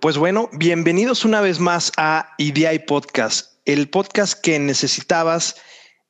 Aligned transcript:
Pues 0.00 0.16
bueno, 0.16 0.48
bienvenidos 0.52 1.26
una 1.26 1.42
vez 1.42 1.60
más 1.60 1.92
a 1.98 2.32
IDI 2.38 2.78
Podcast, 2.78 3.58
el 3.66 3.90
podcast 3.90 4.32
que 4.40 4.58
necesitabas 4.58 5.60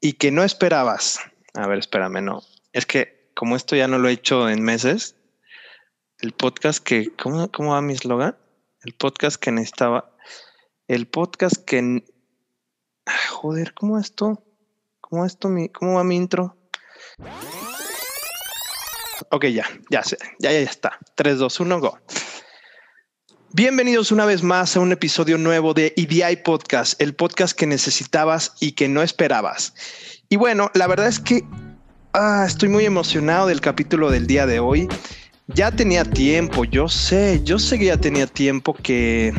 y 0.01 0.13
que 0.13 0.31
no 0.31 0.45
esperabas. 0.45 1.19
A 1.55 1.67
ver, 1.67 1.81
espérame, 1.81 2.23
no. 2.23 2.41
Es 2.73 2.87
que 2.87 3.33
como 3.35 3.57
esto 3.57 3.75
ya 3.75 3.89
no 3.89 3.99
lo 3.99 4.09
he 4.09 4.13
hecho 4.13 4.49
en 4.49 4.63
meses, 4.63 5.17
el 6.21 6.31
podcast 6.31 6.79
que, 6.79 7.11
¿cómo, 7.17 7.51
cómo 7.51 7.73
va 7.73 7.83
mi 7.83 7.95
eslogan? 7.95 8.37
El 8.85 8.95
podcast 8.95 9.43
que 9.43 9.51
necesitaba, 9.51 10.15
el 10.87 11.09
podcast 11.09 11.57
que, 11.57 12.05
joder, 13.31 13.75
¿cómo 13.75 13.99
esto? 13.99 14.45
¿Cómo 15.01 15.27
esto, 15.27 15.49
cómo 15.73 15.95
va 15.95 16.05
mi 16.05 16.15
intro? 16.15 16.57
Ok, 19.33 19.47
ya, 19.47 19.67
ya 19.91 20.03
ya, 20.03 20.17
ya, 20.39 20.53
ya 20.53 20.59
está. 20.61 20.97
3, 21.17 21.39
2, 21.39 21.61
1, 21.61 21.81
go. 21.81 21.99
Bienvenidos 23.53 24.13
una 24.13 24.27
vez 24.27 24.45
más 24.45 24.77
a 24.77 24.81
un 24.81 24.93
episodio 24.93 25.37
nuevo 25.37 25.75
de 25.75 25.93
EDI 25.97 26.37
Podcast, 26.45 27.01
el 27.03 27.17
podcast 27.17 27.59
que 27.59 27.67
necesitabas 27.67 28.53
y 28.61 28.73
que 28.73 28.89
no 28.89 29.03
esperabas. 29.03 29.75
Y 30.29 30.37
bueno, 30.37 30.71
la 30.73 30.87
verdad 30.87 31.09
es 31.09 31.19
que 31.19 31.43
ah, 32.13 32.45
estoy 32.47 32.69
muy 32.69 32.85
emocionado 32.85 33.49
del 33.49 33.61
capítulo 33.61 34.09
del 34.09 34.29
día 34.29 34.47
de 34.47 34.61
hoy. 34.61 34.87
Ya 35.49 35.73
tenía 35.73 36.05
tiempo, 36.05 36.65
yo 36.65 36.89
sé, 36.89 37.41
yo 37.43 37.59
sé 37.59 37.81
que 37.81 37.87
ya 37.87 37.97
tenía 37.97 38.29
tiempo 38.29 38.73
que, 38.73 39.35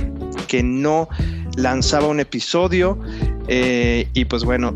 que 0.49 0.61
no 0.61 1.07
lanzaba 1.55 2.07
un 2.07 2.19
episodio. 2.19 2.99
Eh, 3.47 4.09
y 4.13 4.25
pues 4.25 4.43
bueno, 4.43 4.75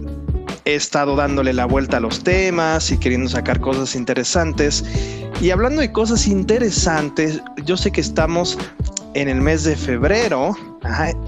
he 0.66 0.76
estado 0.76 1.16
dándole 1.16 1.54
la 1.54 1.66
vuelta 1.66 1.98
a 1.98 2.00
los 2.00 2.24
temas 2.24 2.92
y 2.92 2.98
queriendo 2.98 3.30
sacar 3.30 3.62
cosas 3.62 3.96
interesantes. 3.96 4.84
Y 5.40 5.52
hablando 5.52 5.82
de 5.82 5.92
cosas 5.92 6.28
interesantes, 6.28 7.42
yo 7.64 7.78
sé 7.78 7.92
que 7.92 8.02
estamos 8.02 8.58
en 9.14 9.30
el 9.30 9.40
mes 9.40 9.64
de 9.64 9.76
febrero, 9.76 10.56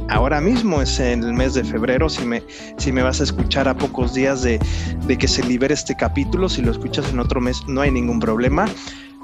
ahora 0.10 0.42
mismo 0.42 0.82
es 0.82 1.00
el 1.00 1.34
mes 1.34 1.54
de 1.54 1.64
febrero, 1.64 2.10
si 2.10 2.26
me, 2.26 2.44
si 2.78 2.92
me 2.92 3.02
vas 3.02 3.22
a 3.22 3.24
escuchar 3.24 3.68
a 3.68 3.78
pocos 3.78 4.14
días 4.14 4.42
de, 4.42 4.60
de 5.06 5.18
que 5.18 5.28
se 5.28 5.44
libere 5.44 5.74
este 5.74 5.96
capítulo, 5.96 6.50
si 6.50 6.62
lo 6.62 6.72
escuchas 6.72 7.10
en 7.10 7.20
otro 7.20 7.40
mes 7.40 7.62
no 7.68 7.82
hay 7.82 7.92
ningún 7.92 8.20
problema. 8.20 8.66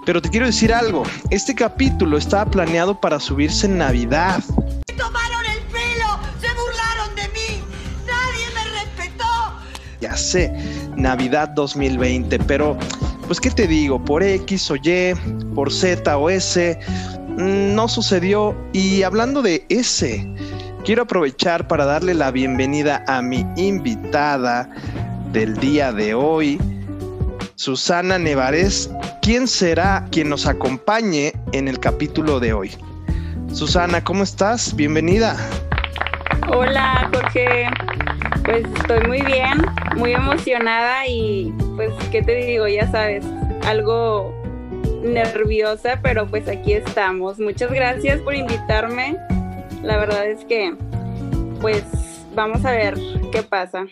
Pero 0.06 0.22
te 0.22 0.30
quiero 0.30 0.46
decir 0.46 0.74
algo, 0.74 1.04
este 1.30 1.56
capítulo 1.56 2.18
estaba 2.18 2.50
planeado 2.50 3.00
para 3.00 3.20
subirse 3.20 3.66
en 3.66 3.78
Navidad. 3.78 4.44
Ya 10.04 10.18
sé, 10.18 10.52
Navidad 10.98 11.48
2020, 11.56 12.38
pero 12.40 12.78
pues 13.26 13.40
qué 13.40 13.50
te 13.50 13.68
digo, 13.68 14.04
por 14.04 14.22
X 14.22 14.70
o 14.70 14.76
Y, 14.76 15.16
por 15.56 15.72
Z 15.72 16.18
o 16.18 16.30
S, 16.30 16.78
no 17.38 17.88
sucedió. 17.88 18.54
Y 18.74 19.04
hablando 19.04 19.42
de 19.42 19.66
ese, 19.70 20.30
quiero 20.84 21.04
aprovechar 21.04 21.70
para 21.70 21.86
darle 21.86 22.16
la 22.16 22.32
bienvenida 22.32 23.02
a 23.08 23.22
mi 23.22 23.46
invitada 23.56 24.70
del 25.32 25.56
día 25.56 25.94
de 25.94 26.14
hoy, 26.14 26.60
Susana 27.56 28.18
Nevares, 28.18 28.90
¿Quién 29.22 29.48
será 29.48 30.06
quien 30.12 30.28
nos 30.28 30.46
acompañe 30.46 31.32
en 31.54 31.70
el 31.70 31.80
capítulo 31.80 32.42
de 32.42 32.52
hoy. 32.52 32.72
Susana, 33.54 34.04
¿cómo 34.04 34.22
estás? 34.24 34.76
Bienvenida. 34.76 35.38
Hola, 36.50 37.10
Jorge. 37.14 37.70
Pues 38.44 38.66
estoy 38.76 39.08
muy 39.08 39.22
bien, 39.22 39.66
muy 39.96 40.14
emocionada 40.14 41.08
y 41.08 41.54
pues, 41.76 41.92
¿qué 42.12 42.22
te 42.22 42.36
digo? 42.36 42.68
Ya 42.68 42.90
sabes, 42.92 43.26
algo 43.66 44.34
nerviosa, 45.04 46.00
pero 46.02 46.28
pues 46.28 46.48
aquí 46.48 46.74
estamos. 46.74 47.40
Muchas 47.40 47.72
gracias 47.72 48.20
por 48.22 48.36
invitarme. 48.36 49.18
La 49.82 49.98
verdad 49.98 50.28
es 50.28 50.46
que, 50.46 50.76
pues, 51.60 51.84
vamos 52.36 52.66
a 52.66 52.72
ver 52.72 52.98
qué 53.32 53.44
pasa. 53.44 53.86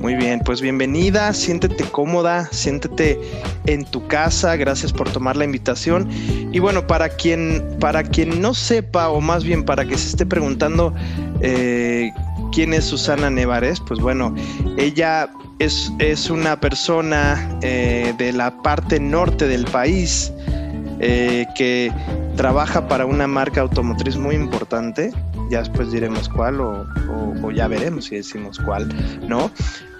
Muy 0.00 0.14
bien, 0.14 0.40
pues 0.40 0.60
bienvenida, 0.60 1.32
siéntete 1.32 1.84
cómoda, 1.84 2.48
siéntete 2.52 3.18
en 3.66 3.84
tu 3.84 4.06
casa, 4.06 4.54
gracias 4.56 4.92
por 4.92 5.10
tomar 5.10 5.36
la 5.36 5.44
invitación. 5.44 6.08
Y 6.52 6.58
bueno, 6.58 6.86
para 6.86 7.08
quien, 7.08 7.64
para 7.80 8.02
quien 8.02 8.40
no 8.40 8.54
sepa, 8.54 9.08
o 9.08 9.20
más 9.20 9.44
bien 9.44 9.64
para 9.64 9.84
que 9.84 9.96
se 9.96 10.08
esté 10.08 10.26
preguntando 10.26 10.94
eh, 11.40 12.10
quién 12.56 12.72
es 12.72 12.86
Susana 12.86 13.28
Nevares, 13.28 13.80
pues 13.80 14.00
bueno, 14.00 14.34
ella 14.78 15.28
es, 15.58 15.92
es 15.98 16.30
una 16.30 16.58
persona 16.58 17.58
eh, 17.60 18.14
de 18.16 18.32
la 18.32 18.62
parte 18.62 18.98
norte 18.98 19.46
del 19.46 19.66
país 19.66 20.32
eh, 20.98 21.44
que 21.54 21.92
trabaja 22.34 22.88
para 22.88 23.04
una 23.04 23.26
marca 23.26 23.60
automotriz 23.60 24.16
muy 24.16 24.36
importante. 24.36 25.12
Ya 25.50 25.58
después 25.58 25.92
diremos 25.92 26.30
cuál 26.30 26.62
o, 26.62 26.86
ya 27.54 27.68
veremos 27.68 28.06
si 28.06 28.16
decimos 28.16 28.58
cuál, 28.58 28.88
¿no? 29.28 29.50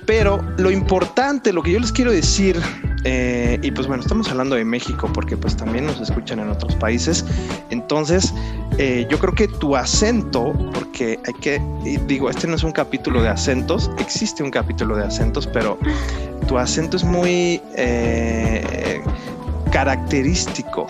Pero 0.06 0.42
lo 0.56 0.70
importante, 0.70 1.52
lo 1.52 1.62
que 1.62 1.72
yo 1.72 1.80
les 1.80 1.92
quiero 1.92 2.12
decir, 2.12 2.60
eh, 3.04 3.58
y 3.62 3.70
pues 3.72 3.86
bueno, 3.86 4.02
estamos 4.02 4.28
hablando 4.28 4.56
de 4.56 4.64
México 4.64 5.10
porque 5.12 5.36
pues 5.36 5.56
también 5.56 5.86
nos 5.86 6.00
escuchan 6.00 6.38
en 6.38 6.48
otros 6.48 6.74
países, 6.76 7.24
entonces 7.70 8.32
yo 9.08 9.18
creo 9.18 9.34
que 9.34 9.48
tu 9.48 9.74
acento, 9.74 10.52
porque 10.74 11.18
hay 11.26 11.32
que, 11.34 11.62
digo, 12.06 12.28
este 12.28 12.46
no 12.46 12.56
es 12.56 12.62
un 12.62 12.72
capítulo 12.72 13.22
de 13.22 13.30
acentos, 13.30 13.90
existe 13.98 14.42
un 14.42 14.50
capítulo 14.50 14.96
de 14.96 15.04
acentos, 15.04 15.46
pero 15.46 15.78
tu 16.46 16.58
acento 16.58 16.96
es 16.96 17.04
muy 17.04 17.60
eh, 17.74 19.00
característico. 19.72 20.86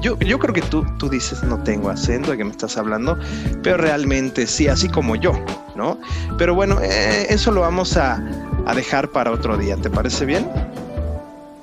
Yo, 0.00 0.16
yo 0.18 0.38
creo 0.38 0.54
que 0.54 0.62
tú, 0.62 0.84
tú 0.98 1.08
dices 1.08 1.42
no 1.42 1.62
tengo 1.64 1.90
acento 1.90 2.30
de 2.30 2.36
que 2.36 2.44
me 2.44 2.50
estás 2.50 2.76
hablando, 2.76 3.18
pero 3.62 3.76
realmente 3.78 4.46
sí, 4.46 4.68
así 4.68 4.88
como 4.88 5.16
yo, 5.16 5.32
¿no? 5.74 6.00
Pero 6.38 6.54
bueno, 6.54 6.80
eh, 6.80 7.26
eso 7.30 7.50
lo 7.50 7.62
vamos 7.62 7.96
a, 7.96 8.22
a 8.66 8.74
dejar 8.74 9.10
para 9.10 9.32
otro 9.32 9.56
día, 9.56 9.76
¿te 9.76 9.90
parece 9.90 10.24
bien? 10.24 10.48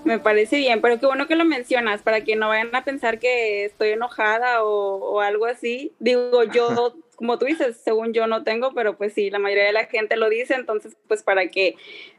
Me 0.04 0.20
parece 0.20 0.58
bien, 0.58 0.82
pero 0.82 1.00
qué 1.00 1.08
bueno 1.08 1.28
que 1.28 1.36
lo 1.36 1.46
mencionas 1.46 2.02
para 2.02 2.22
que 2.22 2.36
no 2.36 2.50
vayan 2.50 2.76
a 2.76 2.84
pensar 2.84 3.20
que 3.20 3.66
estoy 3.66 3.90
enojada 3.90 4.64
o, 4.64 4.98
o 4.98 5.22
algo 5.22 5.46
así. 5.46 5.94
Digo, 6.00 6.44
yo, 6.44 6.96
como 7.16 7.40
tú 7.40 7.46
dices, 7.46 7.82
según 7.84 8.14
yo 8.14 8.28
no 8.28 8.44
tengo, 8.44 8.74
pero 8.74 8.98
pues 8.98 9.14
sí, 9.14 9.32
la 9.32 9.40
mayoría 9.40 9.66
de 9.66 9.74
la 9.74 9.86
gente 9.86 10.16
lo 10.18 10.30
dice, 10.30 10.54
entonces 10.54 10.96
pues 11.08 11.24
para 11.24 11.48
que 11.48 11.76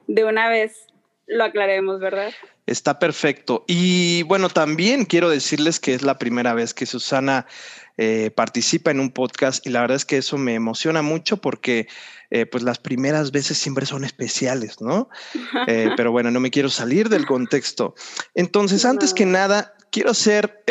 de 0.08 0.24
una 0.24 0.48
vez 0.48 0.88
lo 1.26 1.44
aclaremos, 1.44 2.00
¿verdad? 2.00 2.32
Está 2.66 2.98
perfecto. 2.98 3.64
Y 3.68 4.24
bueno, 4.24 4.48
también 4.48 5.04
quiero 5.04 5.30
decirles 5.30 5.78
que 5.78 5.94
es 5.94 6.02
la 6.02 6.18
primera 6.18 6.52
vez 6.52 6.74
que 6.74 6.84
Susana 6.84 7.46
eh, 7.96 8.30
participa 8.34 8.90
en 8.90 9.00
un 9.00 9.10
podcast 9.10 9.66
y 9.66 9.70
la 9.70 9.80
verdad 9.80 9.96
es 9.96 10.04
que 10.04 10.18
eso 10.18 10.36
me 10.36 10.54
emociona 10.54 11.00
mucho 11.00 11.38
porque 11.38 11.88
eh, 12.30 12.44
pues 12.44 12.62
las 12.62 12.78
primeras 12.78 13.30
veces 13.30 13.56
siempre 13.56 13.86
son 13.86 14.04
especiales, 14.04 14.80
¿no? 14.80 15.08
Eh, 15.68 15.90
pero 15.96 16.12
bueno, 16.12 16.30
no 16.30 16.38
me 16.38 16.50
quiero 16.50 16.68
salir 16.68 17.08
del 17.08 17.24
contexto. 17.24 17.94
Entonces, 18.34 18.84
antes 18.84 19.14
que 19.14 19.26
nada, 19.26 19.74
quiero 19.90 20.10
hacer 20.10 20.62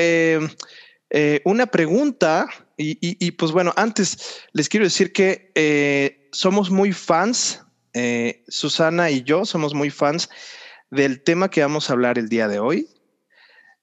una 1.44 1.66
pregunta 1.66 2.47
y, 2.77 2.97
y, 3.01 3.31
pues 3.31 3.51
bueno, 3.51 3.73
antes 3.75 4.44
les 4.53 4.69
quiero 4.69 4.85
decir 4.85 5.12
que 5.12 6.27
somos 6.31 6.69
muy 6.69 6.94
fans, 6.94 7.63
Susana 8.47 9.09
y 9.09 9.23
yo 9.23 9.45
somos 9.45 9.73
muy 9.73 9.89
fans 9.89 10.29
del 10.91 11.22
tema 11.23 11.50
que 11.50 11.62
vamos 11.62 11.90
a 11.90 11.94
hablar 11.94 12.18
el 12.18 12.29
día 12.29 12.47
de 12.47 12.59
hoy. 12.59 12.88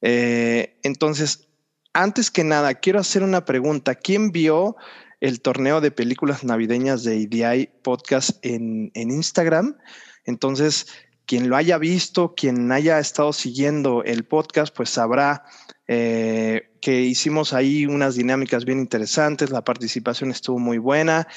Eh, 0.03 0.79
entonces, 0.83 1.49
antes 1.93 2.31
que 2.31 2.45
nada, 2.45 2.75
quiero 2.75 2.99
hacer 2.99 3.23
una 3.23 3.45
pregunta. 3.45 3.95
¿Quién 3.95 4.33
vio 4.33 4.77
el 5.21 5.41
torneo 5.41 5.81
de 5.81 5.91
películas 5.91 6.43
navideñas 6.45 7.05
de 7.05 7.17
IDI 7.17 7.71
Podcast 7.83 8.39
en, 8.43 8.91
Instagram? 8.95 9.77
Entonces, 10.25 10.87
quien 11.27 11.49
lo 11.49 11.57
haya 11.57 11.79
visto, 11.79 12.35
quien 12.35 12.73
haya 12.73 12.99
estado 12.99 13.33
siguiendo 13.33 14.03
el 14.05 14.25
podcast, 14.25 14.75
pues 14.75 14.91
sabrá 14.91 15.45
eh, 15.87 16.71
que 16.81 17.03
hicimos 17.03 17.53
ahí 17.53 17.87
unas 17.87 18.17
dinámicas 18.17 18.65
bien 18.65 18.79
interesantes, 18.79 19.51
la 19.51 19.63
participación 19.63 20.31
estuvo 20.31 20.59
muy 20.59 20.79
buena. 20.79 21.29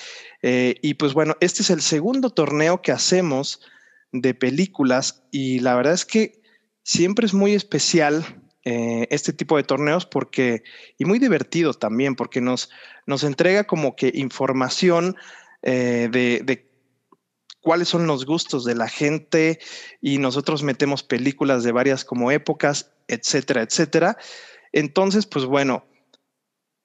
Eh, 0.41 0.75
y 0.81 0.95
pues 0.95 1.13
bueno, 1.13 1.35
este 1.39 1.61
es 1.61 1.69
el 1.69 1.81
segundo 1.81 2.29
torneo 2.29 2.81
que 2.81 2.91
hacemos 2.91 3.61
de 4.21 4.33
películas 4.33 5.23
y 5.31 5.59
la 5.59 5.75
verdad 5.75 5.93
es 5.93 6.05
que 6.05 6.41
siempre 6.83 7.25
es 7.25 7.33
muy 7.33 7.53
especial 7.53 8.23
eh, 8.63 9.07
este 9.11 9.33
tipo 9.33 9.57
de 9.57 9.63
torneos 9.63 10.05
porque, 10.05 10.63
y 10.97 11.05
muy 11.05 11.19
divertido 11.19 11.73
también, 11.73 12.15
porque 12.15 12.41
nos, 12.41 12.69
nos 13.05 13.23
entrega 13.23 13.65
como 13.65 13.95
que 13.95 14.11
información 14.13 15.15
eh, 15.61 16.09
de, 16.11 16.41
de, 16.43 16.71
cuáles 17.61 17.87
son 17.87 18.07
los 18.07 18.25
gustos 18.25 18.65
de 18.65 18.75
la 18.75 18.87
gente 18.87 19.59
y 20.01 20.17
nosotros 20.19 20.63
metemos 20.63 21.03
películas 21.03 21.63
de 21.63 21.71
varias 21.71 22.05
como 22.05 22.31
épocas, 22.31 22.91
etcétera, 23.07 23.61
etcétera. 23.61 24.17
Entonces, 24.71 25.25
pues 25.25 25.45
bueno, 25.45 25.85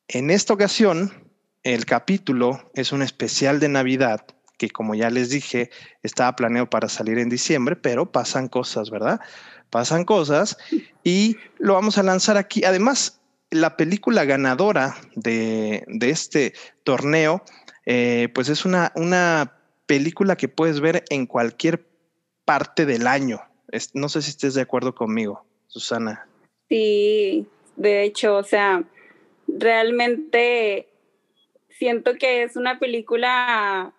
en 0.08 0.30
esta 0.30 0.54
ocasión 0.54 1.30
el 1.62 1.84
capítulo 1.84 2.70
es 2.74 2.92
un 2.92 3.02
especial 3.02 3.60
de 3.60 3.68
Navidad 3.68 4.26
que 4.60 4.68
como 4.68 4.94
ya 4.94 5.08
les 5.08 5.30
dije, 5.30 5.70
estaba 6.02 6.36
planeado 6.36 6.68
para 6.68 6.90
salir 6.90 7.18
en 7.18 7.30
diciembre, 7.30 7.76
pero 7.76 8.12
pasan 8.12 8.46
cosas, 8.46 8.90
¿verdad? 8.90 9.18
Pasan 9.70 10.04
cosas 10.04 10.58
y 11.02 11.38
lo 11.58 11.72
vamos 11.72 11.96
a 11.96 12.02
lanzar 12.02 12.36
aquí. 12.36 12.62
Además, 12.64 13.22
la 13.50 13.78
película 13.78 14.26
ganadora 14.26 14.96
de, 15.14 15.86
este 16.02 16.52
torneo, 16.84 17.42
eh, 17.86 18.28
pues 18.34 18.50
es 18.50 18.66
una, 18.66 18.92
una 18.96 19.54
película 19.86 20.36
que 20.36 20.48
puedes 20.48 20.80
ver 20.80 21.04
en 21.08 21.24
cualquier 21.24 21.86
parte 22.44 22.84
del 22.84 23.06
año. 23.06 23.40
no 23.94 24.10
sé 24.10 24.20
si 24.20 24.28
estés 24.28 24.52
de 24.52 24.60
acuerdo 24.60 24.94
conmigo, 24.94 25.42
Susana. 25.68 26.28
Sí, 26.68 27.46
de 27.76 28.02
hecho, 28.02 28.36
o 28.36 28.44
sea, 28.44 28.84
realmente 29.48 30.86
siento 31.70 32.16
que 32.16 32.42
es 32.42 32.56
una 32.56 32.78
película 32.78 33.94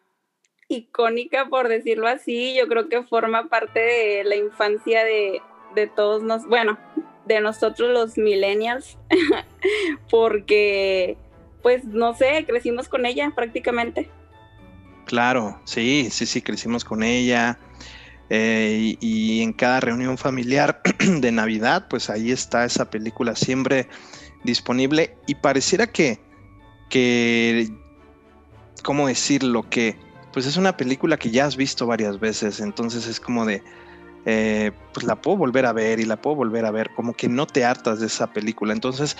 icónica, 0.72 1.48
por 1.50 1.68
decirlo 1.68 2.08
así. 2.08 2.56
Yo 2.58 2.68
creo 2.68 2.90
que 2.90 3.04
forma 3.04 3.50
parte 3.50 3.80
de 3.80 4.24
la 4.24 4.36
infancia 4.36 5.04
de, 5.04 5.42
de 5.76 5.88
todos 5.88 6.24
nos, 6.24 6.46
bueno, 6.48 6.78
de 7.26 7.42
nosotros 7.42 7.92
los 7.92 8.18
millennials, 8.18 8.98
porque, 10.10 11.18
pues, 11.62 11.86
no 11.86 12.16
sé, 12.16 12.46
crecimos 12.48 12.90
con 12.90 13.06
ella 13.06 13.32
prácticamente. 13.36 14.10
Claro, 15.06 15.60
sí, 15.66 16.08
sí, 16.12 16.26
sí, 16.26 16.42
crecimos 16.42 16.86
con 16.86 17.04
ella. 17.04 17.60
Eh, 18.30 18.96
y, 19.02 19.42
en 19.42 19.52
cada 19.52 19.82
reunión 19.82 20.18
familiar 20.18 20.82
de 21.00 21.32
Navidad, 21.34 21.88
pues 21.90 22.10
ahí 22.10 22.32
está 22.32 22.64
esa 22.64 22.90
película 22.90 23.36
siempre 23.36 23.88
disponible. 24.44 25.18
Y 25.28 25.36
pareciera 25.36 25.88
que, 25.88 26.20
que 26.90 27.68
¿cómo 28.84 29.08
decirlo? 29.08 29.70
Que 29.70 29.98
pues 30.34 30.46
es 30.46 30.58
una 30.58 30.78
película 30.78 31.18
que 31.18 31.32
ya 31.32 31.46
has 31.46 31.56
visto 31.56 31.86
varias 31.86 32.20
veces, 32.20 32.60
entonces 32.60 33.08
es 33.08 33.20
como 33.20 33.46
de, 33.46 33.64
eh, 34.26 34.72
pues 34.94 35.06
la 35.06 35.16
puedo 35.16 35.38
volver 35.38 35.66
a 35.66 35.74
ver 35.74 36.00
y 36.00 36.06
la 36.06 36.22
puedo 36.22 36.36
volver 36.36 36.66
a 36.66 36.72
ver, 36.72 36.92
como 36.96 37.14
que 37.14 37.28
no 37.28 37.48
te 37.48 37.66
hartas 37.66 38.00
de 38.00 38.08
esa 38.08 38.28
película. 38.32 38.74
Entonces, 38.74 39.18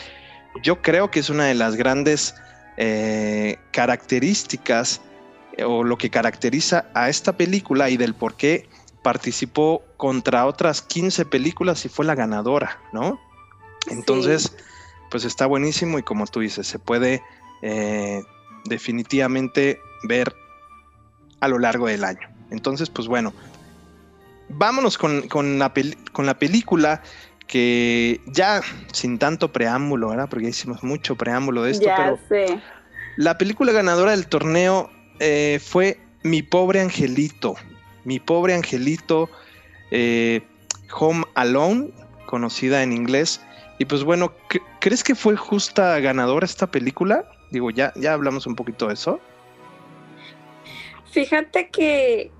yo 0.64 0.82
creo 0.82 1.12
que 1.12 1.20
es 1.20 1.30
una 1.30 1.46
de 1.46 1.54
las 1.54 1.76
grandes 1.76 2.36
eh, 2.78 3.58
características 3.72 5.02
eh, 5.58 5.64
o 5.64 5.84
lo 5.84 5.98
que 5.98 6.10
caracteriza 6.10 6.86
a 6.94 7.10
esta 7.10 7.36
película 7.36 7.90
y 7.90 7.98
del 7.98 8.14
por 8.14 8.36
qué 8.36 8.70
participó 9.04 9.84
contra 9.98 10.46
otras 10.46 10.82
15 10.82 11.26
películas 11.26 11.84
y 11.86 11.90
fue 11.90 12.06
la 12.06 12.16
ganadora, 12.16 12.80
¿no? 12.94 13.20
Entonces, 13.90 14.56
pues 15.10 15.26
está 15.26 15.48
buenísimo 15.48 15.98
y 15.98 16.04
como 16.04 16.28
tú 16.28 16.40
dices, 16.40 16.68
se 16.68 16.78
puede 16.78 17.24
definitivamente 18.66 19.80
ver 20.04 20.34
a 21.42 21.48
lo 21.48 21.60
largo 21.60 21.88
del 21.88 22.06
año. 22.06 22.30
Entonces, 22.50 22.90
pues 22.90 23.08
bueno, 23.08 23.34
vámonos 24.50 24.98
con, 24.98 25.28
la, 25.60 25.74
con 26.14 26.26
la 26.26 26.40
película 26.40 27.02
que 27.48 28.22
ya 28.28 28.62
sin 28.94 29.20
tanto 29.20 29.52
preámbulo, 29.52 30.10
¿verdad? 30.10 30.30
Porque 30.30 30.46
ya 30.46 30.50
hicimos 30.52 30.84
mucho 30.84 31.18
preámbulo 31.18 31.64
de 31.64 31.72
esto, 31.72 31.86
ya 31.86 32.16
Sé. 32.30 32.62
La 33.18 33.38
película 33.38 33.74
ganadora 33.74 34.12
del 34.12 34.26
torneo 34.28 34.90
eh, 35.20 35.60
fue 35.62 36.00
Mi 36.24 36.44
pobre 36.44 36.80
angelito. 36.80 37.56
Mi 38.06 38.20
pobre 38.20 38.56
angelito, 38.56 39.30
eh, 39.92 40.42
Home 40.98 41.26
Alone, 41.36 41.92
conocida 42.26 42.84
en 42.84 42.94
inglés. 42.94 43.42
Y 43.80 43.86
pues 43.86 44.04
bueno, 44.04 44.32
¿crees 44.80 45.04
que 45.04 45.14
fue 45.14 45.36
justa 45.36 46.00
ganadora 46.00 46.46
esta 46.46 46.68
película? 46.68 47.26
Digo, 47.52 47.70
ya, 47.70 47.92
ya 47.96 48.14
hablamos 48.14 48.48
un 48.48 48.56
poquito 48.56 48.88
de 48.88 48.94
eso. 48.94 49.20
Fíjate 51.12 51.70
que 51.70 52.32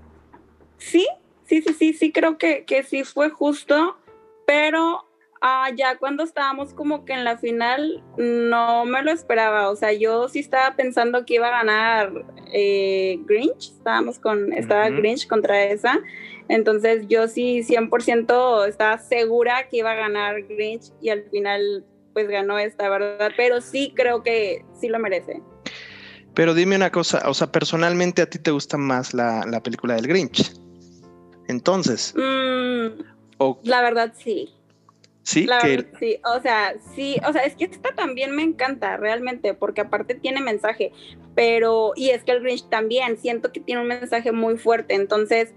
sí, 0.78 1.06
sí, 1.44 1.62
sí, 1.62 1.74
sí, 1.74 1.92
sí, 1.92 2.12
creo 2.12 2.38
que, 2.38 2.64
que 2.64 2.82
sí 2.82 3.04
fue 3.04 3.28
justo, 3.28 3.98
pero 4.46 5.06
ah, 5.42 5.68
ya 5.76 5.98
cuando 5.98 6.22
estábamos 6.22 6.72
como 6.72 7.04
que 7.04 7.12
en 7.12 7.24
la 7.24 7.36
final 7.36 8.02
no 8.16 8.86
me 8.86 9.02
lo 9.02 9.10
esperaba, 9.10 9.68
o 9.68 9.76
sea, 9.76 9.92
yo 9.92 10.28
sí 10.28 10.38
estaba 10.38 10.74
pensando 10.74 11.26
que 11.26 11.34
iba 11.34 11.48
a 11.48 11.62
ganar 11.62 12.24
eh, 12.52 13.18
Grinch, 13.26 13.72
estábamos 13.72 14.18
con, 14.18 14.52
estaba 14.54 14.88
Grinch 14.88 15.28
contra 15.28 15.64
esa, 15.64 16.00
entonces 16.48 17.06
yo 17.08 17.28
sí 17.28 17.62
100% 17.64 18.66
estaba 18.68 18.96
segura 18.98 19.68
que 19.68 19.78
iba 19.78 19.90
a 19.90 19.96
ganar 19.96 20.42
Grinch 20.42 20.92
y 21.02 21.10
al 21.10 21.24
final 21.24 21.84
pues 22.14 22.28
ganó 22.28 22.58
esta, 22.58 22.88
¿verdad? 22.88 23.32
Pero 23.36 23.60
sí 23.60 23.92
creo 23.94 24.22
que 24.22 24.64
sí 24.78 24.88
lo 24.88 24.98
merece. 24.98 25.42
Pero 26.34 26.54
dime 26.54 26.76
una 26.76 26.90
cosa, 26.90 27.22
o 27.26 27.34
sea, 27.34 27.52
personalmente 27.52 28.22
a 28.22 28.26
ti 28.26 28.38
te 28.38 28.50
gusta 28.50 28.78
más 28.78 29.12
la, 29.12 29.60
película 29.62 29.94
del 29.94 30.06
Grinch. 30.06 30.52
Entonces. 31.48 32.14
Mm, 32.16 33.02
la 33.64 33.82
verdad, 33.82 34.14
sí. 34.16 34.50
Sí, 35.24 35.46
sí, 36.00 36.16
o 36.24 36.42
sea, 36.42 36.74
sí, 36.96 37.16
o 37.26 37.32
sea, 37.32 37.42
es 37.42 37.54
que 37.54 37.66
esta 37.66 37.94
también 37.94 38.34
me 38.34 38.42
encanta 38.42 38.96
realmente, 38.96 39.54
porque 39.54 39.80
aparte 39.80 40.16
tiene 40.16 40.40
mensaje, 40.40 40.90
pero, 41.36 41.92
y 41.94 42.10
es 42.10 42.24
que 42.24 42.32
el 42.32 42.42
Grinch 42.42 42.68
también, 42.68 43.16
siento 43.18 43.52
que 43.52 43.60
tiene 43.60 43.82
un 43.82 43.86
mensaje 43.86 44.32
muy 44.32 44.58
fuerte, 44.58 44.94
entonces, 44.94 45.54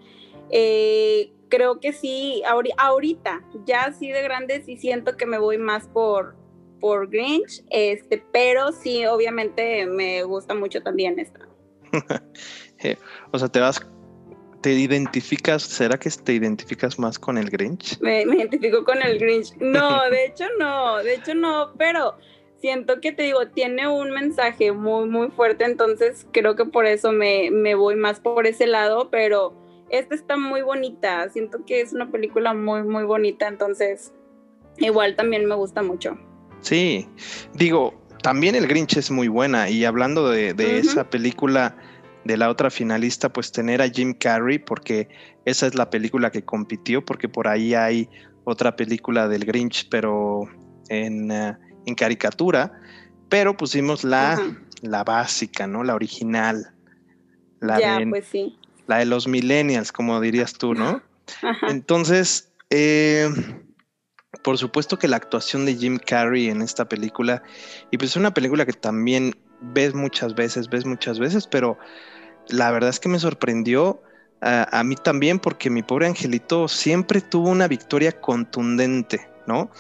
eh, 0.51 1.31
creo 1.50 1.80
que 1.80 1.94
sí, 1.94 2.44
ahorita, 2.77 3.42
ya 3.66 3.86
así 3.86 4.10
de 4.10 4.22
grande, 4.22 4.62
sí 4.63 4.77
siento 4.77 5.18
que 5.18 5.25
me 5.25 5.39
voy 5.39 5.57
más 5.57 5.88
por, 5.88 6.36
por 6.80 7.10
Grinch, 7.10 7.63
este, 7.69 8.24
pero 8.31 8.72
sí, 8.72 9.06
obviamente 9.06 9.86
me 9.86 10.24
gusta 10.24 10.54
mucho 10.54 10.81
también 10.81 11.19
esta. 11.19 11.39
Eh, 12.83 12.98
o 13.31 13.39
sea, 13.39 13.48
te 13.48 13.62
vas, 13.62 13.80
te 14.62 14.74
identificas, 14.74 15.63
¿será 15.63 15.98
que 15.98 16.10
te 16.10 16.33
identificas 16.33 17.00
más 17.00 17.18
con 17.18 17.38
el 17.38 17.50
Grinch? 17.50 18.00
Me, 18.01 18.24
identifico 18.24 18.83
con 18.83 19.01
el 19.01 19.18
Grinch. 19.18 19.56
No, 19.60 20.04
de 20.10 20.25
hecho 20.25 20.44
no, 20.60 21.01
de 21.01 21.16
hecho 21.16 21.33
no, 21.36 21.72
pero 21.77 22.16
siento 22.57 23.00
que 23.00 23.13
te 23.13 23.24
digo, 23.24 23.48
tiene 23.48 23.88
un 23.88 24.12
mensaje 24.12 24.72
muy, 24.72 25.07
muy 25.07 25.30
fuerte, 25.30 25.63
entonces 25.63 26.27
creo 26.31 26.56
que 26.56 26.66
por 26.66 26.86
eso 26.86 27.12
me, 27.13 27.50
me 27.50 27.75
voy 27.75 27.95
más 27.95 28.19
por 28.19 28.45
ese 28.45 28.68
lado, 28.68 29.10
pero 29.10 29.54
esta 29.89 30.16
está 30.16 30.36
muy 30.36 30.62
bonita, 30.62 31.30
siento 31.30 31.63
que 31.66 31.81
es 31.81 31.94
una 31.94 32.12
película 32.12 32.54
muy, 32.54 32.83
muy 32.83 33.04
bonita, 33.04 33.48
entonces 33.48 34.13
igual 34.77 35.16
también 35.16 35.45
me 35.45 35.56
gusta 35.56 35.81
mucho. 35.81 36.18
Sí, 36.65 37.07
digo, 37.53 37.94
también 38.23 38.56
el 38.56 38.65
Grinch 38.65 38.97
es 38.97 39.12
muy 39.12 39.27
buena 39.27 39.69
y 39.69 39.85
hablando 39.85 40.31
de, 40.31 40.56
esa 40.79 41.07
película 41.12 41.77
de 42.23 42.38
la 42.38 42.50
otra 42.50 42.71
finalista, 42.71 43.31
pues 43.31 43.51
tener 43.51 43.83
a 43.83 43.88
Jim 43.88 44.15
Carrey, 44.15 44.57
porque 44.57 45.07
esa 45.45 45.67
es 45.67 45.75
la 45.75 45.91
película 45.91 46.31
que 46.31 46.44
compitió, 46.44 47.06
porque 47.06 47.29
por 47.29 47.47
ahí 47.47 47.75
hay 47.75 48.09
otra 48.45 48.75
película 48.75 49.27
del 49.27 49.45
Grinch, 49.45 49.88
pero 49.91 50.50
en, 50.89 51.29
eh, 51.29 51.56
caricatura, 51.95 52.71
pero 53.29 53.56
pusimos 53.56 54.03
la, 54.03 54.41
la 54.81 55.03
básica, 55.03 55.67
¿no? 55.67 55.83
La 55.83 55.94
original. 55.94 56.73
La 57.60 57.77
de, 57.77 58.07
pues 58.07 58.25
sí. 58.25 58.57
La 58.88 58.98
de 58.98 59.05
los 59.05 59.27
millennials, 59.27 59.91
como 59.91 60.19
dirías 60.19 60.53
tú, 60.53 60.74
¿no? 60.74 61.03
Entonces, 61.69 62.51
eh, 62.72 63.29
por 64.42 64.58
supuesto 64.58 64.98
que 64.98 65.08
la 65.08 65.18
actuación 65.18 65.65
de 65.65 65.75
Jim 65.75 65.98
Carrey 65.98 66.50
en 66.50 66.62
esta 66.62 66.88
película, 66.88 67.44
y 67.92 67.98
pues 67.98 68.12
es 68.12 68.18
una 68.18 68.34
película 68.34 68.65
que 68.65 68.74
también 68.74 69.36
ves 69.62 69.94
muchas 69.94 70.36
veces, 70.36 70.70
ves 70.70 70.86
muchas 70.86 71.20
veces, 71.20 71.48
pero 71.48 71.77
la 72.48 72.72
verdad 72.72 72.89
es 72.89 73.00
que 73.00 73.10
me 73.10 73.20
sorprendió 73.20 74.01
a, 74.42 74.84
mí 74.84 74.96
también 74.96 75.39
porque 75.39 75.70
mi 75.70 75.82
pobre 75.82 76.08
angelito 76.08 76.68
siempre 76.68 77.22
tuvo 77.22 77.50
una 77.50 77.68
victoria 77.68 78.12
contundente, 78.12 79.27
¿no? 79.48 79.72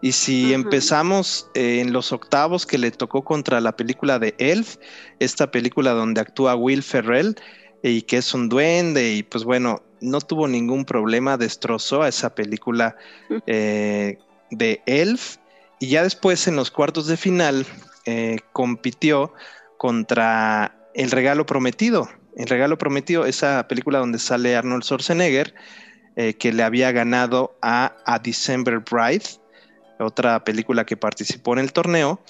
Y 0.00 0.12
si 0.12 0.52
empezamos 0.52 1.50
en 1.54 1.92
los 1.92 2.12
octavos 2.12 2.64
que 2.66 2.78
le 2.78 2.92
tocó 2.92 3.24
contra 3.24 3.60
la 3.60 3.74
película 3.74 4.20
de 4.20 4.34
Elf, 4.38 4.76
esta 5.18 5.50
película 5.50 5.90
donde 5.92 6.20
actúa 6.20 6.54
Will 6.54 6.84
Ferrell 6.84 7.36
y 7.82 8.02
que 8.02 8.18
es 8.18 8.32
un 8.32 8.48
duende 8.48 9.12
y 9.12 9.22
pues 9.22 9.44
bueno, 9.44 9.82
no 10.00 10.20
tuvo 10.20 10.48
ningún 10.48 10.84
problema, 10.84 11.36
destrozó 11.36 12.02
a 12.02 12.08
esa 12.08 12.34
película 12.34 12.96
eh, 13.46 14.18
de 14.50 14.82
Elf 14.86 15.36
y 15.80 15.88
ya 15.88 16.02
después 16.02 16.46
en 16.46 16.56
los 16.56 16.70
cuartos 16.70 17.06
de 17.06 17.16
final 17.16 17.66
eh, 18.04 18.38
compitió 18.52 19.32
contra 19.78 20.88
El 20.94 21.10
Regalo 21.10 21.44
Prometido. 21.44 22.08
El 22.36 22.46
Regalo 22.46 22.78
Prometido, 22.78 23.26
esa 23.26 23.66
película 23.68 23.98
donde 23.98 24.18
sale 24.18 24.56
Arnold 24.56 24.84
Schwarzenegger, 24.84 25.54
eh, 26.16 26.34
que 26.34 26.52
le 26.52 26.62
había 26.62 26.92
ganado 26.92 27.56
a, 27.62 27.96
a 28.06 28.18
December 28.18 28.78
Bride, 28.78 29.24
otra 29.98 30.44
película 30.44 30.86
que 30.86 30.96
participó 30.96 31.52
en 31.54 31.58
el 31.58 31.72
torneo. 31.72 32.20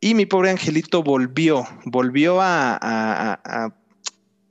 Y 0.00 0.14
mi 0.14 0.26
pobre 0.26 0.50
angelito 0.50 1.02
volvió, 1.02 1.66
volvió 1.84 2.40
a, 2.40 2.78
a 2.80 3.74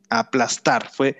aplastar. 0.09 0.89
Fue, 0.91 1.17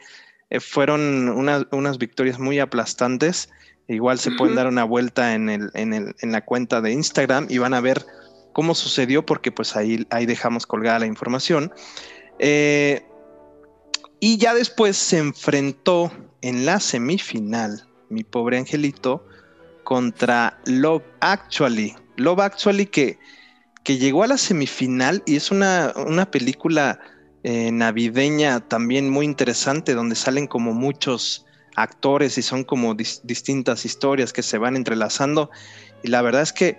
eh, 0.50 0.60
fueron 0.60 1.29
unas 1.29 1.98
victorias 1.98 2.39
muy 2.39 2.60
aplastantes. 2.60 3.50
Igual 3.88 4.19
se 4.19 4.31
pueden 4.31 4.55
dar 4.55 4.67
una 4.67 4.84
vuelta 4.84 5.34
en, 5.34 5.50
el, 5.50 5.72
en, 5.74 5.93
el, 5.93 6.15
en, 6.19 6.31
la 6.31 6.46
cuenta 6.46 6.79
de 6.79 6.91
Instagram 6.91 7.48
y 7.50 7.58
van 7.58 7.74
a 7.74 7.81
ver 7.81 8.05
cómo 8.53 8.75
sucedió, 8.75 9.25
porque 9.25 9.51
pues 9.51 9.75
ahí, 9.75 10.05
ahí 10.12 10.27
dejamos 10.27 10.67
colgada 10.67 11.00
la 11.00 11.08
información. 11.08 11.74
Eh, 12.38 13.03
y 14.19 14.38
ya 14.38 14.53
después 14.53 14.98
se 14.98 15.17
enfrentó 15.17 16.12
en 16.41 16.65
la 16.65 16.79
semifinal, 16.79 17.88
mi 18.10 18.24
pobre 18.24 18.58
angelito, 18.58 19.25
contra 19.84 20.60
Love 20.65 21.03
Actually. 21.19 21.96
Love 22.17 22.41
Actually 22.41 22.86
que, 22.86 23.17
que 23.84 23.98
llegó 23.98 24.24
a 24.24 24.27
la 24.27 24.38
semifinal 24.38 25.24
y 25.25 25.36
es 25.36 25.51
una, 25.51 25.93
una 25.96 26.29
película 26.29 27.00
eh, 27.43 27.72
navideña 27.72 28.60
también 28.60 29.10
muy 29.10 29.25
interesante 29.25 29.93
donde 29.93 30.15
salen 30.15 30.48
como 30.48 30.74
muchos 30.74 31.46
actores 31.75 32.38
y 32.38 32.41
son 32.41 32.63
como 32.63 32.96
distintas 32.96 33.86
historias 33.86 34.34
que 34.34 34.43
se 34.43 34.58
van 34.58 34.75
entrelazando 34.75 35.50
y 36.03 36.10
la 36.10 36.22
verdad 36.22 36.41
es 36.41 36.53
que 36.53 36.77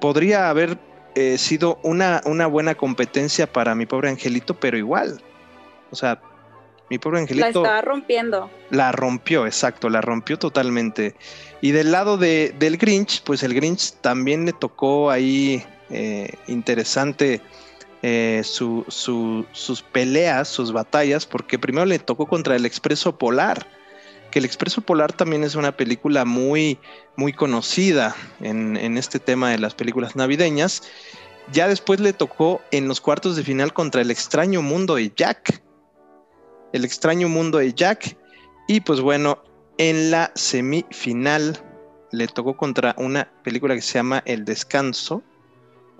podría 0.00 0.50
haber 0.50 0.78
eh, 1.14 1.38
sido 1.38 1.78
una, 1.82 2.22
una 2.24 2.46
buena 2.46 2.74
competencia 2.74 3.52
para 3.52 3.74
mi 3.74 3.86
pobre 3.86 4.08
angelito, 4.08 4.58
pero 4.58 4.78
igual, 4.78 5.22
o 5.90 5.96
sea, 5.96 6.20
mi 6.88 6.98
pobre 6.98 7.20
angelito. 7.20 7.44
La 7.44 7.48
estaba 7.48 7.80
rompiendo. 7.82 8.50
La 8.70 8.92
rompió, 8.92 9.46
exacto, 9.46 9.88
la 9.88 10.00
rompió 10.00 10.38
totalmente. 10.38 11.14
Y 11.60 11.72
del 11.72 11.92
lado 11.92 12.16
de, 12.16 12.54
del 12.58 12.78
Grinch, 12.78 13.22
pues 13.24 13.42
el 13.42 13.54
Grinch 13.54 13.92
también 14.00 14.46
le 14.46 14.52
tocó 14.52 15.10
ahí 15.10 15.64
eh, 15.90 16.32
interesante 16.48 17.40
eh, 18.02 18.42
sus 18.44 19.84
peleas, 19.92 20.48
sus 20.48 20.72
batallas, 20.72 21.24
porque 21.26 21.58
primero 21.58 21.86
le 21.86 21.98
tocó 21.98 22.26
contra 22.26 22.56
el 22.56 22.66
Expreso 22.66 23.16
Polar, 23.16 23.66
que 24.30 24.40
el 24.40 24.44
Expreso 24.44 24.80
Polar 24.80 25.12
también 25.12 25.44
es 25.44 25.54
una 25.54 25.76
película 25.76 26.24
muy, 26.24 26.78
muy 27.16 27.32
conocida 27.32 28.16
en, 28.40 28.76
en 28.76 28.98
este 28.98 29.18
tema 29.18 29.50
de 29.50 29.58
las 29.58 29.74
películas 29.74 30.16
navideñas. 30.16 30.82
Ya 31.52 31.68
después 31.68 32.00
le 32.00 32.12
tocó 32.12 32.60
en 32.70 32.88
los 32.88 33.00
cuartos 33.00 33.36
de 33.36 33.42
final 33.42 33.72
contra 33.72 34.00
el 34.00 34.10
extraño 34.10 34.62
mundo 34.62 34.94
de 34.96 35.12
Jack, 35.14 35.62
el 36.72 36.84
extraño 36.84 37.28
mundo 37.28 37.58
de 37.58 37.72
Jack. 37.72 38.16
Y 38.68 38.80
pues 38.80 39.00
bueno, 39.00 39.42
en 39.78 40.10
la 40.10 40.32
semifinal 40.34 41.58
le 42.10 42.26
tocó 42.28 42.56
contra 42.56 42.94
una 42.98 43.30
película 43.42 43.74
que 43.74 43.82
se 43.82 43.94
llama 43.94 44.22
El 44.24 44.44
Descanso 44.44 45.22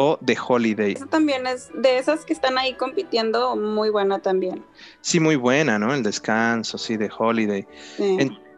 o 0.02 0.18
The 0.25 0.37
Holiday. 0.47 0.92
Esa 0.92 1.06
también 1.06 1.47
es 1.47 1.71
de 1.75 1.99
esas 1.99 2.25
que 2.25 2.32
están 2.32 2.59
ahí 2.59 2.75
compitiendo, 2.75 3.56
muy 3.56 3.90
buena 3.90 4.21
también. 4.21 4.64
Sí, 5.00 5.21
muy 5.21 5.37
buena, 5.37 5.78
¿no? 5.78 5.94
El 5.94 6.02
Descanso, 6.02 6.78
sí, 6.78 6.99
The 6.99 7.11
Holiday. 7.16 7.66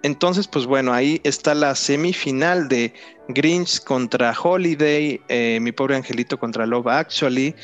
entonces, 0.02 0.48
pues 0.48 0.66
bueno, 0.66 0.92
ahí 0.92 1.20
está 1.24 1.54
la 1.54 1.74
semifinal 1.74 2.68
de 2.68 2.92
Grinch 3.28 3.82
contra 3.84 4.32
Holiday, 4.32 5.20
eh, 5.28 5.58
Mi 5.60 5.72
Pobre 5.72 5.96
Angelito 5.96 6.38
contra 6.38 6.66
Love 6.66 6.88
Actually. 6.88 7.54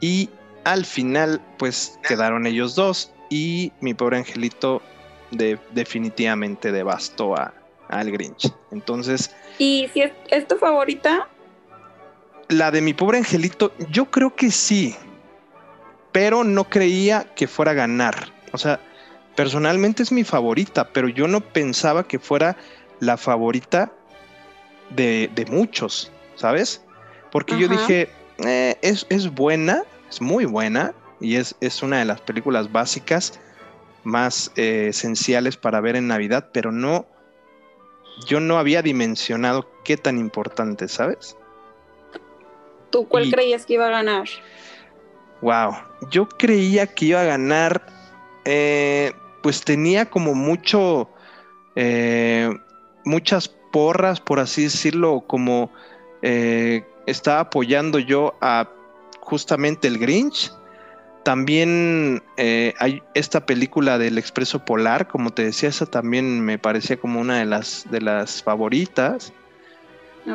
Y 0.00 0.28
al 0.64 0.84
final, 0.84 1.40
pues 1.58 1.98
quedaron 2.06 2.46
ellos 2.46 2.74
dos 2.74 3.12
y 3.28 3.72
mi 3.80 3.94
pobre 3.94 4.18
angelito 4.18 4.82
de, 5.30 5.58
definitivamente 5.72 6.72
devastó 6.72 7.36
a, 7.36 7.54
al 7.88 8.10
Grinch. 8.10 8.52
Entonces... 8.70 9.34
¿Y 9.58 9.88
si 9.92 10.02
es, 10.02 10.48
tu 10.48 10.56
favorita? 10.56 11.28
La 12.50 12.72
de 12.72 12.82
mi 12.82 12.94
pobre 12.94 13.18
angelito, 13.18 13.72
yo 13.90 14.10
creo 14.10 14.34
que 14.34 14.50
sí, 14.50 14.96
pero 16.10 16.42
no 16.42 16.64
creía 16.64 17.24
que 17.36 17.46
fuera 17.46 17.70
a 17.70 17.74
ganar. 17.74 18.32
O 18.50 18.58
sea, 18.58 18.80
personalmente 19.36 20.02
es 20.02 20.10
mi 20.10 20.24
favorita, 20.24 20.88
pero 20.92 21.08
yo 21.08 21.28
no 21.28 21.40
pensaba 21.40 22.08
que 22.08 22.18
fuera 22.18 22.56
la 22.98 23.16
favorita 23.16 23.92
de, 24.90 25.46
muchos, 25.48 26.10
¿sabes? 26.34 26.82
Porque 27.30 27.56
yo 27.56 27.68
dije, 27.68 28.10
eh, 28.44 28.76
es, 28.82 29.06
es, 29.10 29.32
buena, 29.32 29.84
es 30.10 30.20
muy 30.20 30.44
buena, 30.44 30.92
y 31.20 31.36
es, 31.36 31.54
es 31.60 31.84
una 31.84 32.00
de 32.00 32.04
las 32.04 32.20
películas 32.20 32.72
básicas 32.72 33.38
más 34.02 34.50
eh, 34.56 34.86
esenciales 34.88 35.56
para 35.56 35.80
ver 35.80 35.94
en 35.94 36.08
Navidad, 36.08 36.48
pero 36.52 36.72
no, 36.72 37.06
yo 38.26 38.40
no 38.40 38.58
había 38.58 38.82
dimensionado 38.82 39.70
qué 39.84 39.96
tan 39.96 40.18
importante, 40.18 40.88
¿sabes? 40.88 41.36
¿Tú 42.90 43.06
cuál 43.08 43.30
creías 43.30 43.66
que 43.66 43.74
iba 43.74 43.86
a 43.86 43.90
ganar? 43.90 44.28
Wow, 45.42 45.74
yo 46.10 46.28
creía 46.28 46.86
que 46.86 47.06
iba 47.06 47.22
a 47.22 47.24
ganar, 47.24 47.86
eh, 48.44 49.12
pues 49.42 49.62
tenía 49.62 50.10
como 50.10 50.34
mucho, 50.34 51.08
eh, 51.76 52.50
muchas 53.04 53.48
porras, 53.48 54.20
por 54.20 54.40
así 54.40 54.64
decirlo, 54.64 55.24
como 55.26 55.70
estaba 57.06 57.40
apoyando 57.40 57.98
yo 57.98 58.34
a 58.42 58.68
justamente 59.20 59.88
el 59.88 59.98
Grinch, 59.98 60.52
también 61.22 62.22
eh, 62.38 62.74
hay 62.78 63.02
esta 63.14 63.44
película 63.44 63.98
del 63.98 64.16
Expreso 64.16 64.64
Polar, 64.64 65.06
como 65.06 65.30
te 65.30 65.44
decía, 65.44 65.68
esa 65.68 65.86
también 65.86 66.40
me 66.40 66.58
parecía 66.58 66.96
como 66.96 67.20
una 67.20 67.38
de 67.38 67.44
las, 67.44 67.86
de 67.90 68.00
las 68.00 68.42
favoritas. 68.42 69.32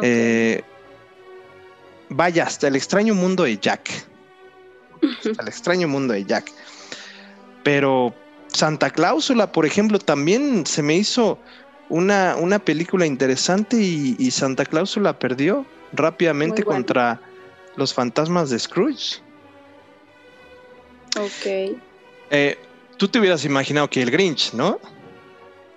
Eh, 0.01 0.63
vaya, 2.09 2.43
hasta 2.43 2.67
el 2.67 2.75
extraño 2.75 3.13
mundo 3.15 3.43
de 3.43 3.57
Jack. 3.57 3.89
Hasta 5.01 5.41
el 5.41 5.47
extraño 5.47 5.87
mundo 5.87 6.13
de 6.13 6.25
Jack. 6.25 6.51
Pero 7.63 8.13
Santa 8.47 8.89
Cláusula, 8.89 9.51
por 9.51 9.65
ejemplo, 9.65 9.99
también 9.99 10.65
se 10.65 10.81
me 10.81 10.95
hizo 10.95 11.39
una, 11.89 12.35
una 12.35 12.59
película 12.59 13.05
interesante 13.05 13.77
y, 13.77 14.31
Santa 14.31 14.65
Cláusula 14.65 15.17
perdió 15.17 15.65
rápidamente 15.93 16.63
contra 16.63 17.19
los 17.75 17.93
fantasmas 17.93 18.49
de 18.49 18.59
Scrooge. 18.59 19.21
Ok. 21.17 21.79
Eh, 22.31 22.57
tú 22.97 23.07
te 23.07 23.19
hubieras 23.19 23.45
imaginado 23.45 23.89
que 23.89 24.01
el 24.01 24.11
Grinch, 24.11 24.53
¿no? 24.53 24.79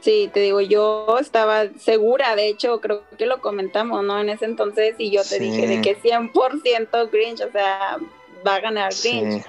Sí, 0.00 0.30
te 0.32 0.40
digo, 0.40 0.60
yo 0.60 1.18
estaba 1.18 1.66
segura, 1.78 2.36
de 2.36 2.48
hecho, 2.48 2.80
creo 2.80 3.02
que 3.16 3.26
lo 3.26 3.40
comentamos, 3.40 4.04
¿no? 4.04 4.20
En 4.20 4.28
ese 4.28 4.44
entonces, 4.44 4.94
y 4.98 5.10
yo 5.10 5.22
te 5.24 5.40
dije 5.40 5.66
de 5.66 5.80
que 5.80 5.96
100% 5.96 7.10
Grinch, 7.10 7.40
o 7.40 7.50
sea, 7.50 7.98
va 8.46 8.54
a 8.54 8.60
ganar 8.60 8.92
Grinch. 9.02 9.44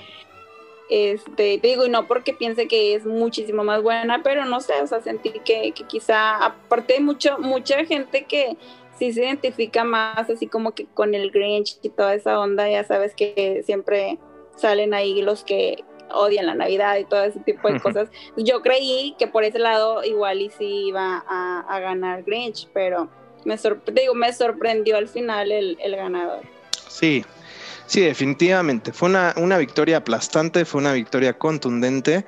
Este, 0.90 1.60
te 1.60 1.68
digo, 1.68 1.86
y 1.86 1.90
no 1.90 2.08
porque 2.08 2.34
piense 2.34 2.68
que 2.68 2.96
es 2.96 3.06
muchísimo 3.06 3.64
más 3.64 3.84
buena, 3.84 4.24
pero 4.24 4.46
no 4.46 4.60
sé, 4.60 4.74
o 4.82 4.88
sea, 4.88 5.02
sentí 5.02 5.30
que, 5.30 5.72
que 5.72 5.84
quizá, 5.84 6.44
aparte 6.44 6.94
de 6.94 7.00
mucho, 7.00 7.38
mucha 7.38 7.86
gente 7.86 8.26
que 8.26 8.58
sí 8.98 9.14
se 9.14 9.22
identifica 9.22 9.84
más 9.84 10.30
así 10.32 10.48
como 10.48 10.72
que 10.72 10.88
con 10.88 11.14
el 11.14 11.30
Grinch 11.30 11.78
y 11.84 11.90
toda 11.90 12.16
esa 12.16 12.40
onda, 12.40 12.68
ya 12.68 12.84
sabes 12.84 13.14
que 13.14 13.62
siempre 13.66 14.18
salen 14.56 14.96
ahí 14.96 15.22
los 15.22 15.44
que 15.44 15.84
odian 16.12 16.46
la 16.46 16.56
Navidad 16.56 16.98
y 16.98 17.06
todo 17.06 17.24
ese 17.24 17.40
tipo 17.40 17.72
de 17.72 17.80
cosas. 17.82 18.10
Yo 18.38 18.62
creí 18.62 19.16
que 19.18 19.28
por 19.28 19.44
ese 19.44 19.60
lado 19.60 20.04
igual 20.04 20.42
y 20.42 20.50
sí 20.50 20.88
iba 20.88 21.24
a, 21.28 21.80
ganar 21.80 22.24
Grinch, 22.24 22.68
pero 22.74 23.10
me, 23.46 23.58
digo, 23.94 24.14
me 24.14 24.34
sorprendió 24.34 24.98
al 24.98 25.08
final 25.08 25.52
el, 25.52 25.96
ganador. 25.96 26.42
Sí, 26.88 27.24
sí, 27.86 28.02
definitivamente. 28.02 28.92
Fue 28.92 29.10
una, 29.10 29.34
una, 29.38 29.58
victoria 29.58 29.98
aplastante, 29.98 30.66
fue 30.66 30.82
una 30.82 30.94
victoria 30.94 31.38
contundente 31.38 32.26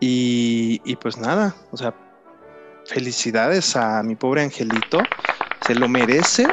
y, 0.00 0.80
y 0.84 0.96
pues 0.96 1.18
nada, 1.18 1.54
o 1.70 1.76
sea, 1.76 1.94
felicidades 2.86 3.76
a 3.76 4.02
mi 4.02 4.16
pobre 4.16 4.42
angelito, 4.42 5.02
se 5.66 5.74
lo 5.74 5.88
merece. 5.88 6.46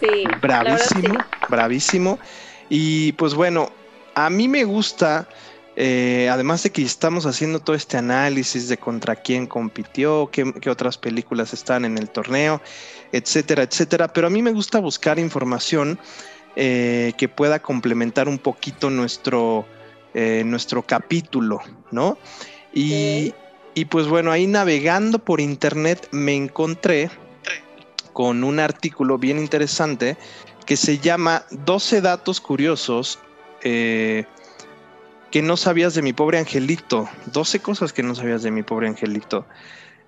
Sí, 0.00 0.24
bravísimo, 0.40 1.18
bravísimo. 1.48 2.18
Y 2.70 3.12
pues 3.12 3.34
bueno, 3.34 3.70
a 4.14 4.30
mí 4.30 4.48
me 4.48 4.64
gusta, 4.64 5.28
eh, 5.76 6.28
además 6.30 6.62
de 6.62 6.70
que 6.70 6.82
estamos 6.82 7.26
haciendo 7.26 7.60
todo 7.60 7.76
este 7.76 7.96
análisis 7.96 8.68
de 8.68 8.76
contra 8.76 9.16
quién 9.16 9.46
compitió, 9.46 10.30
qué, 10.32 10.70
otras 10.70 10.98
películas 10.98 11.52
están 11.52 11.84
en 11.84 11.98
el 11.98 12.10
torneo, 12.10 12.60
etcétera, 13.12 13.62
etcétera, 13.62 14.08
pero 14.08 14.26
a 14.26 14.30
mí 14.30 14.42
me 14.42 14.52
gusta 14.52 14.78
buscar 14.78 15.18
información 15.18 15.98
eh, 16.56 17.12
que 17.16 17.28
pueda 17.28 17.60
complementar 17.60 18.28
un 18.28 18.38
poquito 18.38 18.90
nuestro, 18.90 19.64
eh, 20.14 20.42
nuestro 20.44 20.82
capítulo, 20.82 21.60
¿no? 21.90 22.18
Y, 22.72 23.34
y 23.74 23.84
pues 23.86 24.06
bueno, 24.06 24.32
ahí 24.32 24.46
navegando 24.46 25.18
por 25.18 25.40
internet 25.40 26.08
me 26.12 26.34
encontré 26.34 27.10
con 28.12 28.44
un 28.44 28.58
artículo 28.58 29.18
bien 29.18 29.38
interesante 29.38 30.16
que 30.66 30.76
se 30.76 30.98
llama 30.98 31.44
12 31.50 32.00
datos 32.00 32.40
curiosos 32.40 33.18
eh, 33.62 34.24
que 35.30 35.42
no 35.42 35.56
sabías 35.56 35.94
de 35.94 36.02
mi 36.02 36.12
pobre 36.12 36.38
angelito. 36.38 37.08
12 37.26 37.60
cosas 37.60 37.92
que 37.92 38.02
no 38.02 38.14
sabías 38.14 38.42
de 38.42 38.50
mi 38.50 38.62
pobre 38.62 38.88
angelito. 38.88 39.46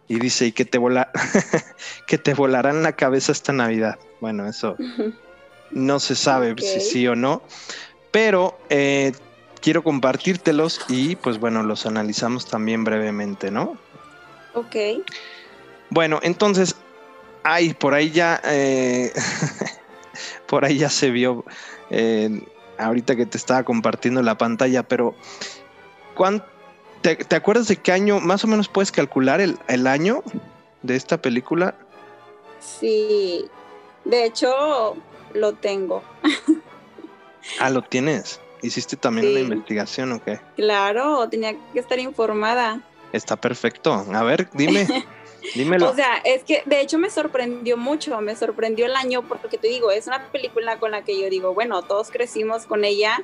Y 0.08 0.18
dice, 0.18 0.46
y 0.46 0.52
que 0.52 0.64
te, 0.64 0.78
vola 0.78 1.10
que 2.06 2.18
te 2.18 2.34
volarán 2.34 2.82
la 2.82 2.92
cabeza 2.92 3.32
esta 3.32 3.52
Navidad. 3.52 3.98
Bueno, 4.20 4.46
eso 4.46 4.76
no 5.70 6.00
se 6.00 6.14
sabe 6.14 6.54
si 6.58 6.80
sí 6.80 7.06
o 7.06 7.14
no. 7.14 7.42
Pero 8.10 8.58
eh, 8.68 9.12
quiero 9.60 9.82
compartírtelos 9.82 10.80
y 10.88 11.16
pues 11.16 11.38
bueno, 11.38 11.62
los 11.62 11.86
analizamos 11.86 12.46
también 12.46 12.84
brevemente, 12.84 13.50
¿no? 13.50 13.78
Ok. 14.54 14.76
Bueno, 15.88 16.20
entonces, 16.22 16.76
ay, 17.42 17.74
por 17.74 17.94
ahí 17.94 18.10
ya, 18.10 18.40
eh, 18.44 19.12
por 20.46 20.64
ahí 20.64 20.78
ya 20.78 20.90
se 20.90 21.10
vio 21.10 21.44
ahorita 22.82 23.16
que 23.16 23.26
te 23.26 23.38
estaba 23.38 23.62
compartiendo 23.62 24.22
la 24.22 24.36
pantalla, 24.38 24.82
pero 24.82 25.14
te, 27.00 27.36
acuerdas 27.36 27.68
de 27.68 27.76
qué 27.76 27.92
año, 27.92 28.20
más 28.20 28.44
o 28.44 28.46
menos 28.46 28.68
puedes 28.68 28.92
calcular 28.92 29.40
el, 29.40 29.86
año 29.86 30.22
de 30.82 30.96
esta 30.96 31.20
película? 31.20 31.74
Sí, 32.60 33.44
de 34.04 34.24
hecho, 34.24 34.96
lo 35.34 35.52
tengo. 35.54 36.02
ah, 37.60 37.70
lo 37.70 37.82
tienes. 37.82 38.40
¿Hiciste 38.62 38.96
también 38.96 39.28
una 39.28 39.40
investigación 39.40 40.12
o 40.12 40.22
qué? 40.22 40.40
Claro, 40.54 41.28
tenía 41.28 41.54
que 41.72 41.80
estar 41.80 41.98
informada. 41.98 42.80
Está 43.12 43.36
perfecto. 43.36 43.92
A 43.92 44.22
ver, 44.22 44.48
dime. 44.52 44.86
Dímelo. 45.54 45.90
O 45.90 45.94
sea, 45.94 46.16
es 46.24 46.44
que 46.44 46.62
de 46.66 46.80
hecho 46.80 46.98
me 46.98 47.10
sorprendió 47.10 47.76
mucho, 47.76 48.20
me 48.20 48.36
sorprendió 48.36 48.86
el 48.86 48.94
año 48.94 49.26
porque 49.26 49.58
te 49.58 49.68
digo, 49.68 49.90
es 49.90 50.06
una 50.06 50.30
película 50.30 50.78
con 50.78 50.92
la 50.92 51.04
que 51.04 51.18
yo 51.20 51.28
digo, 51.28 51.54
bueno, 51.54 51.82
todos 51.82 52.10
crecimos 52.10 52.66
con 52.66 52.84
ella 52.84 53.22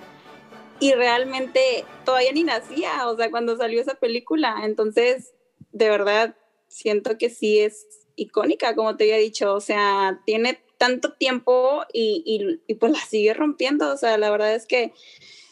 y 0.80 0.92
realmente 0.92 1.84
todavía 2.04 2.32
ni 2.32 2.44
nacía, 2.44 3.08
o 3.08 3.16
sea, 3.16 3.30
cuando 3.30 3.56
salió 3.56 3.80
esa 3.80 3.94
película. 3.94 4.60
Entonces, 4.64 5.32
de 5.72 5.88
verdad, 5.88 6.36
siento 6.68 7.18
que 7.18 7.30
sí 7.30 7.60
es 7.60 7.86
icónica, 8.16 8.74
como 8.74 8.96
te 8.96 9.04
había 9.04 9.16
dicho, 9.16 9.54
o 9.54 9.60
sea, 9.60 10.20
tiene 10.26 10.60
tanto 10.76 11.12
tiempo 11.12 11.84
y, 11.92 12.60
y, 12.66 12.74
pues 12.74 12.92
la 12.92 13.00
sigue 13.00 13.34
rompiendo, 13.34 13.92
o 13.92 13.96
sea, 13.96 14.16
la 14.18 14.30
verdad 14.30 14.54
es 14.54 14.66
que 14.66 14.92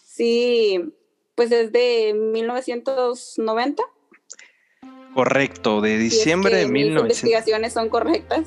sí, 0.05 0.81
pues 1.35 1.51
es 1.53 1.73
de 1.73 2.15
1990. 2.15 3.83
Correcto, 5.17 5.81
de 5.81 5.97
diciembre 5.97 6.57
de 6.57 6.69
1990. 6.69 7.03
Mis 7.09 7.23
investigaciones 7.23 7.73
son 7.73 7.89
correctas. 7.89 8.43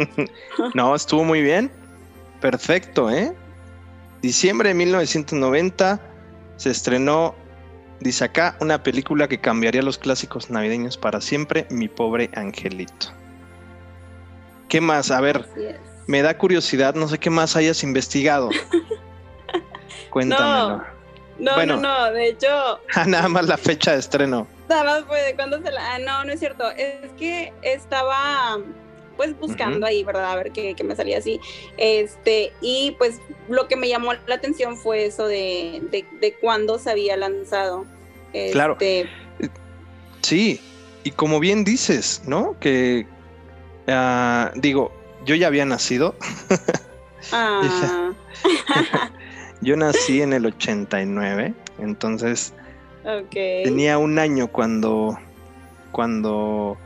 no, 0.74 0.94
estuvo 0.94 1.24
muy 1.24 1.40
bien. 1.40 1.70
Perfecto, 2.42 3.10
¿eh? 3.10 3.32
Diciembre 4.20 4.68
de 4.68 4.74
1990 4.74 5.98
se 6.58 6.70
estrenó, 6.70 7.34
dice 8.00 8.22
acá, 8.22 8.54
una 8.60 8.82
película 8.82 9.28
que 9.28 9.40
cambiaría 9.40 9.80
los 9.80 9.96
clásicos 9.96 10.50
navideños 10.50 10.98
para 10.98 11.22
siempre, 11.22 11.66
Mi 11.70 11.88
pobre 11.88 12.28
angelito. 12.34 13.06
¿Qué 14.68 14.82
más? 14.82 15.10
A 15.10 15.22
ver, 15.22 15.48
me 16.06 16.20
da 16.20 16.36
curiosidad, 16.36 16.94
no 16.94 17.08
sé 17.08 17.16
qué 17.16 17.30
más 17.30 17.56
hayas 17.56 17.82
investigado. 17.82 18.50
Cuéntamelo. 20.10 20.76
No, 20.76 20.84
no, 21.38 21.64
no, 21.64 22.12
de 22.12 22.28
hecho. 22.28 22.80
nada 23.06 23.28
más 23.28 23.46
la 23.46 23.56
fecha 23.56 23.92
de 23.92 23.98
estreno. 23.98 24.46
Nada 24.68 24.84
más 24.84 25.04
fue 25.04 25.20
de 25.22 25.34
cuándo 25.34 25.60
se 25.62 25.70
la. 25.70 25.94
Ah, 25.94 25.98
no, 25.98 26.24
no 26.24 26.32
es 26.32 26.40
cierto. 26.40 26.70
Es 26.70 27.10
que 27.18 27.52
estaba 27.62 28.58
pues 29.16 29.38
buscando 29.38 29.86
ahí, 29.86 30.02
¿verdad? 30.02 30.32
A 30.32 30.36
ver 30.36 30.50
qué, 30.50 30.74
me 30.82 30.96
salía 30.96 31.18
así. 31.18 31.40
Este, 31.76 32.52
y 32.60 32.96
pues 32.98 33.20
lo 33.48 33.68
que 33.68 33.76
me 33.76 33.88
llamó 33.88 34.12
la 34.26 34.34
atención 34.34 34.76
fue 34.76 35.06
eso 35.06 35.26
de, 35.28 35.82
de, 36.20 36.34
cuándo 36.40 36.78
se 36.78 36.90
había 36.90 37.16
lanzado. 37.16 37.84
claro. 38.52 38.72
Este, 38.80 39.08
sí, 40.22 40.60
y 41.04 41.12
como 41.12 41.38
bien 41.38 41.62
dices, 41.64 42.22
¿no? 42.26 42.56
Que 42.58 43.06
ah, 43.86 44.50
digo, 44.56 44.92
yo 45.24 45.34
ya 45.34 45.46
había 45.46 45.64
nacido. 45.64 46.14
Ah. 47.32 48.12
yo 49.64 49.76
nací 49.76 50.22
en 50.22 50.32
el 50.32 50.46
89, 50.46 51.54
entonces 51.78 52.52
tenía 53.32 53.98
un 53.98 54.18
año 54.18 54.48
cuando 54.48 55.18
cuando 55.92 56.78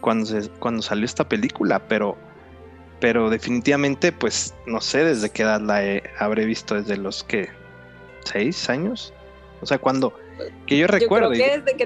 cuando, 0.00 0.26
se, 0.26 0.48
cuando 0.50 0.82
salió 0.82 1.04
esta 1.04 1.28
película, 1.28 1.78
pero, 1.88 2.16
pero 3.00 3.30
definitivamente, 3.30 4.12
pues 4.12 4.54
no 4.66 4.80
sé 4.80 5.04
desde 5.04 5.30
qué 5.30 5.42
edad 5.42 5.60
la 5.60 5.82
habré 6.18 6.44
visto, 6.44 6.74
desde 6.74 6.96
los 6.96 7.22
que, 7.24 7.48
seis 8.24 8.68
años. 8.68 9.12
O 9.60 9.66
sea, 9.66 9.78
cuando, 9.78 10.14
que 10.66 10.78
yo 10.78 10.86
recuerdo. 10.86 11.32
Yo 11.34 11.44
creo 11.44 11.50
que 11.50 11.60
desde 11.60 11.76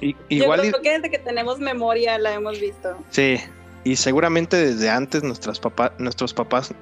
que... 0.00 0.14
igual 0.28 0.62
yo 0.62 0.70
creo 0.70 0.82
que 0.82 0.90
desde 0.92 1.10
que 1.10 1.18
tenemos 1.18 1.58
memoria 1.58 2.18
la 2.18 2.34
hemos 2.34 2.60
visto. 2.60 2.96
Sí, 3.10 3.40
y 3.82 3.96
seguramente 3.96 4.56
desde 4.56 4.90
antes 4.90 5.22
nuestras 5.22 5.58
papás, 5.58 5.92
nuestros 5.98 6.32
papás 6.32 6.74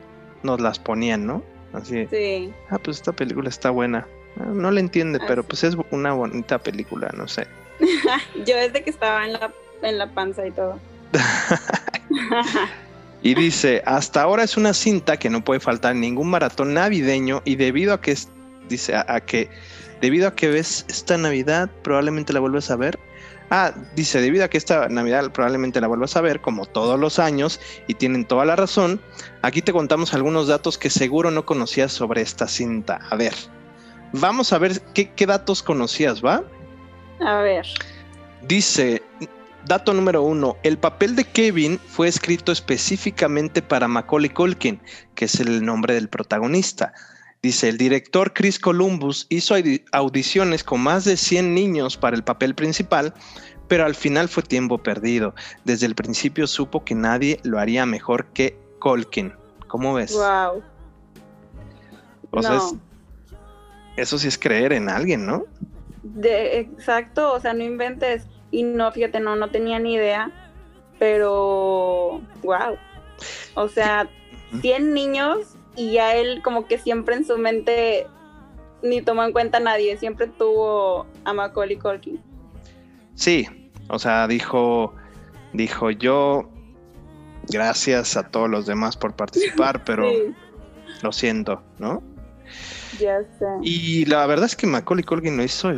nos 0.43 0.61
las 0.61 0.79
ponían, 0.79 1.27
¿no? 1.27 1.43
Así. 1.73 2.07
Sí. 2.11 2.53
Ah, 2.71 2.79
pues 2.79 2.99
esta 2.99 3.13
película 3.13 3.49
está 3.49 3.71
buena. 3.71 4.07
Ah, 4.39 4.47
no 4.47 4.71
le 4.71 4.81
entiende, 4.81 5.21
pero 5.27 5.43
pues 5.43 5.65
es 5.65 5.77
una 5.91 6.13
bonita 6.13 6.59
película, 6.59 7.11
no 7.17 7.29
sé. 7.29 7.47
Yo 8.47 8.57
desde 8.57 8.83
que 8.83 8.91
estaba 8.91 9.25
en 9.25 9.35
la, 9.35 9.53
en 9.83 9.99
la 9.99 10.13
panza 10.13 10.47
y 10.47 10.51
todo. 10.51 10.79
y 13.23 13.35
dice, 13.35 13.83
hasta 13.87 14.23
ahora 14.23 14.43
es 14.43 14.57
una 14.57 14.75
cinta 14.75 15.17
que 15.17 15.31
no 15.31 15.45
puede 15.45 15.61
faltar 15.61 15.93
en 15.93 16.01
ningún 16.01 16.29
maratón 16.29 16.75
navideño 16.75 17.43
y 17.45 17.57
debido 17.57 17.95
a 17.95 18.01
que, 18.01 18.17
dice, 18.69 18.95
a, 18.97 19.21
que, 19.21 19.51
debido 20.01 20.29
a 20.29 20.35
que 20.35 20.49
ves 20.49 20.85
esta 20.89 21.17
Navidad, 21.17 21.71
probablemente 21.83 22.33
la 22.33 22.41
vuelvas 22.41 22.71
a 22.71 22.77
ver. 22.77 22.99
Ah, 23.55 23.75
dice, 23.95 24.23
debido 24.23 24.47
a 24.47 24.49
que 24.49 24.57
esta 24.57 24.89
Navidad 24.89 25.31
probablemente 25.31 25.79
la 25.79 25.87
vuelvas 25.87 26.17
a 26.17 26.23
ver, 26.23 26.41
como 26.41 26.65
todos 26.65 26.99
los 26.99 27.19
años, 27.19 27.61
y 27.87 27.93
tienen 27.93 28.25
toda 28.25 28.47
la 28.47 28.57
razón, 28.57 28.99
aquí 29.43 29.61
te 29.61 29.75
contamos 29.75 30.15
algunos 30.15 30.47
datos 30.47 30.79
que 30.79 30.89
seguro 30.89 31.31
no 31.31 31.45
conocías 31.45 31.93
sobre 31.93 32.23
esta 32.23 32.49
cinta. 32.49 33.01
A 33.11 33.17
ver, 33.17 33.35
vamos 34.15 34.55
a 34.55 34.59
ver 34.59 34.81
qué, 34.95 35.13
qué 35.13 35.27
datos 35.27 35.63
conocías, 35.63 36.25
¿va? 36.25 36.43
A 37.21 37.43
ver. 37.43 37.67
Dice, 38.41 39.03
dato 39.67 39.93
número 39.93 40.23
uno, 40.23 40.57
el 40.63 40.79
papel 40.79 41.15
de 41.15 41.25
Kevin 41.25 41.79
fue 41.79 42.09
escrito 42.09 42.53
específicamente 42.53 43.61
para 43.61 43.87
Macaulay 43.87 44.31
Culkin, 44.31 44.81
que 45.15 45.27
es 45.27 45.41
el 45.41 45.63
nombre 45.63 45.93
del 45.93 46.09
protagonista. 46.09 46.95
Dice, 47.43 47.69
el 47.69 47.77
director 47.77 48.33
Chris 48.33 48.57
Columbus 48.57 49.27
hizo 49.29 49.57
audiciones 49.91 50.63
con 50.63 50.81
más 50.81 51.05
de 51.05 51.17
100 51.17 51.53
niños 51.53 51.97
para 51.97 52.15
el 52.15 52.23
papel 52.23 52.55
principal, 52.55 53.13
pero 53.67 53.85
al 53.85 53.97
final 53.97 54.29
fue 54.29 54.45
tiempo 54.45 54.79
perdido. 54.79 55.35
Desde 55.65 55.87
el 55.87 55.97
principio 55.97 56.47
supo 56.47 56.85
que 56.85 56.95
nadie 56.95 57.41
lo 57.43 57.59
haría 57.59 57.85
mejor 57.85 58.27
que 58.27 58.57
Culkin. 58.79 59.33
¿Cómo 59.67 59.95
ves? 59.95 60.13
Wow. 60.13 60.63
eso 63.97 64.19
sí 64.19 64.29
es 64.29 64.39
creer 64.39 64.73
en 64.73 64.89
alguien, 64.89 65.27
¿no? 65.27 65.45
De, 66.05 66.61
exacto, 66.61 67.33
o 67.33 67.41
sea, 67.41 67.55
no 67.55 67.65
inventes. 67.65 68.25
Y 68.53 68.63
no, 68.63 68.93
fíjate, 68.93 69.19
no, 69.19 69.35
no 69.35 69.51
tenía 69.51 69.81
ni 69.81 69.95
idea, 69.95 70.31
pero 71.01 72.21
wow. 72.45 72.77
O 73.55 73.67
sea, 73.67 74.09
100 74.61 74.95
niños 74.95 75.57
y 75.77 75.93
ya 75.93 76.15
él 76.17 76.41
como 76.43 76.67
que 76.67 76.79
siempre 76.79 77.17
en 77.17 77.25
su 77.25 77.39
mente 77.39 78.07
ni 78.83 79.01
tomó 79.01 79.25
en 79.25 79.33
cuenta 79.33 79.59
a 79.59 79.61
nadie, 79.61 79.97
siempre 79.97 80.27
tuvo 80.27 81.07
a 81.25 81.33
Macaulay 81.33 81.77
Culkin. 81.77 82.21
Sí, 83.15 83.47
o 83.89 83.99
sea, 83.99 84.27
dijo, 84.27 84.95
dijo 85.53 85.91
yo, 85.91 86.49
gracias 87.49 88.17
a 88.17 88.29
todos 88.29 88.51
los 88.51 88.67
demás 88.67 88.97
por 88.97 89.15
participar, 89.15 89.85
pero 89.87 90.11
lo 91.03 91.13
siento, 91.13 91.63
¿no? 91.79 92.03
Ya 92.99 93.21
sé. 93.39 93.47
Y 93.63 94.05
la 94.07 94.27
verdad 94.27 94.47
es 94.47 94.57
que 94.57 94.67
Macaulay 94.67 95.05
Culkin 95.05 95.37
lo 95.37 95.45
hizo 95.45 95.73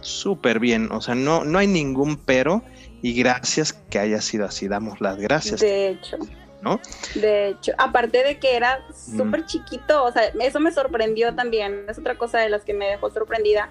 súper 0.00 0.58
bien. 0.58 0.90
O 0.92 1.00
sea, 1.00 1.14
no, 1.14 1.44
no 1.44 1.58
hay 1.58 1.66
ningún 1.66 2.16
pero. 2.16 2.62
Y 3.02 3.14
gracias 3.14 3.72
que 3.72 3.98
haya 3.98 4.20
sido 4.20 4.46
así. 4.46 4.68
Damos 4.68 5.00
las 5.00 5.18
gracias. 5.18 5.60
De 5.60 5.90
hecho. 5.90 6.16
¿No? 6.62 6.80
De 7.14 7.48
hecho, 7.48 7.72
aparte 7.78 8.24
de 8.24 8.38
que 8.38 8.56
era 8.56 8.80
súper 8.92 9.46
chiquito, 9.46 10.04
o 10.04 10.10
sea, 10.10 10.24
eso 10.40 10.58
me 10.58 10.72
sorprendió 10.72 11.34
también. 11.34 11.84
Es 11.88 11.98
otra 11.98 12.16
cosa 12.16 12.38
de 12.38 12.48
las 12.48 12.64
que 12.64 12.74
me 12.74 12.86
dejó 12.86 13.10
sorprendida 13.10 13.70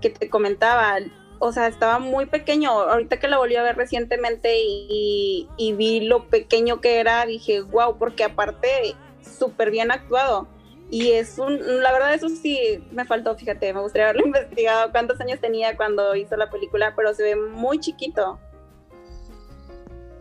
que 0.00 0.10
te 0.10 0.28
comentaba. 0.28 0.96
O 1.38 1.52
sea, 1.52 1.68
estaba 1.68 1.98
muy 1.98 2.26
pequeño. 2.26 2.70
Ahorita 2.70 3.18
que 3.18 3.28
la 3.28 3.38
volví 3.38 3.56
a 3.56 3.62
ver 3.62 3.76
recientemente 3.76 4.58
y, 4.60 5.48
y 5.56 5.72
vi 5.72 6.00
lo 6.00 6.28
pequeño 6.28 6.80
que 6.80 6.98
era, 6.98 7.24
dije, 7.24 7.62
wow, 7.62 7.96
porque 7.98 8.24
aparte, 8.24 8.94
súper 9.22 9.70
bien 9.70 9.90
actuado. 9.90 10.48
Y 10.90 11.12
es 11.12 11.38
un, 11.38 11.82
la 11.82 11.92
verdad 11.92 12.14
eso 12.14 12.28
sí 12.30 12.82
me 12.92 13.04
faltó, 13.04 13.36
fíjate, 13.36 13.72
me 13.74 13.80
gustaría 13.80 14.08
haberlo 14.08 14.26
investigado 14.26 14.90
cuántos 14.90 15.20
años 15.20 15.40
tenía 15.40 15.76
cuando 15.76 16.14
hizo 16.16 16.36
la 16.36 16.50
película, 16.50 16.94
pero 16.96 17.12
se 17.14 17.22
ve 17.22 17.36
muy 17.36 17.78
chiquito. 17.78 18.38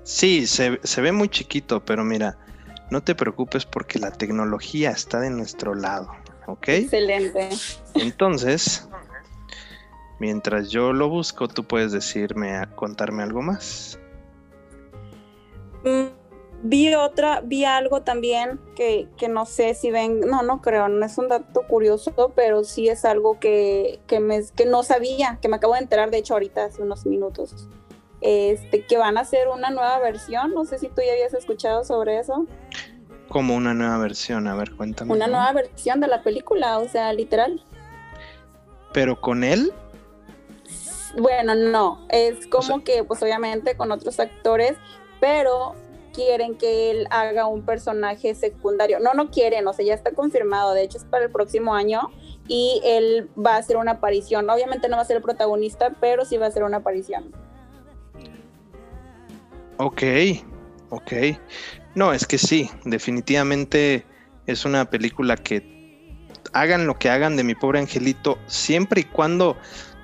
Sí, 0.08 0.48
se, 0.48 0.80
se 0.84 1.02
ve 1.02 1.12
muy 1.12 1.28
chiquito, 1.28 1.84
pero 1.84 2.06
mira, 2.06 2.38
no 2.90 3.04
te 3.04 3.14
preocupes 3.14 3.66
porque 3.66 4.00
la 4.00 4.10
tecnología 4.10 4.92
está 4.92 5.20
de 5.20 5.30
nuestro 5.30 5.76
lado, 5.76 6.10
¿ok? 6.46 6.70
Excelente. 6.70 7.50
Entonces, 7.96 8.88
mientras 10.20 10.70
yo 10.70 10.94
lo 10.94 11.10
busco, 11.10 11.50
tú 11.50 11.66
puedes 11.66 11.92
decirme, 11.92 12.58
contarme 12.76 13.22
algo 13.22 13.42
más. 13.42 14.00
Mm, 15.84 16.06
Vi 16.64 16.96
otra, 16.96 17.42
vi 17.42 17.66
algo 17.66 18.02
también 18.04 18.62
que, 18.78 19.10
no 19.30 19.46
sé 19.46 19.74
si 19.74 19.92
ven, 19.92 20.22
no, 20.22 20.42
no 20.42 20.62
creo, 20.62 20.88
no 20.88 21.06
es 21.06 21.18
un 21.18 21.28
dato 21.28 21.64
curioso, 21.68 22.32
pero 22.34 22.64
sí 22.64 22.88
es 22.88 23.04
algo 23.04 23.42
que, 23.42 24.00
me, 24.22 24.42
que 24.56 24.66
no 24.66 24.84
sabía, 24.84 25.38
que 25.42 25.50
me 25.50 25.58
acabo 25.58 25.74
de 25.74 25.82
enterar, 25.82 26.12
de 26.12 26.20
hecho, 26.20 26.34
ahorita 26.34 26.64
hace 26.64 26.82
unos 26.82 27.06
minutos. 27.06 27.68
Este, 28.22 28.86
que 28.86 28.98
van 28.98 29.18
a 29.18 29.22
hacer 29.22 29.48
una 29.48 29.70
nueva 29.70 30.00
versión, 30.00 30.54
no 30.54 30.66
sé 30.66 30.80
si 30.80 30.88
tú 30.88 31.02
ya 31.06 31.14
habías 31.14 31.34
escuchado 31.34 31.84
sobre 31.84 32.20
eso. 32.20 32.46
Como 33.30 33.56
una 33.56 33.74
nueva 33.74 33.98
versión, 33.98 34.48
a 34.48 34.56
ver, 34.56 34.72
cuéntame. 34.76 35.14
Una 35.14 35.28
nueva 35.28 35.52
versión 35.54 36.00
de 36.00 36.08
la 36.08 36.24
película, 36.24 36.80
o 36.80 36.88
sea, 36.88 37.14
literal. 37.14 37.64
¿Pero 38.94 39.20
con 39.20 39.44
él? 39.44 39.72
Bueno, 41.18 41.56
no, 41.56 42.06
es 42.10 42.48
como 42.48 42.84
que, 42.84 43.04
pues 43.04 43.22
obviamente 43.22 43.76
con 43.76 43.92
otros 43.92 44.20
actores, 44.20 44.78
pero 45.20 45.76
quieren 46.14 46.58
que 46.58 46.92
él 46.92 47.08
haga 47.12 47.46
un 47.48 47.64
personaje 47.64 48.34
secundario. 48.34 49.00
No, 49.00 49.14
no 49.14 49.30
quieren, 49.30 49.68
o 49.68 49.74
sea, 49.74 49.86
ya 49.86 49.94
está 49.94 50.12
confirmado, 50.12 50.74
de 50.74 50.84
hecho 50.84 50.98
es 50.98 51.06
para 51.06 51.26
el 51.26 51.32
próximo 51.32 51.76
año 51.76 52.12
y 52.48 52.82
él 52.84 53.30
va 53.38 53.56
a 53.56 53.58
hacer 53.58 53.78
una 53.78 53.94
aparición. 53.94 54.50
Obviamente 54.50 54.90
no 54.90 54.96
va 54.96 55.04
a 55.04 55.06
ser 55.06 55.18
el 55.18 55.24
protagonista, 55.24 55.96
pero 56.00 56.26
sí 56.26 56.38
va 56.38 56.48
a 56.48 56.52
ser 56.52 56.64
una 56.64 56.78
aparición. 56.78 57.32
Ok, 59.80 60.04
ok. 60.90 61.14
No, 61.94 62.12
es 62.12 62.26
que 62.26 62.38
sí, 62.38 62.70
definitivamente 62.86 64.06
es 64.48 64.66
una 64.66 64.90
película 64.90 65.38
que 65.38 65.78
hagan 66.54 66.88
lo 66.88 66.98
que 66.98 67.10
hagan 67.10 67.36
de 67.36 67.44
mi 67.44 67.54
pobre 67.54 67.80
angelito, 67.80 68.40
siempre 68.48 69.02
y 69.02 69.04
cuando 69.04 69.56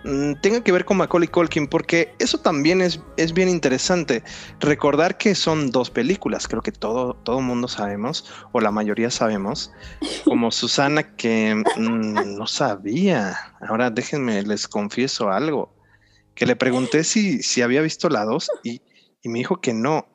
mm, 0.04 0.34
tenga 0.42 0.64
que 0.64 0.72
ver 0.72 0.86
con 0.86 0.98
Macaulay 0.98 1.28
Culkin, 1.28 1.68
porque 1.68 2.14
eso 2.20 2.38
también 2.38 2.82
es, 2.82 3.00
es 3.18 3.34
bien 3.34 3.50
interesante. 3.50 4.24
Recordar 4.60 5.18
que 5.18 5.34
son 5.34 5.72
dos 5.72 5.90
películas, 5.90 6.48
creo 6.48 6.62
que 6.62 6.72
todo 6.72 7.16
todo 7.24 7.42
mundo 7.42 7.68
sabemos, 7.68 8.32
o 8.52 8.60
la 8.60 8.70
mayoría 8.70 9.10
sabemos, 9.10 9.72
como 10.24 10.52
Susana 10.52 11.16
que 11.16 11.56
mm, 11.56 12.38
no 12.38 12.46
sabía. 12.46 13.56
Ahora 13.68 13.90
déjenme, 13.90 14.44
les 14.44 14.68
confieso 14.68 15.32
algo, 15.32 15.74
que 16.36 16.46
le 16.46 16.56
pregunté 16.56 17.04
si, 17.04 17.42
si 17.42 17.64
había 17.64 17.82
visto 17.82 18.08
la 18.10 18.24
dos 18.24 18.52
y, 18.64 18.82
y 19.24 19.30
me 19.30 19.40
dijo 19.40 19.60
que 19.60 19.74
no. 19.74 20.06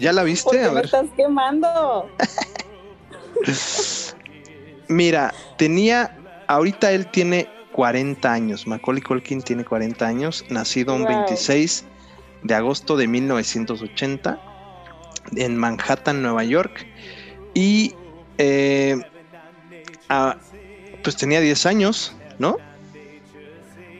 ¿Ya 0.00 0.12
la 0.12 0.22
viste? 0.22 0.60
A 0.60 0.68
ver. 0.68 0.74
me 0.74 0.80
estás 0.82 1.06
quemando. 1.16 2.08
Mira, 4.88 5.34
tenía, 5.58 6.16
ahorita 6.46 6.92
él 6.92 7.10
tiene 7.10 7.48
40 7.72 8.32
años, 8.32 8.66
Macaulay 8.66 9.02
Culkin 9.02 9.42
tiene 9.42 9.64
40 9.64 10.06
años, 10.06 10.44
nacido 10.50 10.94
un 10.94 11.04
26 11.04 11.84
de 12.42 12.54
agosto 12.54 12.96
de 12.96 13.08
1980 13.08 14.38
en 15.36 15.56
Manhattan, 15.56 16.22
Nueva 16.22 16.44
York, 16.44 16.86
y 17.54 17.94
eh, 18.38 19.00
pues 21.02 21.16
tenía 21.16 21.40
10 21.40 21.66
años, 21.66 22.14
¿no? 22.38 22.56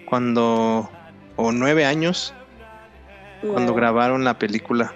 Cuando, 0.04 0.90
o 1.36 1.52
9 1.52 1.86
años, 1.86 2.34
cuando 3.50 3.74
grabaron 3.74 4.24
la 4.24 4.38
película. 4.38 4.94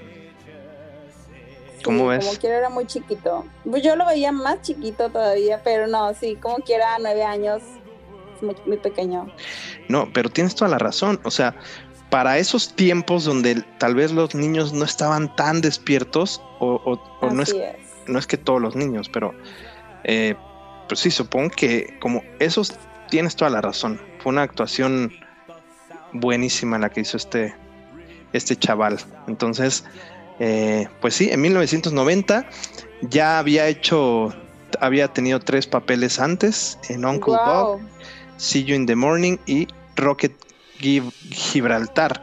¿Cómo 1.85 2.09
ves? 2.09 2.27
Como 2.27 2.39
quiera 2.39 2.59
era 2.59 2.69
muy 2.69 2.87
chiquito. 2.87 3.45
Pues 3.69 3.83
yo 3.83 3.95
lo 3.97 4.07
veía 4.07 4.33
más 4.33 4.61
chiquito 4.63 5.09
todavía, 5.09 5.61
pero 5.63 5.87
no, 5.87 6.13
sí, 6.15 6.37
como 6.37 6.57
quiera, 6.57 6.97
nueve 7.01 7.23
años, 7.23 7.63
muy, 8.41 8.57
muy 8.67 8.77
pequeño. 8.77 9.31
No, 9.89 10.09
pero 10.13 10.29
tienes 10.29 10.55
toda 10.55 10.71
la 10.71 10.79
razón. 10.79 11.21
O 11.23 11.31
sea, 11.31 11.55
para 12.11 12.39
esos 12.39 12.75
tiempos 12.75 13.25
donde 13.25 13.63
tal 13.79 13.95
vez 13.95 14.13
los 14.13 14.35
niños 14.35 14.73
no 14.73 14.85
estaban 14.85 15.35
tan 15.37 15.61
despiertos, 15.61 16.43
o, 16.59 16.99
no, 17.23 17.43
es, 17.43 17.55
no 18.07 18.19
es 18.19 18.27
que 18.27 18.37
todos 18.37 18.61
los 18.61 18.75
niños, 18.75 19.09
pero 19.09 19.35
eh, 20.05 20.35
pues 20.89 21.01
sí, 21.01 21.11
supongo 21.11 21.51
que 21.51 21.99
como 22.01 22.23
esos 22.39 22.77
tienes 23.11 23.37
toda 23.37 23.51
la 23.51 23.61
razón. 23.61 24.01
Fue 24.19 24.31
una 24.31 24.43
actuación 24.43 25.13
buenísima 26.13 26.79
la 26.79 26.91
que 26.91 27.01
hizo 27.01 27.17
este, 27.17 27.55
este 28.33 28.57
chaval. 28.57 28.99
Entonces, 29.27 29.85
eh, 30.39 30.89
pues 31.01 31.15
sí, 31.15 31.31
en 31.31 31.41
1990 31.41 32.49
ya 33.03 33.39
había 33.39 33.67
hecho, 33.69 34.35
había 34.81 35.09
tenido 35.09 35.41
tres 35.41 35.67
papeles 35.67 36.19
antes 36.19 36.79
en 36.89 37.05
Uncle 37.05 37.35
Bob, 37.35 37.81
See 38.37 38.65
You 38.65 38.75
in 38.75 38.87
the 38.87 38.97
Morning 38.97 39.39
y 39.47 39.69
Rocket 39.97 40.33
Gibraltar. 40.79 42.23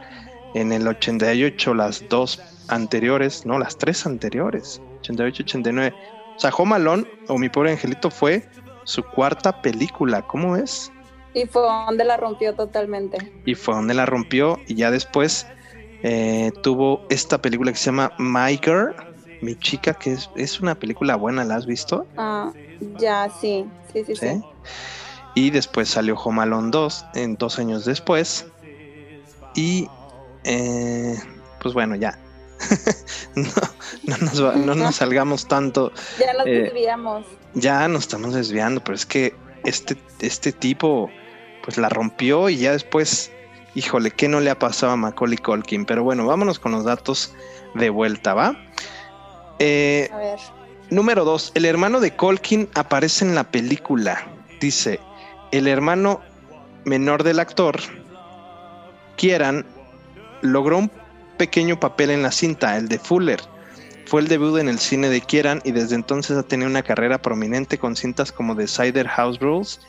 En 0.54 0.72
el 0.72 0.86
88 0.86 1.74
las 1.74 2.08
dos 2.08 2.40
anteriores, 2.68 3.44
no, 3.44 3.58
las 3.58 3.76
tres 3.76 4.06
anteriores, 4.06 4.80
88, 5.00 5.42
89. 5.42 5.94
O 6.36 6.40
sea, 6.40 6.50
Home 6.50 6.76
Alone 6.76 7.04
o 7.26 7.38
Mi 7.38 7.48
Pobre 7.48 7.72
Angelito 7.72 8.10
fue 8.10 8.48
su 8.84 9.02
cuarta 9.02 9.62
película, 9.62 10.22
¿cómo 10.22 10.56
es? 10.56 10.92
Y 11.34 11.46
fue 11.46 11.62
donde 11.62 12.04
la 12.04 12.16
rompió 12.16 12.54
totalmente. 12.54 13.18
Y 13.44 13.54
fue 13.56 13.74
donde 13.74 13.94
la 13.94 14.06
rompió 14.06 14.60
y 14.68 14.76
ya 14.76 14.92
después 14.92 15.46
eh, 16.06 16.52
tuvo 16.62 17.06
esta 17.08 17.40
película 17.40 17.72
que 17.72 17.78
se 17.78 17.86
llama 17.86 18.12
My 18.18 18.60
Girl, 18.62 18.94
mi 19.40 19.56
chica, 19.56 19.94
que 19.94 20.18
es, 20.36 20.60
una 20.60 20.74
película 20.74 21.16
buena, 21.16 21.44
¿la 21.44 21.56
has 21.56 21.64
visto? 21.64 22.06
Ah, 22.18 22.52
ya, 22.98 23.30
sí, 23.40 23.64
sí, 23.90 24.04
sí, 24.04 24.14
sí. 24.14 24.42
Y 25.34 25.48
después 25.48 25.88
salió 25.88 26.14
Home 26.16 26.42
Alone 26.42 26.68
2, 26.70 27.06
en 27.14 27.36
dos 27.36 27.58
años 27.58 27.86
después. 27.86 28.46
Y, 29.54 29.88
eh, 30.44 31.16
pues 31.62 31.72
bueno, 31.72 31.96
ya. 31.96 32.18
no, 34.04 34.74
nos 34.74 34.94
salgamos 34.94 35.48
tanto. 35.48 35.90
Ya 36.20 36.34
nos 36.34 36.46
eh, 36.46 36.64
desviamos. 36.64 37.24
Ya 37.54 37.88
nos 37.88 38.02
estamos 38.02 38.34
desviando, 38.34 38.84
pero 38.84 38.94
es 38.94 39.06
que 39.06 39.34
este, 39.64 39.96
este 40.20 40.52
tipo, 40.52 41.10
pues 41.64 41.78
la 41.78 41.88
rompió 41.88 42.50
y 42.50 42.58
ya 42.58 42.72
después 42.72 43.30
híjole, 43.74 44.10
¿qué 44.10 44.28
no 44.28 44.40
le 44.40 44.50
ha 44.50 44.58
pasado 44.58 44.92
a 44.92 44.96
Macaulay 44.96 45.38
Culkin? 45.38 45.84
Pero 45.84 46.04
bueno, 46.04 46.26
vámonos 46.26 46.58
con 46.58 46.72
los 46.72 46.84
datos 46.84 47.34
de 47.74 47.90
vuelta, 47.90 48.34
¿va? 48.34 48.56
Eh, 49.58 50.08
a 50.12 50.18
ver. 50.18 50.38
Número 50.90 51.24
dos, 51.24 51.50
el 51.54 51.64
hermano 51.64 52.00
de 52.00 52.14
Colkin 52.14 52.68
aparece 52.74 53.24
en 53.24 53.34
la 53.34 53.44
película. 53.44 54.26
Dice, 54.60 55.00
el 55.50 55.66
hermano 55.66 56.20
menor 56.84 57.22
del 57.22 57.40
actor, 57.40 57.80
Kieran, 59.16 59.64
logró 60.42 60.78
un 60.78 60.90
pequeño 61.38 61.80
papel 61.80 62.10
en 62.10 62.22
la 62.22 62.30
cinta, 62.30 62.76
el 62.76 62.88
de 62.88 62.98
Fuller. 62.98 63.40
Fue 64.06 64.20
el 64.20 64.28
debut 64.28 64.58
en 64.58 64.68
el 64.68 64.78
cine 64.78 65.08
de 65.08 65.22
Kieran 65.22 65.62
y 65.64 65.72
desde 65.72 65.94
entonces 65.94 66.36
ha 66.36 66.42
tenido 66.42 66.68
una 66.68 66.82
carrera 66.82 67.18
prominente 67.18 67.78
con 67.78 67.96
cintas 67.96 68.30
como 68.30 68.54
The 68.54 68.68
Cider 68.68 69.08
House 69.08 69.40
Rules 69.40 69.80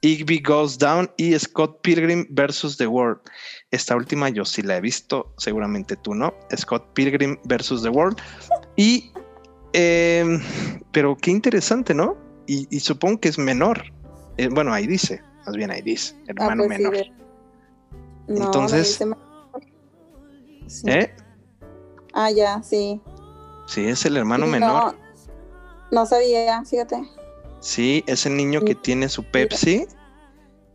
Igby 0.00 0.40
Goes 0.40 0.78
Down 0.78 1.10
y 1.16 1.36
Scott 1.38 1.80
Pilgrim 1.82 2.26
versus 2.30 2.76
The 2.76 2.86
World. 2.86 3.20
Esta 3.70 3.96
última 3.96 4.28
yo 4.28 4.44
sí 4.44 4.62
la 4.62 4.76
he 4.76 4.80
visto, 4.80 5.32
seguramente 5.38 5.96
tú 5.96 6.14
no. 6.14 6.32
Scott 6.56 6.92
Pilgrim 6.94 7.36
versus 7.44 7.82
The 7.82 7.88
World. 7.88 8.18
Y, 8.76 9.12
em, 9.72 10.40
pero 10.92 11.16
qué 11.16 11.30
interesante, 11.30 11.94
¿no? 11.94 12.16
Y, 12.46 12.80
supongo 12.80 13.20
que 13.20 13.28
es 13.28 13.38
menor. 13.38 13.82
Eh, 14.38 14.48
bueno, 14.48 14.72
ahí 14.72 14.86
dice, 14.86 15.20
más 15.44 15.54
bien 15.54 15.70
ahí 15.70 15.82
dice, 15.82 16.16
hermano 16.28 16.62
ah, 16.62 16.66
pues 16.66 16.78
menor. 16.78 16.96
Entonces, 18.28 19.00
¿eh? 20.86 21.14
Ah, 22.14 22.30
ya, 22.30 22.62
sí. 22.62 23.00
Sí, 23.66 23.86
es 23.86 24.04
el 24.06 24.16
hermano 24.16 24.46
menor. 24.46 24.96
No 25.90 26.06
sabía, 26.06 26.64
fíjate. 26.64 27.02
Sí, 27.60 28.04
es 28.06 28.26
el 28.26 28.36
niño 28.36 28.60
que 28.62 28.74
tiene 28.74 29.08
su 29.08 29.24
Pepsi 29.24 29.86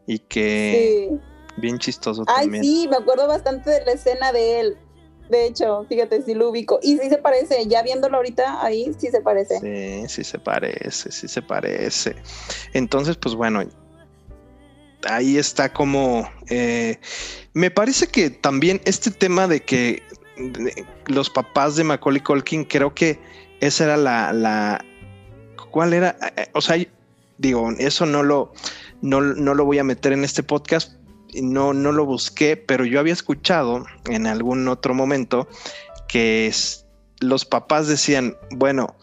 y 0.06 0.20
que 0.20 1.10
bien 1.58 1.80
chistoso 1.80 2.24
Ay, 2.28 2.46
también. 2.46 2.64
sí, 2.64 2.88
me 2.90 2.98
acuerdo 2.98 3.28
bastante 3.28 3.70
de 3.70 3.86
la 3.86 3.92
escena 3.94 4.32
de 4.32 4.60
él. 4.60 4.78
De 5.30 5.46
hecho, 5.46 5.86
fíjate, 5.88 6.22
sí 6.22 6.34
lo 6.34 6.50
ubico. 6.50 6.80
Y 6.84 6.98
sí 6.98 7.10
se 7.10 7.18
parece, 7.18 7.66
ya 7.68 7.82
viéndolo 7.82 8.18
ahorita 8.18 8.64
ahí, 8.64 8.92
sí 8.98 9.08
se 9.08 9.22
parece. 9.22 9.60
Sí, 9.60 10.10
sí 10.10 10.24
se 10.24 10.40
parece, 10.40 11.12
sí 11.12 11.28
se 11.28 11.42
parece. 11.42 12.16
Entonces, 12.74 13.16
pues 13.18 13.34
bueno, 13.34 13.64
ahí 15.08 15.38
está 15.38 15.72
como... 15.72 16.30
Eh, 16.50 17.00
me 17.54 17.72
parece 17.72 18.08
que 18.08 18.30
también 18.30 18.82
este 18.86 19.12
tema 19.12 19.48
de 19.48 19.62
que 19.62 20.04
los 21.08 21.30
papás 21.30 21.76
de 21.76 21.84
Macaulay 21.84 22.22
Culkin, 22.22 22.66
creo 22.66 22.94
que 22.94 23.20
esa 23.62 23.86
era 23.86 23.98
la, 23.98 24.84
¿Cuál 25.74 25.94
era? 25.94 26.10
Eh, 26.22 26.34
eh, 26.38 26.50
o 26.54 26.62
sea, 26.62 26.78
digo, 27.40 27.72
eso 27.80 28.06
no 28.06 28.22
lo, 28.22 28.54
no, 29.02 29.22
lo 29.22 29.66
voy 29.66 29.80
a 29.80 29.84
meter 29.84 30.14
en 30.14 30.24
este 30.24 30.44
podcast, 30.44 30.94
no, 31.42 31.74
no 31.74 31.92
lo 31.92 32.06
busqué, 32.06 32.56
pero 32.58 32.86
yo 32.86 33.00
había 33.00 33.12
escuchado 33.12 33.84
en 34.08 34.28
algún 34.28 34.68
otro 34.68 34.94
momento 34.94 35.48
que 36.08 36.54
los 37.22 37.44
papás 37.44 37.88
decían, 37.88 38.38
bueno, 38.52 38.96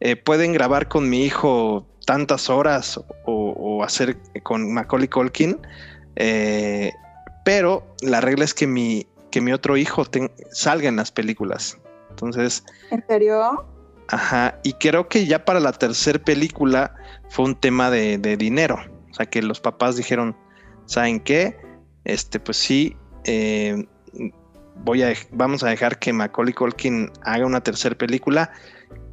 eh, 0.00 0.16
pueden 0.16 0.52
grabar 0.52 0.88
con 0.88 1.08
mi 1.08 1.24
hijo 1.24 1.86
tantas 2.04 2.50
horas 2.50 3.00
o, 3.24 3.82
hacer 3.82 4.18
con 4.42 4.70
Macaulay 4.70 5.08
Colkin, 5.08 5.58
pero 7.42 7.86
la 8.02 8.20
regla 8.20 8.44
es 8.44 8.52
que 8.52 8.66
mi, 8.66 9.06
que 9.30 9.40
mi 9.40 9.52
otro 9.52 9.78
hijo 9.78 10.04
salga 10.50 10.90
en 10.90 10.96
las 10.96 11.10
películas. 11.10 11.78
Entonces... 12.10 12.64
¿En 12.90 13.02
serio? 13.06 13.77
Ajá, 14.08 14.58
y 14.62 14.72
creo 14.74 15.08
que 15.08 15.26
ya 15.26 15.44
para 15.44 15.60
la 15.60 15.72
tercera 15.72 16.18
película 16.18 16.94
fue 17.28 17.44
un 17.44 17.54
tema 17.54 17.90
de, 17.90 18.36
dinero. 18.36 18.78
O 19.10 19.14
sea, 19.14 19.26
que 19.26 19.42
los 19.42 19.60
papás 19.60 19.96
dijeron, 19.96 20.36
¿saben 20.86 21.20
qué? 21.20 21.56
Este, 22.04 22.40
pues 22.40 22.56
sí, 22.56 22.96
eh, 23.24 23.86
voy 24.76 25.02
a, 25.02 25.12
vamos 25.30 25.62
a 25.62 25.68
dejar 25.68 25.98
que 25.98 26.12
Macaulay 26.12 26.54
Culkin 26.54 27.12
haga 27.22 27.44
una 27.44 27.60
tercera 27.60 27.96
película, 27.96 28.50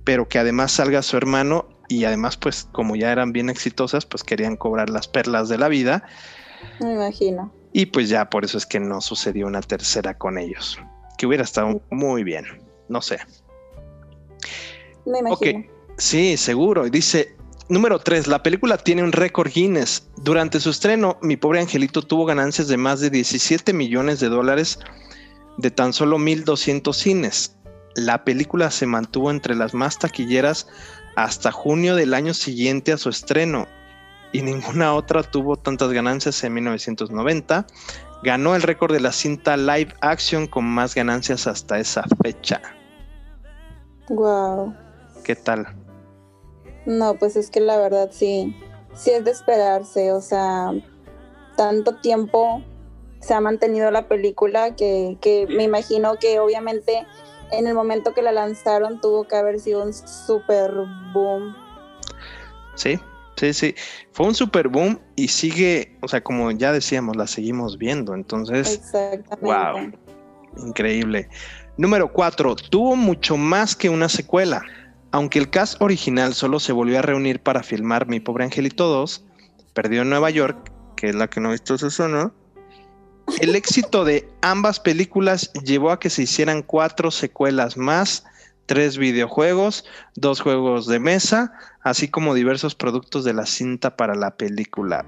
pero 0.06 0.30
que 0.30 0.40
además 0.40 0.72
salga 0.72 1.02
su 1.02 1.18
hermano 1.18 1.68
y 1.90 2.06
además, 2.06 2.38
pues 2.38 2.68
como 2.72 2.96
ya 2.96 3.12
eran 3.12 3.34
bien 3.34 3.50
exitosas, 3.50 4.06
pues 4.06 4.24
querían 4.24 4.56
cobrar 4.56 4.90
las 4.90 5.10
perlas 5.10 5.50
de 5.50 5.58
la 5.58 5.68
vida. 5.68 6.06
Me 6.80 6.94
imagino. 6.94 7.54
Y 7.74 7.88
pues 7.88 8.08
ya 8.08 8.30
por 8.30 8.46
eso 8.46 8.58
es 8.58 8.66
que 8.66 8.80
no 8.80 9.02
sucedió 9.02 9.46
una 9.46 9.62
tercera 9.62 10.18
con 10.18 10.38
ellos, 10.38 10.80
que 11.18 11.28
hubiera 11.28 11.44
estado 11.44 11.82
muy 11.90 12.24
bien, 12.24 12.46
no 12.88 13.02
sé. 13.02 13.20
Me 15.06 15.20
imagino. 15.20 15.66
Sí, 15.98 16.38
seguro. 16.38 16.90
Dice, 16.90 17.36
número 17.70 18.00
3, 18.00 18.28
la 18.28 18.44
película 18.44 18.78
tiene 18.78 19.04
un 19.04 19.12
récord 19.12 19.52
Guinness. 19.52 20.10
Durante 20.18 20.60
su 20.60 20.70
estreno, 20.70 21.18
mi 21.22 21.38
pobre 21.38 21.60
angelito 21.60 22.02
tuvo 22.02 22.26
ganancias 22.26 22.68
de 22.68 22.78
más 22.78 23.00
de 23.00 23.10
17 23.10 23.74
millones 23.74 24.20
de 24.20 24.30
dólares 24.30 24.80
de 25.58 25.72
tan 25.72 25.94
solo 25.94 26.18
1.200 26.18 26.94
cines. 26.94 27.58
La 27.96 28.26
película 28.26 28.72
se 28.72 28.86
mantuvo 28.86 29.32
entre 29.32 29.56
las 29.56 29.74
más 29.74 29.98
taquilleras 30.00 30.68
hasta 31.16 31.52
junio 31.52 31.96
del 31.96 32.14
año 32.14 32.34
siguiente 32.34 32.92
a 32.92 32.98
su 32.98 33.10
estreno 33.10 33.68
y 34.34 34.42
ninguna 34.42 34.94
otra 34.94 35.24
tuvo 35.24 35.56
tantas 35.56 35.92
ganancias 35.92 36.44
en 36.44 36.54
1990. 36.56 37.66
Ganó 38.24 38.56
el 38.56 38.64
récord 38.64 38.92
de 38.92 39.00
la 39.00 39.14
cinta 39.14 39.56
live 39.56 39.94
action 40.02 40.48
con 40.48 40.66
más 40.66 40.94
ganancias 40.94 41.48
hasta 41.48 41.80
esa 41.80 42.04
fecha. 42.22 42.62
Wow. 44.10 44.76
¿Qué 45.26 45.36
tal? 45.36 45.68
No, 46.86 47.16
pues 47.16 47.36
es 47.36 47.50
que 47.50 47.60
la 47.60 47.78
verdad 47.78 48.10
sí, 48.12 48.56
sí 48.94 49.10
es 49.10 49.26
de 49.26 49.32
esperarse, 49.32 50.12
o 50.12 50.22
sea, 50.22 50.72
tanto 51.58 51.96
tiempo 51.96 52.62
se 53.22 53.34
ha 53.34 53.42
mantenido 53.42 53.90
la 53.90 54.08
película 54.08 54.76
que, 54.76 55.18
que 55.20 55.48
me 55.50 55.64
imagino 55.64 56.14
que 56.20 56.40
obviamente 56.40 57.08
en 57.52 57.66
el 57.66 57.74
momento 57.74 58.14
que 58.14 58.22
la 58.22 58.32
lanzaron 58.32 59.02
tuvo 59.02 59.24
que 59.28 59.36
haber 59.36 59.60
sido 59.60 59.84
un 59.84 59.94
super 59.94 60.72
boom. 61.12 61.56
Sí, 62.76 63.00
sí, 63.36 63.52
sí. 63.52 63.76
Fue 64.12 64.28
un 64.28 64.36
super 64.36 64.68
boom 64.68 65.00
y 65.16 65.28
sigue, 65.28 65.98
o 66.04 66.08
sea, 66.08 66.22
como 66.22 66.52
ya 66.52 66.72
decíamos, 66.72 67.16
la 67.16 67.26
seguimos 67.26 67.80
viendo. 67.80 68.14
Entonces, 68.14 68.92
wow, 69.42 69.92
increíble. 70.58 71.30
Número 71.78 72.14
4. 72.14 72.56
Tuvo 72.70 72.96
mucho 72.96 73.38
más 73.38 73.76
que 73.76 73.90
una 73.90 74.08
secuela. 74.08 74.62
Aunque 75.16 75.40
el 75.40 75.50
cast 75.50 75.82
original 75.82 76.34
solo 76.34 76.60
se 76.60 76.74
volvió 76.74 77.00
a 77.00 77.02
reunir 77.02 77.42
para 77.42 77.64
filmar 77.64 78.06
Mi 78.06 78.20
Pobre 78.20 78.44
Angelito 78.44 78.90
2, 78.90 79.24
perdió 79.74 80.02
en 80.02 80.10
Nueva 80.10 80.30
York, 80.30 80.74
que 80.98 81.08
es 81.08 81.16
la 81.16 81.30
que 81.30 81.40
no 81.40 81.48
he 81.48 81.52
visto 81.54 81.78
Susana, 81.78 82.34
el 83.40 83.56
éxito 83.56 84.04
de 84.04 84.28
ambas 84.42 84.82
películas 84.82 85.54
llevó 85.64 85.92
a 85.92 86.02
que 86.02 86.10
se 86.10 86.24
hicieran 86.24 86.64
cuatro 86.64 87.12
secuelas 87.12 87.78
más, 87.78 88.26
tres 88.66 88.98
videojuegos, 88.98 89.86
dos 90.16 90.42
juegos 90.42 90.86
de 90.86 91.00
mesa, 91.00 91.54
así 91.82 92.10
como 92.10 92.34
diversos 92.34 92.76
productos 92.76 93.24
de 93.24 93.36
la 93.36 93.46
cinta 93.46 93.96
para 93.96 94.16
la 94.16 94.36
película. 94.36 95.06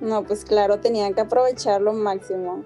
No, 0.00 0.24
pues 0.24 0.46
claro, 0.46 0.80
tenían 0.80 1.12
que 1.12 1.20
aprovechar 1.20 1.82
lo 1.82 1.92
máximo. 1.92 2.64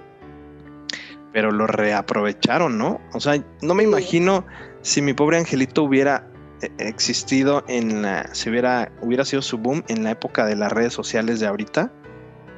Pero 1.32 1.50
lo 1.50 1.66
reaprovecharon, 1.66 2.76
¿no? 2.76 3.00
O 3.14 3.20
sea, 3.20 3.42
no 3.62 3.74
me 3.74 3.84
imagino 3.84 4.44
si 4.82 5.00
mi 5.00 5.14
pobre 5.14 5.38
angelito 5.38 5.82
hubiera 5.82 6.28
eh, 6.60 6.70
existido 6.78 7.64
en 7.68 8.02
la, 8.02 8.32
si 8.34 8.50
hubiera, 8.50 8.92
hubiera 9.00 9.24
sido 9.24 9.42
su 9.42 9.58
boom 9.58 9.82
en 9.88 10.04
la 10.04 10.10
época 10.10 10.44
de 10.46 10.56
las 10.56 10.70
redes 10.72 10.92
sociales 10.92 11.40
de 11.40 11.46
ahorita. 11.46 11.90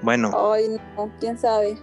Bueno, 0.02 0.32
Ay, 0.52 0.76
no, 0.96 1.10
quién 1.20 1.38
sabe. 1.38 1.78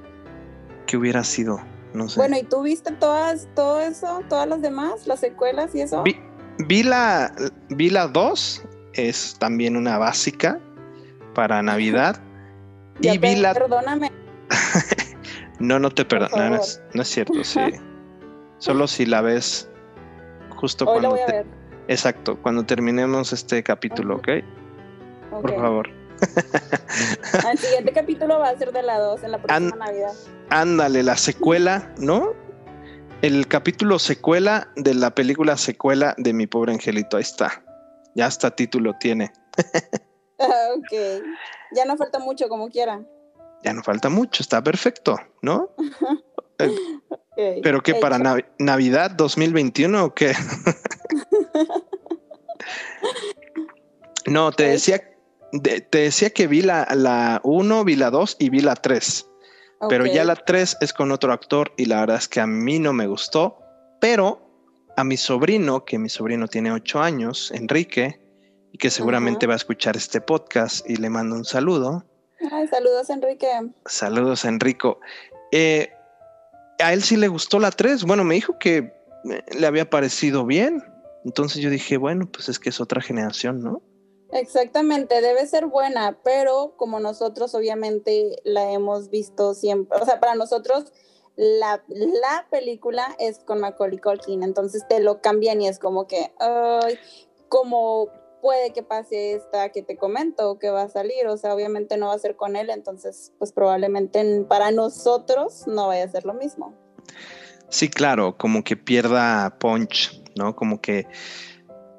¿qué 0.91 0.97
hubiera 0.97 1.23
sido? 1.23 1.61
No 1.93 2.09
sé. 2.09 2.19
Bueno, 2.19 2.37
¿y 2.37 2.43
tú 2.43 2.63
viste 2.63 2.91
todas, 2.91 3.47
todo 3.55 3.79
eso, 3.79 4.21
todas 4.27 4.47
las 4.47 4.61
demás, 4.61 5.07
las 5.07 5.21
secuelas 5.21 5.73
y 5.73 5.81
eso? 5.81 6.03
Vi, 6.03 6.19
vi 6.67 6.83
la 6.83 7.33
vi 7.69 7.89
la 7.89 8.07
2, 8.07 8.63
es 8.93 9.35
también 9.39 9.77
una 9.77 9.97
básica 9.97 10.59
para 11.33 11.61
Navidad. 11.63 12.21
Ya 12.99 13.13
y 13.13 13.17
vi 13.17 13.35
la 13.35 13.53
Perdóname. 13.53 14.10
No, 15.61 15.79
no 15.79 15.91
te 15.91 16.05
perdono, 16.05 16.49
no, 16.49 16.55
es, 16.55 16.81
no 16.93 17.01
es 17.01 17.07
cierto, 17.07 17.43
sí. 17.43 17.59
Solo 18.57 18.87
si 18.87 19.05
la 19.05 19.21
ves 19.21 19.69
justo 20.49 20.85
Hoy 20.85 21.01
la 21.01 21.09
cuando 21.09 21.09
voy 21.09 21.19
a 21.21 21.25
ver. 21.25 21.45
Exacto, 21.87 22.39
cuando 22.41 22.65
terminemos 22.65 23.33
este 23.33 23.63
capítulo, 23.63 24.17
¿ok? 24.17 24.29
Por 25.29 25.55
favor. 25.55 25.89
El 27.51 27.57
siguiente 27.57 27.91
capítulo 27.93 28.39
va 28.39 28.49
a 28.49 28.57
ser 28.57 28.71
de 28.71 28.83
la 28.83 28.99
2 28.99 29.23
en 29.23 29.31
la 29.31 29.41
próxima 29.41 29.85
Navidad. 29.85 30.13
Ándale, 30.49 31.03
la 31.03 31.17
secuela, 31.17 31.93
¿no? 31.97 32.33
El 33.21 33.47
capítulo 33.47 33.99
secuela 33.99 34.69
de 34.75 34.93
la 34.93 35.13
película 35.13 35.57
secuela 35.57 36.15
de 36.17 36.33
Mi 36.33 36.47
Pobre 36.47 36.73
Angelito, 36.73 37.17
ahí 37.17 37.23
está. 37.23 37.63
Ya 38.15 38.25
hasta 38.25 38.51
título 38.55 38.95
tiene. 38.99 39.31
ok. 40.37 41.23
Ya 41.73 41.85
no 41.85 41.97
falta 41.97 42.19
mucho, 42.19 42.49
como 42.49 42.69
quiera. 42.69 43.01
Ya 43.63 43.73
no 43.73 43.83
falta 43.83 44.09
mucho, 44.09 44.43
está 44.43 44.61
perfecto, 44.63 45.17
¿no? 45.41 45.69
Ok. 46.61 46.69
Pero 47.63 47.81
que 47.81 47.95
para 47.95 48.19
Navidad 48.59 49.09
2021 49.11 50.03
o 50.05 50.13
qué? 50.13 50.35
no, 54.27 54.51
te 54.51 54.63
decía, 54.67 55.01
de- 55.51 55.81
te 55.81 55.99
decía 55.99 56.29
que 56.29 56.47
vi 56.47 56.61
la, 56.61 56.87
la 56.93 57.41
1, 57.43 57.83
vi 57.83 57.95
la 57.95 58.11
2 58.11 58.37
y 58.39 58.49
vi 58.49 58.61
la 58.61 58.75
3. 58.75 59.27
Pero 59.89 60.05
ya 60.05 60.23
la 60.23 60.35
3 60.35 60.77
es 60.81 60.93
con 60.93 61.11
otro 61.11 61.33
actor 61.33 61.73
y 61.77 61.85
la 61.85 62.01
verdad 62.01 62.17
es 62.17 62.27
que 62.27 62.39
a 62.39 62.45
mí 62.45 62.77
no 62.77 62.93
me 62.93 63.07
gustó. 63.07 63.57
Pero 63.99 64.47
a 64.95 65.03
mi 65.03 65.17
sobrino, 65.17 65.85
que 65.85 65.97
mi 65.97 66.09
sobrino 66.09 66.47
tiene 66.47 66.71
8 66.71 67.01
años, 67.01 67.51
Enrique, 67.51 68.21
y 68.71 68.77
que 68.77 68.91
seguramente 68.91 69.47
va 69.47 69.53
a 69.53 69.57
escuchar 69.57 69.97
este 69.97 70.21
podcast 70.21 70.87
y 70.87 70.97
le 70.97 71.09
mando 71.09 71.35
un 71.35 71.45
saludo. 71.45 72.05
Ay, 72.49 72.67
saludos, 72.67 73.09
Enrique. 73.09 73.47
Saludos, 73.85 74.45
Enrico. 74.45 74.99
Eh, 75.51 75.91
a 76.79 76.93
él 76.93 77.03
sí 77.03 77.17
le 77.17 77.27
gustó 77.27 77.59
la 77.59 77.71
3. 77.71 78.03
Bueno, 78.05 78.23
me 78.23 78.35
dijo 78.35 78.57
que 78.57 78.77
eh, 78.77 79.43
le 79.57 79.67
había 79.67 79.89
parecido 79.89 80.45
bien. 80.45 80.83
Entonces 81.25 81.61
yo 81.61 81.69
dije, 81.69 81.97
bueno, 81.97 82.29
pues 82.31 82.49
es 82.49 82.57
que 82.57 82.69
es 82.69 82.81
otra 82.81 83.01
generación, 83.01 83.61
¿no? 83.61 83.81
Exactamente, 84.31 85.21
debe 85.21 85.45
ser 85.45 85.65
buena, 85.65 86.17
pero 86.23 86.75
como 86.77 87.01
nosotros 87.01 87.53
obviamente 87.53 88.37
la 88.45 88.71
hemos 88.71 89.09
visto 89.09 89.53
siempre, 89.53 89.99
o 90.01 90.05
sea, 90.05 90.21
para 90.21 90.35
nosotros 90.35 90.93
la, 91.35 91.83
la 91.89 92.47
película 92.49 93.13
es 93.19 93.39
con 93.39 93.59
Macaulay 93.59 93.97
Culkin, 93.97 94.43
entonces 94.43 94.87
te 94.87 95.01
lo 95.01 95.21
cambian 95.21 95.61
y 95.61 95.67
es 95.67 95.79
como 95.79 96.07
que, 96.07 96.31
ay, 96.39 96.97
como 97.49 98.07
puede 98.41 98.73
que 98.73 98.83
pase 98.83 99.33
esta 99.33 99.69
que 99.69 99.81
te 99.83 99.95
comento 99.97 100.57
que 100.59 100.69
va 100.69 100.83
a 100.83 100.89
salir, 100.89 101.27
o 101.27 101.37
sea, 101.37 101.53
obviamente 101.53 101.97
no 101.97 102.07
va 102.07 102.13
a 102.15 102.19
ser 102.19 102.35
con 102.35 102.55
él, 102.55 102.69
entonces 102.69 103.31
pues 103.37 103.51
probablemente 103.51 104.19
en- 104.19 104.45
para 104.45 104.71
nosotros 104.71 105.65
no 105.67 105.87
vaya 105.87 106.03
a 106.05 106.07
ser 106.09 106.25
lo 106.25 106.33
mismo. 106.33 106.73
Sí, 107.69 107.87
claro, 107.89 108.37
como 108.37 108.63
que 108.63 108.75
pierda 108.75 109.57
punch, 109.59 110.21
¿no? 110.35 110.55
Como 110.55 110.81
que, 110.81 111.07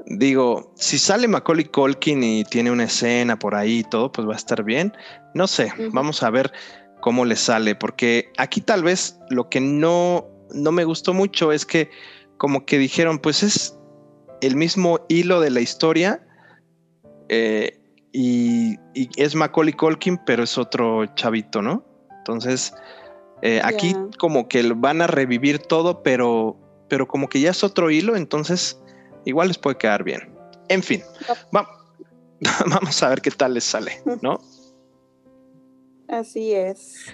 digo, 0.06 0.72
si 0.76 0.98
sale 0.98 1.28
Macaulay 1.28 1.64
Culkin 1.64 2.22
y 2.22 2.44
tiene 2.44 2.70
una 2.70 2.84
escena 2.84 3.38
por 3.38 3.54
ahí 3.54 3.78
y 3.78 3.84
todo, 3.84 4.12
pues 4.12 4.28
va 4.28 4.34
a 4.34 4.36
estar 4.36 4.64
bien. 4.64 4.92
No 5.34 5.46
sé, 5.46 5.72
vamos 5.92 6.22
a 6.22 6.30
ver 6.30 6.52
cómo 7.00 7.24
le 7.24 7.36
sale, 7.36 7.74
porque 7.74 8.30
aquí 8.36 8.60
tal 8.60 8.82
vez 8.82 9.18
lo 9.30 9.48
que 9.48 9.60
no, 9.60 10.28
no 10.52 10.72
me 10.72 10.84
gustó 10.84 11.14
mucho 11.14 11.52
es 11.52 11.64
que 11.64 11.90
como 12.36 12.66
que 12.66 12.76
dijeron, 12.78 13.18
pues 13.18 13.42
es 13.42 13.78
el 14.42 14.56
mismo 14.56 15.00
hilo 15.08 15.40
de 15.40 15.50
la 15.50 15.60
historia 15.60 16.26
eh, 17.32 17.78
y, 18.12 18.74
y 18.94 19.08
es 19.16 19.34
Macaulay 19.34 19.72
Culkin, 19.72 20.18
pero 20.26 20.42
es 20.42 20.58
otro 20.58 21.06
chavito, 21.14 21.62
¿no? 21.62 21.82
Entonces, 22.18 22.74
eh, 23.40 23.60
aquí 23.64 23.94
como 24.18 24.48
que 24.48 24.62
van 24.74 25.00
a 25.00 25.06
revivir 25.06 25.58
todo, 25.58 26.02
pero, 26.02 26.56
pero 26.88 27.08
como 27.08 27.28
que 27.28 27.40
ya 27.40 27.50
es 27.50 27.64
otro 27.64 27.90
hilo, 27.90 28.14
entonces 28.14 28.78
igual 29.24 29.48
les 29.48 29.56
puede 29.58 29.78
quedar 29.78 30.04
bien. 30.04 30.30
En 30.68 30.82
fin, 30.82 31.02
va- 31.56 31.66
vamos 32.68 33.02
a 33.02 33.08
ver 33.08 33.22
qué 33.22 33.30
tal 33.30 33.54
les 33.54 33.64
sale, 33.64 33.92
¿no? 34.20 34.38
Así 36.08 36.52
es. 36.52 37.06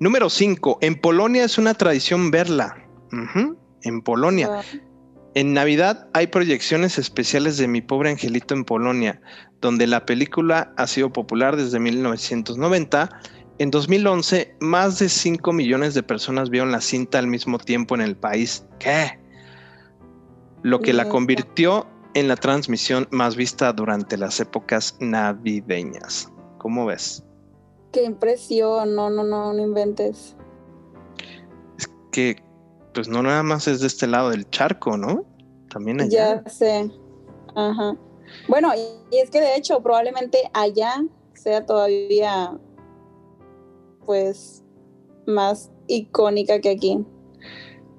Número 0.00 0.28
5. 0.28 0.78
En 0.82 1.00
Polonia 1.00 1.44
es 1.44 1.56
una 1.56 1.72
tradición 1.72 2.30
verla. 2.30 2.76
En 3.82 4.02
Polonia. 4.02 4.60
En 5.34 5.52
Navidad 5.52 6.06
hay 6.12 6.28
proyecciones 6.28 6.96
especiales 6.96 7.56
de 7.56 7.66
Mi 7.66 7.80
pobre 7.80 8.10
angelito 8.10 8.54
en 8.54 8.64
Polonia, 8.64 9.20
donde 9.60 9.88
la 9.88 10.06
película 10.06 10.72
ha 10.76 10.86
sido 10.86 11.12
popular 11.12 11.56
desde 11.56 11.80
1990. 11.80 13.08
En 13.58 13.70
2011, 13.72 14.56
más 14.60 15.00
de 15.00 15.08
5 15.08 15.52
millones 15.52 15.94
de 15.94 16.04
personas 16.04 16.50
vieron 16.50 16.70
la 16.70 16.80
cinta 16.80 17.18
al 17.18 17.26
mismo 17.26 17.58
tiempo 17.58 17.96
en 17.96 18.02
el 18.02 18.16
país. 18.16 18.64
¿Qué? 18.78 19.18
Lo 20.62 20.80
que 20.80 20.92
la 20.92 21.08
convirtió 21.08 21.88
en 22.14 22.28
la 22.28 22.36
transmisión 22.36 23.08
más 23.10 23.34
vista 23.34 23.72
durante 23.72 24.16
las 24.16 24.38
épocas 24.38 24.96
navideñas. 25.00 26.32
¿Cómo 26.58 26.86
ves? 26.86 27.24
Qué 27.92 28.04
impresión, 28.04 28.94
no, 28.94 29.10
no, 29.10 29.24
no, 29.24 29.52
no 29.52 29.62
inventes. 29.62 30.36
Que 32.12 32.36
pues 32.94 33.08
no 33.08 33.22
nada 33.22 33.42
más 33.42 33.66
es 33.68 33.80
de 33.80 33.88
este 33.88 34.06
lado 34.06 34.30
del 34.30 34.48
charco, 34.50 34.96
¿no? 34.96 35.24
También 35.68 36.00
allá. 36.00 36.42
Ya 36.44 36.50
sé. 36.50 36.90
Ajá. 37.54 37.96
Bueno, 38.48 38.72
y, 38.74 39.18
es 39.18 39.30
que 39.30 39.40
de 39.40 39.56
hecho 39.56 39.82
probablemente 39.82 40.50
allá 40.54 41.04
sea 41.34 41.66
todavía 41.66 42.58
pues 44.06 44.62
más 45.26 45.70
icónica 45.88 46.60
que 46.60 46.70
aquí. 46.70 47.04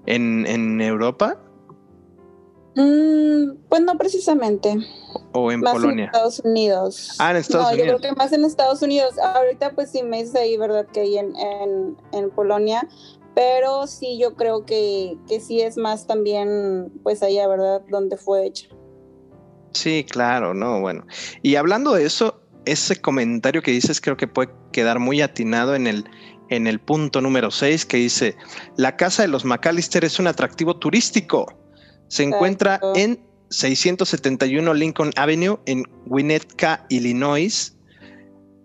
En, 0.06 0.46
en 0.48 0.82
Europa. 0.82 1.40
Mm, 2.76 3.58
pues 3.70 3.82
no 3.82 3.98
precisamente. 3.98 4.78
¿O 5.34 5.52
en 5.52 5.62
más 5.62 5.74
Polonia? 5.74 6.04
en 6.04 6.10
Estados 6.10 6.40
Unidos. 6.40 7.16
Ah, 7.20 7.32
en 7.32 7.38
Estados 7.38 7.66
no, 7.66 7.74
Unidos. 7.74 7.88
yo 7.88 7.98
creo 7.98 8.12
que 8.12 8.18
más 8.18 8.34
en 8.34 8.46
Estados 8.46 8.82
Unidos. 8.82 9.18
Ahorita 9.18 9.72
pues 9.72 9.92
sí 9.92 10.04
me 10.04 10.24
dice 10.24 10.40
ahí, 10.40 10.58
¿verdad? 10.58 10.86
Que 10.88 11.02
hay 11.02 11.18
en, 11.18 11.36
en, 11.36 11.98
en 12.12 12.30
Polonia. 12.32 12.88
Pero 13.36 13.86
sí, 13.86 14.18
yo 14.18 14.36
creo 14.36 14.66
que, 14.66 15.18
que 15.28 15.40
sí 15.40 15.62
es 15.62 15.78
más 15.78 16.08
también, 16.08 16.92
pues 17.04 17.22
allá, 17.22 17.48
¿verdad? 17.48 17.82
Donde 17.90 18.18
fue 18.18 18.48
hecha. 18.48 18.70
Sí, 19.74 20.06
claro, 20.10 20.54
no, 20.54 20.80
bueno. 20.80 21.06
Y 21.42 21.56
hablando 21.56 21.94
de 21.94 22.06
eso, 22.06 22.42
ese 22.66 22.96
comentario 22.96 23.62
que 23.62 23.72
dices 23.72 24.00
creo 24.02 24.18
que 24.18 24.28
puede 24.28 24.50
quedar 24.72 25.00
muy 25.00 25.22
atinado 25.22 25.76
en 25.76 25.86
el, 25.86 26.06
en 26.50 26.66
el 26.68 26.80
punto 26.80 27.22
número 27.22 27.52
6 27.52 27.86
que 27.86 27.98
dice, 27.98 28.38
la 28.78 28.96
casa 28.96 29.24
de 29.24 29.28
los 29.28 29.46
McAllister 29.46 30.06
es 30.06 30.18
un 30.20 30.28
atractivo 30.28 30.78
turístico. 30.78 31.46
Se 32.08 32.24
encuentra 32.24 32.80
en 32.96 33.20
671 33.50 34.74
Lincoln 34.74 35.12
Avenue 35.16 35.60
en 35.66 35.84
Winnetka, 36.06 36.86
Illinois. 36.90 37.75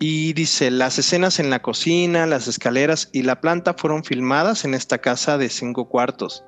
Y 0.02 0.32
dice, 0.32 0.70
las 0.70 0.98
escenas 0.98 1.38
en 1.40 1.50
la 1.50 1.60
cocina, 1.60 2.26
las 2.26 2.48
escaleras 2.48 3.10
y 3.12 3.22
la 3.22 3.42
planta 3.42 3.74
fueron 3.74 4.02
filmadas 4.02 4.64
en 4.64 4.72
esta 4.72 4.96
casa 4.96 5.36
de 5.36 5.50
cinco 5.50 5.90
cuartos. 5.90 6.42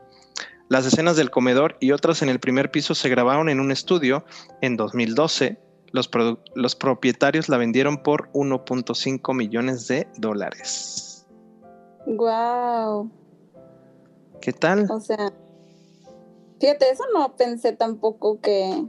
Las 0.71 0.87
escenas 0.87 1.17
del 1.17 1.31
comedor 1.31 1.77
y 1.79 1.93
otras 1.93 2.23
en 2.23 2.31
el 2.31 2.41
primer 2.41 2.71
piso 2.71 2.95
se 2.95 3.11
grabaron 3.11 3.51
en 3.51 3.61
un 3.61 3.71
estudio 3.71 4.25
en 4.63 4.79
2012. 4.79 5.59
Los, 5.93 6.09
propietarios 6.77 7.51
la 7.51 7.59
vendieron 7.59 8.03
por 8.03 8.33
1.5 8.33 9.35
millones 9.37 9.87
de 9.87 10.09
dólares. 10.17 11.27
Wow. 12.07 13.11
¿Qué 14.41 14.55
tal? 14.55 14.87
O 14.91 14.99
sea, 14.99 15.31
fíjate, 16.59 16.91
eso 16.91 17.05
no 17.13 17.37
pensé 17.37 17.75
tampoco 17.75 18.41
que, 18.41 18.87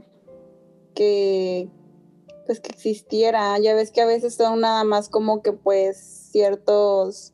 que, 0.94 1.68
pues 2.46 2.60
que 2.60 2.70
existiera. 2.72 3.58
Ya 3.58 3.74
ves 3.74 3.90
que 3.90 4.00
a 4.00 4.06
veces 4.06 4.34
son 4.34 4.60
nada 4.60 4.84
más 4.84 5.08
como 5.08 5.42
que 5.42 5.52
pues 5.52 5.96
ciertos, 6.30 7.32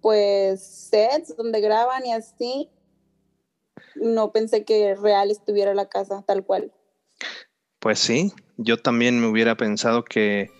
pues 0.00 0.62
sets 0.62 1.36
donde 1.36 1.60
graban 1.60 2.06
y 2.06 2.12
así. 2.12 2.70
No 3.94 4.32
pensé 4.32 4.64
que 4.64 4.94
real 4.94 5.30
estuviera 5.30 5.74
la 5.74 5.88
casa 5.88 6.22
tal 6.26 6.44
cual. 6.44 6.72
Pues 7.80 7.98
sí, 7.98 8.32
yo 8.58 8.76
también 8.76 9.20
me 9.20 9.26
hubiera 9.26 9.56
pensado 9.56 10.04
que, 10.04 10.50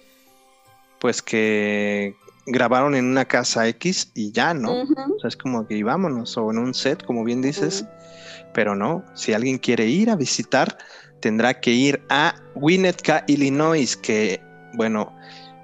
pues 1.01 1.21
que 1.21 2.17
grabaron 2.47 2.95
en 2.95 3.05
una 3.05 3.27
casa 3.27 3.69
X 3.69 4.11
y 4.15 4.33
ya, 4.33 4.55
¿no? 4.55 4.83
Ujú. 4.83 5.17
O 5.17 5.21
sea, 5.21 5.29
es 5.29 5.37
como 5.37 5.67
que 5.67 5.83
vámonos, 5.85 6.37
o 6.39 6.51
en 6.51 6.59
un 6.59 6.75
set, 6.75 7.05
como 7.05 7.23
bien 7.25 7.43
dices, 7.43 7.85
pero 8.55 8.75
no, 8.75 9.05
si 9.15 9.35
alguien 9.35 9.59
quiere 9.59 9.87
ir 9.87 10.11
a 10.11 10.17
visitar, 10.17 10.79
tendrá 11.21 11.61
que 11.61 11.71
ir 11.71 12.03
a 12.09 12.35
Winnetka, 12.55 13.25
Illinois, 13.27 13.97
que, 13.97 14.41
bueno, 14.75 15.15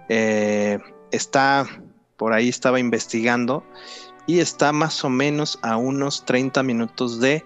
eh, 0.09 0.79
está, 1.11 1.67
por 2.17 2.33
ahí 2.33 2.49
estaba 2.49 2.79
investigando, 2.79 3.65
y 4.27 4.41
está 4.41 4.73
más 4.73 5.05
o 5.05 5.09
menos 5.11 5.59
a 5.63 5.77
unos 5.77 6.25
30 6.25 6.63
minutos 6.63 7.21
de 7.21 7.45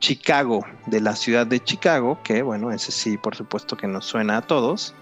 Chicago, 0.00 0.64
de 0.86 1.00
la 1.00 1.16
ciudad 1.16 1.46
de 1.46 1.60
Chicago, 1.62 2.18
que, 2.22 2.42
bueno, 2.42 2.70
ese 2.70 2.92
sí, 2.92 3.16
por 3.18 3.34
supuesto 3.34 3.76
que 3.76 3.86
nos 3.86 4.04
suena 4.04 4.38
a 4.38 4.42
todos. 4.42 4.94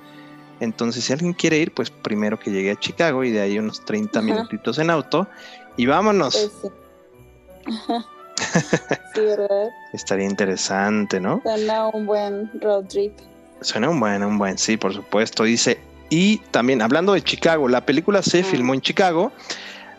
Entonces, 0.61 1.05
si 1.05 1.13
alguien 1.13 1.33
quiere 1.33 1.59
ir, 1.59 1.73
pues 1.73 1.91
primero 1.91 2.39
que 2.39 2.51
llegue 2.51 2.71
a 2.71 2.79
Chicago 2.79 3.25
y 3.25 3.31
de 3.31 3.41
ahí 3.41 3.59
unos 3.59 3.85
30 3.85 4.19
Ajá. 4.19 4.27
minutitos 4.27 4.79
en 4.79 4.91
auto 4.91 5.29
y 5.77 5.87
vámonos. 5.87 6.35
Pues 6.35 6.53
sí. 6.63 7.73
Ajá. 7.73 8.07
Sí, 9.15 9.21
¿verdad? 9.21 9.69
Estaría 9.93 10.27
interesante, 10.27 11.21
¿no? 11.21 11.41
Suena 11.45 11.89
un 11.89 12.07
buen 12.07 12.51
road 12.61 12.85
trip. 12.87 13.13
Suena 13.61 13.89
un 13.89 14.01
buen, 14.01 14.23
un 14.25 14.39
buen, 14.39 14.59
sí, 14.59 14.77
por 14.77 14.93
supuesto. 14.93 15.45
Dice, 15.45 15.79
y 16.11 16.39
también 16.51 16.83
hablando 16.83 17.13
de 17.15 17.23
Chicago, 17.23 17.69
la 17.69 17.87
película 17.87 18.23
se 18.23 18.41
Ah. 18.41 18.45
filmó 18.45 18.75
en 18.75 18.81
Chicago. 18.81 19.33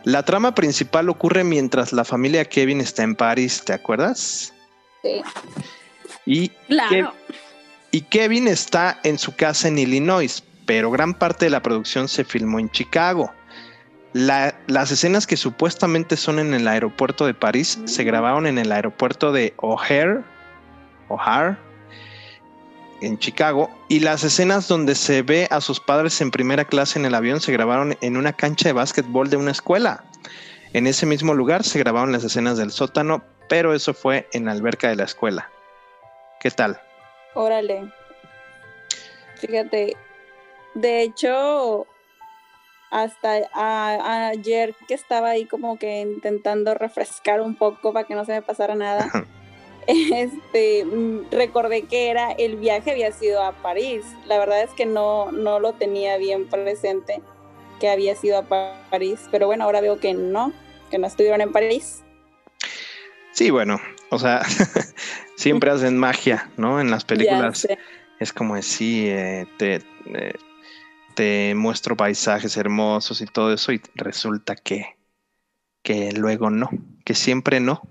La 0.04 0.22
trama 0.24 0.54
principal 0.54 1.08
ocurre 1.08 1.42
mientras 1.44 1.92
la 1.92 2.04
familia 2.04 2.44
Kevin 2.44 2.80
está 2.80 3.02
en 3.02 3.16
París, 3.16 3.62
¿te 3.64 3.72
acuerdas? 3.72 4.52
Sí. 5.02 5.22
Y, 6.26 6.48
Claro. 6.68 7.12
y 7.90 8.02
Kevin 8.02 8.46
está 8.48 9.00
en 9.02 9.18
su 9.18 9.34
casa 9.34 9.68
en 9.68 9.78
Illinois, 9.78 10.42
pero 10.64 10.90
gran 10.90 11.14
parte 11.14 11.46
de 11.46 11.50
la 11.50 11.60
producción 11.62 12.06
se 12.08 12.24
filmó 12.24 12.58
en 12.60 12.70
Chicago. 12.70 13.32
La- 14.18 14.54
las 14.66 14.90
escenas 14.90 15.26
que 15.26 15.36
supuestamente 15.36 16.16
son 16.16 16.38
en 16.38 16.54
el 16.54 16.66
aeropuerto 16.68 17.26
de 17.26 17.34
París 17.34 17.78
se 17.84 18.02
grabaron 18.02 18.46
en 18.46 18.56
el 18.56 18.72
aeropuerto 18.72 19.30
de 19.30 19.52
O'Hare, 19.58 20.22
O'Hare, 21.08 21.58
en 23.02 23.18
Chicago, 23.18 23.68
y 23.90 24.00
las 24.00 24.24
escenas 24.24 24.68
donde 24.68 24.94
se 24.94 25.20
ve 25.20 25.48
a 25.50 25.60
sus 25.60 25.80
padres 25.80 26.18
en 26.22 26.30
primera 26.30 26.64
clase 26.64 26.98
en 26.98 27.04
el 27.04 27.14
avión 27.14 27.42
se 27.42 27.52
grabaron 27.52 27.94
en 28.00 28.16
una 28.16 28.32
cancha 28.32 28.70
de 28.70 28.72
básquetbol 28.72 29.28
de 29.28 29.36
una 29.36 29.50
escuela. 29.50 30.02
En 30.72 30.86
ese 30.86 31.04
mismo 31.04 31.34
lugar 31.34 31.62
se 31.62 31.78
grabaron 31.78 32.10
las 32.10 32.24
escenas 32.24 32.56
del 32.56 32.70
sótano, 32.70 33.22
pero 33.50 33.74
eso 33.74 33.92
fue 33.92 34.30
en 34.32 34.46
la 34.46 34.52
alberca 34.52 34.88
de 34.88 34.96
la 34.96 35.04
escuela. 35.04 35.50
¿Qué 36.40 36.50
tal? 36.50 36.80
Órale. 37.34 37.92
Fíjate, 39.34 39.94
de 40.72 41.02
hecho, 41.02 41.86
hasta 43.04 43.42
a- 43.52 44.28
ayer 44.28 44.74
que 44.88 44.94
estaba 44.94 45.30
ahí 45.30 45.44
como 45.44 45.78
que 45.78 46.00
intentando 46.00 46.74
refrescar 46.74 47.40
un 47.42 47.54
poco 47.54 47.92
para 47.92 48.06
que 48.06 48.14
no 48.14 48.24
se 48.24 48.32
me 48.32 48.42
pasara 48.42 48.74
nada, 48.74 49.10
este, 49.86 50.84
mm, 50.84 51.30
recordé 51.30 51.82
que 51.82 52.08
era 52.08 52.32
el 52.32 52.56
viaje 52.56 52.92
había 52.92 53.12
sido 53.12 53.42
a 53.42 53.52
París. 53.52 54.04
La 54.26 54.38
verdad 54.38 54.62
es 54.62 54.70
que 54.70 54.86
no, 54.86 55.30
no 55.30 55.60
lo 55.60 55.74
tenía 55.74 56.16
bien 56.16 56.48
presente 56.48 57.20
que 57.80 57.90
había 57.90 58.16
sido 58.16 58.38
a 58.38 58.42
Pa- 58.42 58.80
París, 58.90 59.28
pero 59.30 59.46
bueno, 59.46 59.64
ahora 59.64 59.82
veo 59.82 60.00
que 60.00 60.14
no, 60.14 60.52
que 60.90 60.98
no 60.98 61.06
estuvieron 61.06 61.42
en 61.42 61.52
París. 61.52 62.02
Sí, 63.32 63.50
bueno, 63.50 63.78
o 64.10 64.18
sea, 64.18 64.40
siempre 65.36 65.70
hacen 65.70 65.98
magia, 65.98 66.50
¿no? 66.56 66.80
En 66.80 66.90
las 66.90 67.04
películas 67.04 67.68
es 68.18 68.32
como 68.32 68.54
decir, 68.54 69.12
eh, 69.12 69.46
te, 69.58 69.74
eh, 69.74 70.32
te 71.16 71.54
muestro 71.56 71.96
paisajes 71.96 72.56
hermosos 72.56 73.22
y 73.22 73.26
todo 73.26 73.52
eso 73.52 73.72
y 73.72 73.80
resulta 73.94 74.54
que, 74.54 74.96
que 75.82 76.12
luego 76.12 76.50
no, 76.50 76.68
que 77.04 77.14
siempre 77.14 77.58
no. 77.58 77.82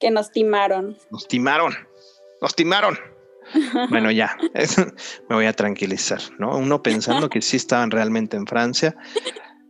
que 0.00 0.10
nos 0.10 0.32
timaron. 0.32 0.96
Nos 1.10 1.28
timaron, 1.28 1.74
nos 2.40 2.56
timaron. 2.56 2.98
Bueno, 3.90 4.10
ya, 4.12 4.38
me 5.28 5.34
voy 5.34 5.46
a 5.46 5.52
tranquilizar, 5.52 6.20
¿no? 6.38 6.56
Uno 6.56 6.80
pensando 6.80 7.28
que 7.28 7.42
sí 7.42 7.56
estaban 7.56 7.90
realmente 7.90 8.36
en 8.36 8.46
Francia 8.46 8.96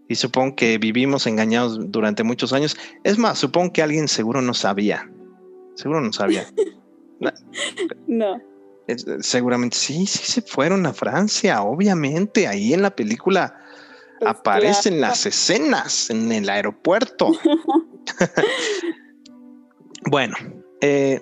y 0.09 0.15
supongo 0.15 0.57
que 0.57 0.77
vivimos 0.77 1.27
engañados 1.27 1.91
durante 1.91 2.23
muchos 2.23 2.53
años. 2.53 2.77
Es 3.03 3.17
más, 3.17 3.39
supongo 3.39 3.73
que 3.73 3.83
alguien 3.83 4.09
seguro 4.09 4.43
no 4.43 4.53
sabía, 4.53 5.11
seguro 5.75 6.01
no 6.01 6.13
sabía. 6.13 6.47
No. 8.09 8.52
Es- 8.87 9.07
seguramente 9.21 9.77
sí, 9.77 10.07
sí 10.07 10.25
se 10.25 10.43
fueron 10.43 10.87
a 10.87 10.93
Francia, 10.93 11.63
obviamente, 11.63 12.47
ahí 12.49 12.75
en 12.75 12.83
la 12.83 12.95
película 12.95 13.57
Pues 14.19 14.31
aparecen 14.31 14.97
claro. 14.99 15.11
las 15.13 15.27
escenas 15.27 16.11
en 16.11 16.31
el 16.33 16.49
aeropuerto. 16.49 17.33
bueno, 20.11 20.37
eh, 20.81 21.21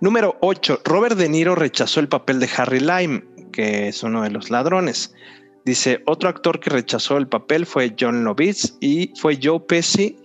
número 0.00 0.36
8. 0.40 0.82
Robert 0.84 1.16
De 1.16 1.28
Niro 1.28 1.54
rechazó 1.54 2.00
el 2.00 2.08
papel 2.08 2.40
de 2.40 2.48
Harry 2.56 2.80
Lime, 2.80 3.24
que 3.52 3.88
es 3.88 4.02
uno 4.02 4.22
de 4.22 4.30
los 4.30 4.50
ladrones. 4.50 5.14
Dice, 5.64 6.02
otro 6.06 6.28
actor 6.28 6.60
que 6.60 6.70
rechazó 6.70 7.16
el 7.18 7.28
papel 7.28 7.66
fue 7.66 7.94
John 7.98 8.24
Lovitz 8.24 8.74
y 8.80 9.12
fue 9.20 9.38
Joe 9.42 9.60
Pesci 9.60 10.16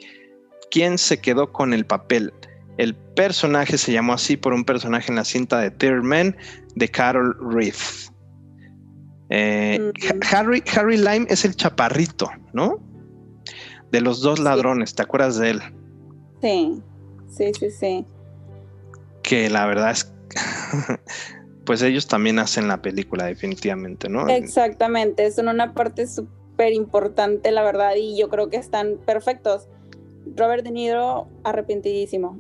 quien 0.72 0.98
se 0.98 1.20
quedó 1.20 1.52
con 1.52 1.74
el 1.74 1.86
papel. 1.86 2.34
El 2.78 2.96
personaje 2.96 3.78
se 3.78 3.92
llamó 3.92 4.14
así 4.14 4.38
por 4.38 4.54
un 4.54 4.66
personaje 4.66 5.12
en 5.12 5.16
la 5.16 5.24
cinta 5.26 5.60
de 5.60 5.72
Third 5.72 6.04
Man 6.04 6.36
de 6.76 6.90
Carol 6.90 7.36
Reeve. 7.52 7.78
Eh, 9.30 9.92
Harry, 10.32 10.64
Harry 10.76 10.98
Lime 10.98 11.26
es 11.30 11.46
el 11.46 11.56
chaparrito, 11.56 12.30
¿no? 12.54 12.80
De 13.92 14.02
los 14.02 14.22
dos 14.22 14.40
Sí. 14.40 14.44
ladrones, 14.46 14.96
¿te 14.96 15.02
acuerdas 15.04 15.38
de 15.38 15.52
él? 15.52 15.62
Sí, 16.42 16.82
sí, 17.30 17.52
sí, 17.60 17.72
sí. 17.72 18.06
Que 19.22 19.50
la 19.50 19.66
verdad 19.66 19.92
es, 19.92 20.12
pues 21.66 21.82
ellos 21.82 22.08
también 22.08 22.40
hacen 22.40 22.68
la 22.68 22.82
película 22.82 23.26
definitivamente, 23.26 24.10
¿no? 24.10 24.28
Exactamente, 24.28 25.32
son 25.32 25.48
una 25.48 25.74
parte 25.74 26.06
súper 26.08 26.74
importante, 26.74 27.52
la 27.52 27.64
verdad, 27.64 27.94
y 27.98 28.18
yo 28.20 28.30
creo 28.30 28.50
que 28.50 28.58
están 28.58 28.98
perfectos. 29.06 29.68
Robert 30.36 30.64
De 30.64 30.72
Niro, 30.72 31.28
arrepentidísimo. 31.44 32.40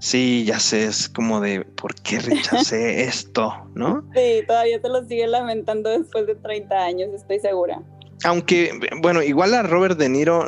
Sí, 0.00 0.44
ya 0.46 0.58
sé, 0.58 0.84
es 0.84 1.10
como 1.10 1.40
de, 1.40 1.60
¿por 1.62 1.94
qué 1.94 2.20
rechacé 2.20 3.02
esto, 3.04 3.52
no? 3.74 4.02
Sí, 4.14 4.42
todavía 4.46 4.80
se 4.80 4.88
lo 4.88 5.04
sigue 5.06 5.26
lamentando 5.26 5.90
después 5.90 6.26
de 6.26 6.36
30 6.36 6.74
años, 6.74 7.10
estoy 7.14 7.38
segura. 7.38 7.82
Aunque, 8.24 8.72
bueno, 9.02 9.22
igual 9.22 9.54
a 9.54 9.62
Robert 9.62 9.98
De 9.98 10.08
Niro 10.08 10.46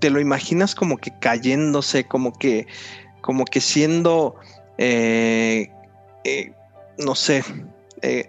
te 0.00 0.10
lo 0.10 0.20
imaginas 0.20 0.74
como 0.74 0.98
que 0.98 1.18
cayéndose, 1.18 2.04
como 2.04 2.34
que, 2.34 2.66
como 3.22 3.46
que 3.46 3.62
siendo, 3.62 4.36
eh, 4.76 5.70
eh, 6.24 6.52
no 6.98 7.14
sé, 7.14 7.42
eh, 8.02 8.26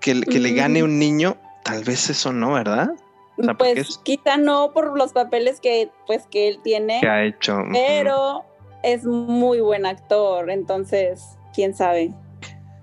que, 0.00 0.20
que 0.22 0.40
le 0.40 0.52
gane 0.54 0.82
un 0.82 0.98
niño, 0.98 1.36
tal 1.62 1.84
vez 1.84 2.08
eso 2.08 2.32
no, 2.32 2.54
¿verdad? 2.54 2.90
O 3.38 3.42
sea, 3.42 3.54
porque 3.54 3.74
Pues 3.74 3.88
es- 3.90 3.98
quizá 3.98 4.36
no 4.36 4.72
por 4.72 4.96
los 4.96 5.12
papeles 5.12 5.60
que, 5.60 5.90
pues, 6.06 6.26
que 6.30 6.48
él 6.48 6.60
tiene, 6.62 7.00
que 7.00 7.08
ha 7.08 7.24
hecho. 7.24 7.58
pero 7.72 8.44
es 8.82 9.04
muy 9.04 9.60
buen 9.60 9.86
actor, 9.86 10.50
entonces, 10.50 11.22
quién 11.54 11.74
sabe. 11.74 12.12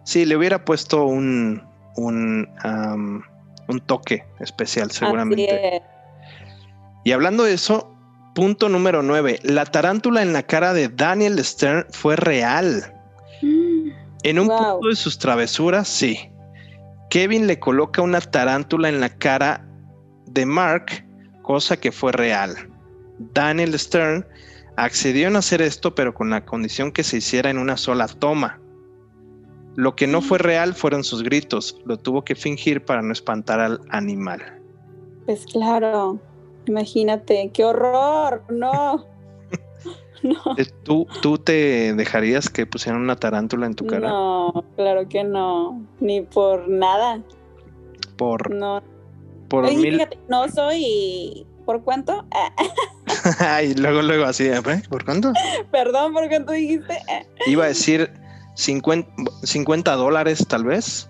Sí, 0.04 0.26
le 0.26 0.36
hubiera 0.36 0.66
puesto 0.66 1.06
un, 1.06 1.62
un, 1.96 2.50
un 3.68 3.80
toque 3.86 4.26
especial, 4.40 4.92
seguramente. 4.92 5.78
Es. 5.78 5.82
Y 7.06 7.12
hablando 7.14 7.44
de 7.44 7.54
eso, 7.54 7.96
punto 8.36 8.68
número 8.68 9.04
9. 9.04 9.40
La 9.44 9.66
tarántula 9.66 10.22
en 10.22 10.34
la 10.34 10.44
cara 10.44 10.74
de 10.74 10.90
Daniel 10.90 11.44
Stern 11.44 11.86
fue 11.92 12.16
real. 12.16 12.94
En 14.24 14.38
un 14.40 14.48
Wow. 14.48 14.58
punto 14.74 14.88
de 14.90 14.96
sus 14.96 15.18
travesuras, 15.18 15.88
sí. 15.88 16.30
Kevin 17.10 17.48
le 17.48 17.60
coloca 17.60 18.02
una 18.02 18.22
tarántula 18.22 18.90
en 18.90 19.00
la 19.02 19.10
cara 19.10 19.66
de 20.34 20.46
Mark, 20.46 21.06
cosa 21.42 21.78
que 21.78 21.92
fue 21.92 22.12
real. 22.12 22.56
Daniel 23.34 23.78
Stern 23.78 24.26
accedió 24.78 25.28
en 25.28 25.36
hacer 25.36 25.62
esto, 25.62 25.94
pero 25.96 26.14
con 26.14 26.30
la 26.30 26.46
condición 26.46 26.92
que 26.92 27.04
se 27.04 27.18
hiciera 27.18 27.50
en 27.50 27.58
una 27.58 27.78
sola 27.78 28.08
toma. 28.08 28.60
Lo 29.76 29.96
que 29.96 30.08
no 30.08 30.22
fue 30.22 30.38
real 30.38 30.74
fueron 30.74 31.04
sus 31.04 31.24
gritos, 31.24 31.80
lo 31.86 31.98
tuvo 31.98 32.24
que 32.24 32.36
fingir 32.36 32.84
para 32.84 33.02
no 33.02 33.14
espantar 33.14 33.60
al 33.60 33.80
animal. 33.90 34.42
Pues 35.26 35.46
claro, 35.46 36.20
imagínate, 36.66 37.52
qué 37.54 37.64
horror, 37.64 38.44
no. 38.50 39.06
No, 40.24 40.56
Eh, 40.56 40.68
¿Tú, 40.84 41.08
¿Tú 41.24 41.40
te 41.40 41.96
dejarías 41.96 42.48
que 42.48 42.68
pusieran 42.68 43.02
una 43.02 43.16
tarántula 43.16 43.66
en 43.66 43.74
tu 43.74 43.88
cara? 43.88 44.08
no, 44.10 44.64
claro 44.76 45.10
que 45.10 45.24
no, 45.24 45.82
ni 46.00 46.22
por 46.22 46.70
nada, 46.70 47.24
Por, 48.18 48.54
no. 48.54 48.84
Por 49.52 49.66
Oye, 49.66 49.76
mil. 49.76 49.94
fíjate, 49.96 50.18
no 50.30 50.48
soy, 50.48 51.46
¿por 51.66 51.84
cuánto? 51.84 52.26
Y 53.64 53.74
luego, 53.76 54.02
luego 54.02 54.24
así, 54.24 54.48
¿eh? 54.48 54.62
¿por 54.90 55.04
cuánto? 55.04 55.34
perdón, 55.72 56.14
¿por 56.14 56.28
cuánto 56.30 56.54
dijiste? 56.54 56.98
Iba 57.46 57.66
a 57.66 57.68
decir 57.68 58.12
50, 58.56 59.12
50 59.44 59.94
dólares, 59.96 60.46
tal 60.48 60.64
vez. 60.64 61.10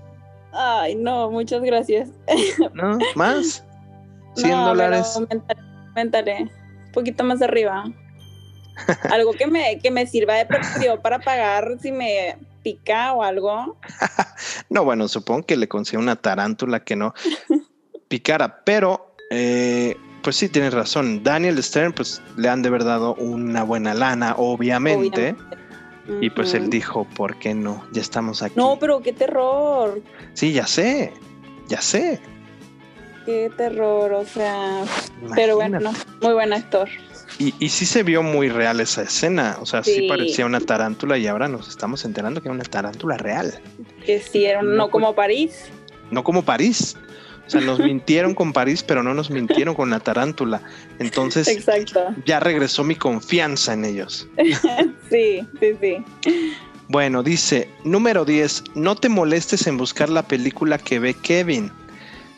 Ay, 0.52 0.96
no, 0.96 1.30
muchas 1.30 1.62
gracias. 1.62 2.10
¿No? 2.74 2.98
¿Más? 3.16 3.64
100 4.36 4.50
No, 4.50 4.68
dólares. 4.70 5.16
aumentaré, 5.16 5.62
aumentaré, 5.90 6.42
un 6.88 6.92
poquito 6.92 7.24
más 7.24 7.42
arriba. 7.44 7.86
algo 9.12 9.34
que 9.34 9.46
me, 9.46 9.78
que 9.78 9.92
me 9.92 10.08
sirva 10.08 10.34
de 10.34 10.48
perdió 10.48 11.00
para 11.02 11.20
pagar 11.20 11.78
si 11.80 11.92
me 11.92 12.36
pica 12.64 13.14
o 13.14 13.22
algo. 13.22 13.78
No, 14.70 14.84
bueno, 14.84 15.08
supongo 15.08 15.44
que 15.46 15.56
le 15.56 15.68
consigue 15.68 15.98
una 16.00 16.16
tarántula 16.16 16.80
que 16.84 16.96
no 16.96 17.14
picara, 18.12 18.62
pero 18.66 19.16
eh, 19.32 19.96
pues 20.22 20.36
sí, 20.36 20.50
tienes 20.50 20.74
razón. 20.74 21.24
Daniel 21.24 21.64
Stern, 21.64 21.94
pues 21.94 22.22
le 22.36 22.50
han 22.50 22.62
de 22.62 22.68
haber 22.68 22.84
dado 22.84 23.16
una 23.16 23.64
buena 23.64 23.94
lana, 23.94 24.36
obviamente. 24.38 25.34
Y 26.20 26.30
pues 26.32 26.54
él 26.54 26.70
dijo, 26.70 27.06
¿por 27.16 27.38
qué 27.40 27.54
no? 27.54 27.86
Ya 27.94 28.02
estamos 28.02 28.42
aquí. 28.44 28.56
No, 28.58 28.78
pero 28.80 29.02
qué 29.02 29.14
terror, 29.14 30.02
Sí, 30.34 30.52
ya 30.52 30.68
sé, 30.68 31.14
ya 31.70 31.80
sé. 31.80 32.20
qué 33.26 33.50
terror, 33.56 34.12
o 34.14 34.26
sea, 34.26 34.84
pero 35.36 35.56
bueno, 35.56 35.80
muy 36.22 36.34
buen 36.34 36.52
actor. 36.52 36.90
Y, 37.40 37.54
y 37.60 37.70
sí 37.70 37.86
se 37.86 38.04
vio 38.04 38.24
muy 38.24 38.50
real 38.50 38.82
esa 38.82 39.04
escena. 39.04 39.58
O 39.62 39.66
sea, 39.66 39.84
sí. 39.84 39.94
Sí. 39.96 40.08
parecía 40.10 40.46
una 40.46 40.60
tarántula 40.60 41.18
y 41.18 41.28
ahora 41.28 41.48
nos 41.48 41.70
estamos 41.70 42.04
enterando 42.04 42.42
que 42.42 42.50
era 42.50 42.56
una 42.56 42.66
tarántula 42.66 43.16
real. 43.18 43.54
Que 44.06 44.20
sí, 44.20 44.44
era, 44.46 44.62
No, 44.62 44.70
no, 44.72 44.78
pues- 44.86 44.92
como 44.92 45.16
París. 45.16 45.66
No 46.10 46.24
como 46.26 46.44
París. 46.44 46.98
O 47.48 47.50
sea, 47.50 47.62
nos 47.62 47.80
mintieron 47.80 48.34
con 48.34 48.54
París, 48.54 48.84
pero 48.84 49.04
no 49.04 49.14
nos 49.14 49.30
mintieron 49.30 49.76
con 49.76 49.90
la 49.90 50.00
tarántula. 50.00 50.62
Entonces 51.00 51.48
Exacto. 51.48 52.00
ya 52.26 52.40
regresó 52.40 52.84
mi 52.84 52.96
confianza 52.96 53.74
en 53.74 53.86
ellos. 53.86 54.28
Sí, 55.10 55.46
sí, 55.60 55.76
sí. 55.82 56.56
Bueno, 56.88 57.24
dice, 57.24 57.68
número 57.84 58.24
10, 58.24 58.64
no 58.76 58.96
te 58.96 59.10
molestes 59.10 59.68
en 59.68 59.78
buscar 59.78 60.10
la 60.10 60.24
película 60.24 60.78
que 60.78 61.00
ve 61.00 61.14
Kevin. 61.14 61.72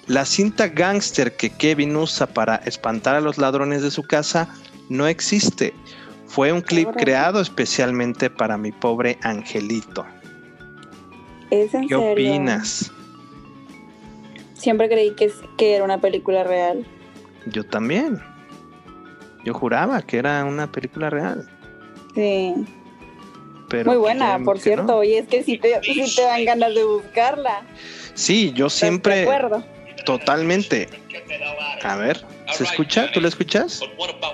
La 0.08 0.26
cinta 0.26 0.68
gangster 0.68 1.36
que 1.36 1.50
Kevin 1.52 1.96
usa 1.96 2.28
para 2.28 2.56
espantar 2.58 3.16
a 3.16 3.22
los 3.22 3.38
ladrones 3.38 3.82
de 3.84 3.92
su 3.92 4.04
casa 4.04 4.50
no 4.90 5.08
existe. 5.08 5.74
Fue 6.28 6.52
un 6.52 6.62
clip 6.62 6.90
creado 6.98 7.40
especialmente 7.40 8.30
para 8.30 8.58
mi 8.58 8.72
pobre 8.72 9.18
angelito. 9.22 10.06
¿Es 11.52 11.74
en 11.74 11.88
¿Qué 11.88 11.96
serio? 11.96 12.12
opinas? 12.12 12.92
Siempre 14.64 14.88
creí 14.88 15.12
que, 15.12 15.30
que 15.58 15.76
era 15.76 15.84
una 15.84 16.00
película 16.00 16.46
real. 16.46 16.86
Yo 17.48 17.66
también. 17.66 18.18
Yo 19.44 19.54
juraba 19.54 20.02
que 20.02 20.18
era 20.18 20.46
una 20.46 20.72
película 20.72 21.10
real. 21.10 21.46
Sí. 22.16 22.54
Pero 23.70 23.92
Muy 23.92 23.98
buena, 24.00 24.40
por 24.40 24.60
cierto. 24.60 24.84
no. 24.84 24.96
Oye, 25.00 25.18
es 25.18 25.28
que 25.28 25.44
sí 25.44 25.58
te, 25.58 25.82
sí 25.84 26.16
te 26.16 26.22
dan 26.22 26.46
ganas 26.46 26.74
de 26.74 26.86
buscarla. 26.86 27.64
Sí, 28.14 28.54
yo 28.54 28.68
¿Estás 28.68 28.80
De 28.80 28.88
siempre, 28.88 29.22
acuerdo. 29.24 29.66
totalmente. 30.06 30.88
A 31.84 31.98
ver, 31.98 32.24
¿se 32.54 32.64
escucha? 32.64 33.12
¿Tú 33.12 33.20
lo 33.20 33.28
escuchas? 33.28 33.82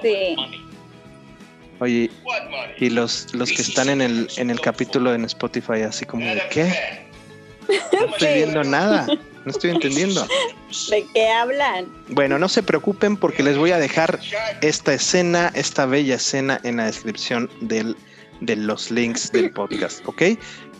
Sí. 0.03 0.35
Oye, 1.79 2.11
y 2.77 2.89
los, 2.91 3.33
los 3.33 3.49
que 3.49 3.63
están 3.63 3.89
en 3.89 4.01
el, 4.01 4.27
en 4.37 4.51
el 4.51 4.61
capítulo 4.61 5.11
en 5.15 5.25
Spotify, 5.25 5.81
así 5.87 6.05
como 6.05 6.23
de 6.23 6.43
qué? 6.51 6.71
No 7.93 8.05
estoy 8.13 8.33
viendo 8.35 8.63
nada, 8.63 9.07
no 9.45 9.51
estoy 9.51 9.71
entendiendo. 9.71 10.25
¿De 10.89 11.05
qué 11.13 11.27
hablan? 11.29 11.87
Bueno, 12.09 12.37
no 12.39 12.49
se 12.49 12.61
preocupen 12.63 13.17
porque 13.17 13.43
les 13.43 13.57
voy 13.57 13.71
a 13.71 13.77
dejar 13.77 14.19
esta 14.61 14.93
escena, 14.93 15.51
esta 15.55 15.85
bella 15.85 16.15
escena 16.15 16.59
en 16.63 16.77
la 16.77 16.85
descripción 16.85 17.49
del, 17.61 17.95
de 18.41 18.55
los 18.55 18.91
links 18.91 19.31
del 19.31 19.51
podcast, 19.51 20.07
¿ok? 20.07 20.21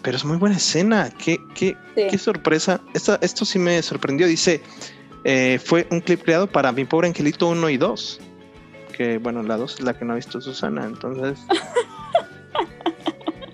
Pero 0.02 0.16
es 0.18 0.24
muy 0.26 0.38
buena 0.38 0.56
escena, 0.58 1.12
qué, 1.18 1.38
qué, 1.56 1.76
Sí. 1.96 2.04
qué 2.10 2.18
sorpresa. 2.18 2.80
Esta- 2.94 3.20
esto 3.22 3.44
sí 3.46 3.60
me 3.60 3.82
sorprendió, 3.82 4.28
dice, 4.28 4.62
eh, 5.26 5.60
fue 5.64 5.88
un 5.92 6.00
clip 6.02 6.24
creado 6.24 6.48
para 6.48 6.72
mi 6.72 6.86
pobre 6.86 7.08
angelito 7.08 7.48
1 7.50 7.70
y 7.70 7.78
2. 7.78 8.20
Que 8.96 9.18
bueno, 9.18 9.44
la 9.44 9.58
2 9.58 9.76
es 9.76 9.82
la 9.82 9.98
que 9.98 10.06
no 10.06 10.14
ha 10.14 10.16
visto 10.18 10.40
Susana, 10.42 10.86
entonces... 10.86 11.40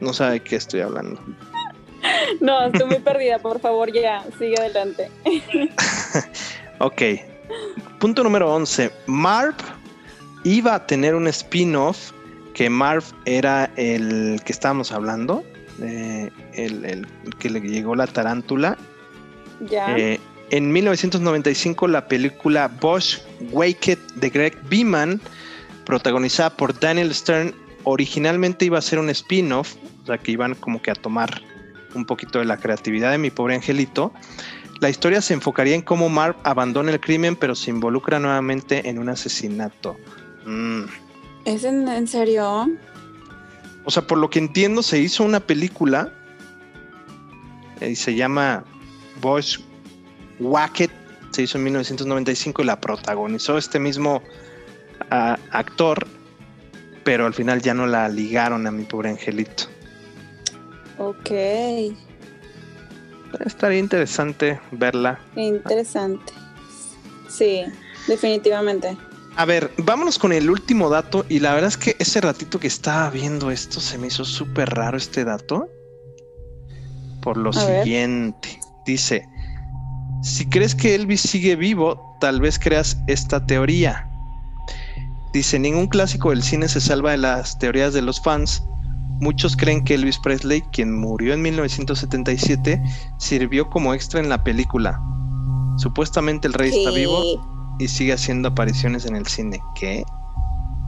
No 0.01 0.13
sabe 0.13 0.33
de 0.33 0.39
qué 0.41 0.57
estoy 0.57 0.81
hablando. 0.81 1.19
No, 2.41 2.65
estoy 2.65 2.87
muy 2.87 2.99
perdida. 2.99 3.39
Por 3.39 3.59
favor, 3.59 3.91
ya, 3.91 4.23
sigue 4.37 4.55
adelante. 4.59 5.09
Ok. 6.79 7.01
Punto 7.99 8.23
número 8.23 8.53
11. 8.53 8.91
Marv 9.07 9.55
iba 10.43 10.75
a 10.75 10.85
tener 10.85 11.15
un 11.15 11.27
spin-off 11.27 12.11
que 12.53 12.69
Marv 12.69 13.03
era 13.25 13.71
el 13.75 14.41
que 14.45 14.51
estábamos 14.51 14.91
hablando, 14.91 15.43
eh, 15.81 16.29
el, 16.53 16.85
el 16.85 17.07
que 17.39 17.49
le 17.49 17.61
llegó 17.61 17.95
la 17.95 18.07
tarántula. 18.07 18.77
Ya. 19.69 19.97
Eh, 19.97 20.19
en 20.51 20.71
1995 20.71 21.87
la 21.87 22.07
película 22.07 22.69
Bosch 22.79 23.19
Waked 23.51 23.97
de 24.15 24.29
Greg 24.29 24.57
Beeman, 24.69 25.19
protagonizada 25.85 26.49
por 26.49 26.79
Daniel 26.79 27.13
Stern, 27.13 27.53
originalmente 27.83 28.65
iba 28.65 28.77
a 28.77 28.81
ser 28.81 28.99
un 28.99 29.09
spin-off, 29.09 29.75
o 30.03 30.05
sea 30.05 30.17
que 30.17 30.31
iban 30.31 30.55
como 30.55 30.81
que 30.81 30.91
a 30.91 30.95
tomar 30.95 31.41
un 31.95 32.05
poquito 32.05 32.39
de 32.39 32.45
la 32.45 32.57
creatividad 32.57 33.11
de 33.11 33.17
mi 33.17 33.31
pobre 33.31 33.55
angelito. 33.55 34.13
La 34.81 34.89
historia 34.89 35.21
se 35.21 35.33
enfocaría 35.33 35.75
en 35.75 35.81
cómo 35.81 36.09
Marv 36.09 36.35
abandona 36.43 36.91
el 36.91 36.99
crimen 36.99 37.35
pero 37.35 37.55
se 37.55 37.71
involucra 37.71 38.19
nuevamente 38.19 38.89
en 38.89 38.99
un 38.99 39.09
asesinato. 39.09 39.97
Mm. 40.45 40.83
¿Es 41.45 41.63
en, 41.63 41.87
en 41.87 42.07
serio? 42.07 42.67
O 43.85 43.91
sea, 43.91 44.05
por 44.05 44.17
lo 44.17 44.29
que 44.29 44.39
entiendo, 44.39 44.81
se 44.81 44.99
hizo 44.99 45.23
una 45.23 45.39
película 45.39 46.11
eh, 47.79 47.91
y 47.91 47.95
se 47.95 48.15
llama 48.15 48.63
Bosch 49.21 49.59
Wacket. 50.39 50.91
Se 51.31 51.43
hizo 51.43 51.57
en 51.57 51.65
1995 51.65 52.61
y 52.61 52.65
la 52.65 52.79
protagonizó 52.79 53.57
este 53.57 53.79
mismo 53.79 54.23
ah, 55.11 55.37
actor, 55.51 56.07
pero 57.03 57.25
al 57.25 57.33
final 57.33 57.61
ya 57.61 57.73
no 57.73 57.85
la 57.85 58.09
ligaron 58.09 58.65
a 58.67 58.71
mi 58.71 58.83
pobre 58.83 59.09
angelito. 59.09 59.65
Ok. 60.97 61.31
Estaría 63.45 63.79
interesante 63.79 64.59
verla. 64.71 65.19
Interesante. 65.35 66.33
Sí, 67.27 67.63
definitivamente. 68.07 68.97
A 69.35 69.43
ver, 69.43 69.71
vámonos 69.77 70.17
con 70.17 70.31
el 70.31 70.49
último 70.49 70.89
dato. 70.89 71.25
Y 71.27 71.39
la 71.39 71.53
verdad 71.53 71.67
es 71.67 71.77
que 71.77 71.95
ese 71.99 72.21
ratito 72.21 72.59
que 72.59 72.67
estaba 72.67 73.09
viendo 73.09 73.51
esto 73.51 73.81
se 73.81 73.97
me 73.97 74.07
hizo 74.07 74.23
súper 74.23 74.69
raro 74.69 74.97
este 74.97 75.25
dato. 75.25 75.67
Por 77.21 77.37
lo 77.37 77.49
A 77.53 77.65
ver. 77.65 77.83
siguiente. 77.83 78.59
Dice, 78.85 79.27
si 80.21 80.47
crees 80.47 80.75
que 80.75 80.95
Elvis 80.95 81.21
sigue 81.21 81.55
vivo, 81.55 82.15
tal 82.21 82.39
vez 82.39 82.57
creas 82.57 82.97
esta 83.07 83.45
teoría. 83.45 84.09
Dice, 85.33 85.59
ningún 85.59 85.87
clásico 85.87 86.29
del 86.29 86.43
cine 86.43 86.69
se 86.69 86.79
salva 86.79 87.11
de 87.11 87.17
las 87.17 87.59
teorías 87.59 87.93
de 87.93 88.01
los 88.01 88.21
fans, 88.21 88.63
muchos 89.19 89.55
creen 89.55 89.83
que 89.83 89.95
Elvis 89.95 90.19
Presley, 90.19 90.61
quien 90.71 90.97
murió 90.97 91.33
en 91.33 91.41
1977, 91.41 92.81
sirvió 93.17 93.69
como 93.69 93.93
extra 93.93 94.19
en 94.19 94.29
la 94.29 94.43
película. 94.43 95.01
Supuestamente 95.77 96.47
el 96.47 96.53
rey 96.53 96.71
está 96.73 96.91
vivo 96.91 97.75
y 97.79 97.87
sigue 97.87 98.13
haciendo 98.13 98.49
apariciones 98.49 99.05
en 99.05 99.15
el 99.15 99.27
cine. 99.27 99.61
¿Qué? 99.75 100.03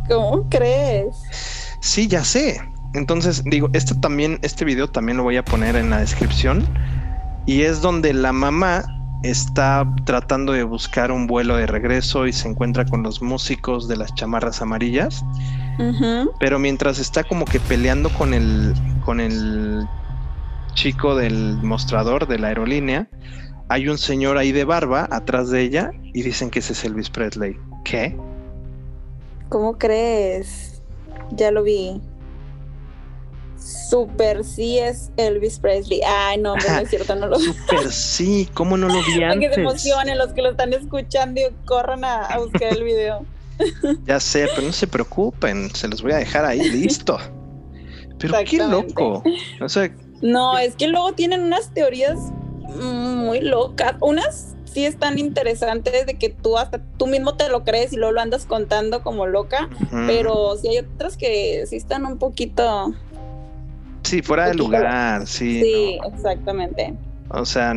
¿Cómo 0.07 0.47
crees? 0.49 1.15
Sí, 1.81 2.07
ya 2.07 2.23
sé. 2.23 2.61
Entonces, 2.93 3.43
digo, 3.45 3.69
este 3.73 3.95
también, 3.95 4.39
este 4.41 4.65
video 4.65 4.89
también 4.89 5.17
lo 5.17 5.23
voy 5.23 5.37
a 5.37 5.43
poner 5.43 5.75
en 5.75 5.89
la 5.89 5.99
descripción. 5.99 6.65
Y 7.45 7.61
es 7.61 7.81
donde 7.81 8.13
la 8.13 8.33
mamá 8.33 8.85
está 9.23 9.85
tratando 10.05 10.53
de 10.53 10.63
buscar 10.63 11.11
un 11.11 11.27
vuelo 11.27 11.57
de 11.57 11.65
regreso 11.65 12.27
y 12.27 12.33
se 12.33 12.47
encuentra 12.47 12.85
con 12.85 13.03
los 13.03 13.21
músicos 13.21 13.87
de 13.87 13.97
las 13.97 14.13
chamarras 14.15 14.61
amarillas. 14.61 15.23
Pero 16.39 16.59
mientras 16.59 16.99
está 16.99 17.23
como 17.23 17.45
que 17.45 17.59
peleando 17.59 18.09
con 18.09 18.33
el, 18.33 18.73
con 19.05 19.19
el 19.19 19.85
chico 20.73 21.15
del 21.15 21.57
mostrador 21.63 22.27
de 22.27 22.39
la 22.39 22.47
aerolínea, 22.49 23.07
hay 23.69 23.89
un 23.89 23.97
señor 23.97 24.37
ahí 24.37 24.51
de 24.51 24.63
barba 24.63 25.07
atrás 25.11 25.49
de 25.49 25.61
ella 25.61 25.91
y 26.13 26.21
dicen 26.23 26.49
que 26.49 26.59
ese 26.59 26.73
es 26.73 26.83
Elvis 26.83 27.09
Presley. 27.09 27.57
¿Qué? 27.83 28.17
¿Cómo 29.49 29.77
crees? 29.77 30.81
Ya 31.31 31.51
lo 31.51 31.63
vi. 31.63 32.01
Super 33.89 34.43
sí 34.43 34.77
es 34.79 35.11
Elvis 35.17 35.59
Presley. 35.59 36.01
Ay, 36.05 36.37
no, 36.37 36.55
no 36.55 36.79
es 36.79 36.89
cierto, 36.89 37.15
no 37.15 37.27
lo 37.27 37.39
Super 37.39 37.91
sí, 37.91 38.47
¿cómo 38.53 38.77
no 38.77 38.87
lo 38.87 38.95
vi 39.03 39.19
Para 39.19 39.33
que 39.33 39.39
se 39.39 39.45
antes? 39.45 39.57
emocionen 39.57 40.17
los 40.17 40.33
que 40.33 40.41
lo 40.41 40.51
están 40.51 40.73
escuchando 40.73 41.41
y 41.41 41.45
corran 41.65 42.03
a, 42.03 42.25
a 42.25 42.39
buscar 42.39 42.73
el 42.73 42.83
video. 42.83 43.25
Ya 44.05 44.19
sé, 44.19 44.47
pero 44.55 44.67
no 44.67 44.73
se 44.73 44.87
preocupen, 44.87 45.73
se 45.73 45.87
los 45.87 46.01
voy 46.01 46.11
a 46.11 46.17
dejar 46.17 46.45
ahí 46.45 46.69
listo. 46.71 47.17
Pero 48.19 48.33
qué 48.45 48.57
loco. 48.57 49.23
O 49.61 49.69
sea, 49.69 49.91
No, 50.21 50.57
es 50.57 50.75
que 50.75 50.87
luego 50.87 51.13
tienen 51.13 51.41
unas 51.41 51.73
teorías 51.73 52.17
muy 52.81 53.41
locas. 53.41 53.95
Unas 54.01 54.55
sí 54.65 54.85
están 54.85 55.17
interesantes 55.17 56.05
de 56.05 56.15
que 56.15 56.29
tú 56.29 56.57
hasta 56.57 56.79
tú 56.97 57.07
mismo 57.07 57.35
te 57.35 57.49
lo 57.49 57.63
crees 57.63 57.93
y 57.93 57.97
luego 57.97 58.13
lo 58.13 58.21
andas 58.21 58.45
contando 58.45 59.01
como 59.01 59.25
loca, 59.25 59.69
pero 60.05 60.55
sí 60.57 60.67
hay 60.69 60.79
otras 60.79 61.17
que 61.17 61.65
sí 61.67 61.77
están 61.77 62.05
un 62.05 62.17
poquito... 62.17 62.93
sí, 64.03 64.21
fuera 64.21 64.47
de 64.47 64.53
lugar, 64.55 65.25
sí. 65.25 65.61
Sí, 65.61 65.97
no. 65.99 66.07
exactamente. 66.09 66.93
O 67.29 67.45
sea, 67.45 67.73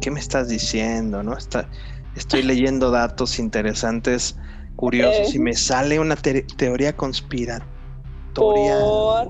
¿qué 0.00 0.10
me 0.10 0.20
estás 0.20 0.48
diciendo? 0.48 1.22
¿No? 1.22 1.36
Está, 1.36 1.68
estoy 2.14 2.42
leyendo 2.42 2.90
datos 2.90 3.38
interesantes, 3.38 4.36
curiosos, 4.76 5.34
y 5.34 5.38
me 5.38 5.54
sale 5.54 5.98
una 5.98 6.16
te- 6.16 6.42
teoría 6.42 6.94
conspiratoria. 6.96 7.64
Por... 8.34 9.28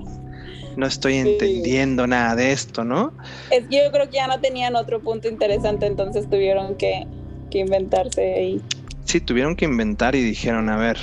No 0.75 0.85
estoy 0.85 1.13
Sí. 1.13 1.19
entendiendo 1.19 2.05
nada 2.07 2.35
de 2.35 2.51
esto, 2.51 2.83
¿no? 2.83 3.13
Es 3.49 3.67
que 3.67 3.83
yo 3.85 3.91
creo 3.91 4.09
que 4.09 4.17
ya 4.17 4.27
no 4.27 4.39
tenían 4.41 4.75
otro 4.75 4.99
punto 5.01 5.27
interesante, 5.27 5.85
entonces 5.85 6.29
tuvieron 6.29 6.75
que, 6.75 7.05
que 7.49 7.59
inventarse 7.59 8.33
ahí. 8.35 8.61
Sí, 9.05 9.21
tuvieron 9.21 9.55
que 9.55 9.65
inventar 9.65 10.15
y 10.15 10.21
dijeron, 10.21 10.67
a 10.69 10.77
ver, 10.77 10.97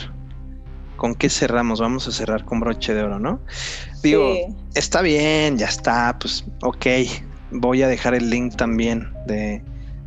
¿con 0.96 1.14
qué 1.14 1.30
cerramos? 1.30 1.80
Vamos 1.80 2.06
a 2.08 2.12
cerrar 2.12 2.44
con 2.44 2.60
broche 2.60 2.92
de 2.94 3.02
oro, 3.02 3.18
¿no? 3.18 3.40
Digo, 4.02 4.34
Sí. 4.34 4.54
está 4.74 5.00
bien, 5.00 5.56
ya 5.56 5.66
está, 5.66 6.18
pues 6.20 6.44
ok. 6.62 6.86
Voy 7.52 7.82
a 7.82 7.88
dejar 7.88 8.14
el 8.14 8.28
link 8.28 8.56
también 8.56 9.08
de, 9.26 9.62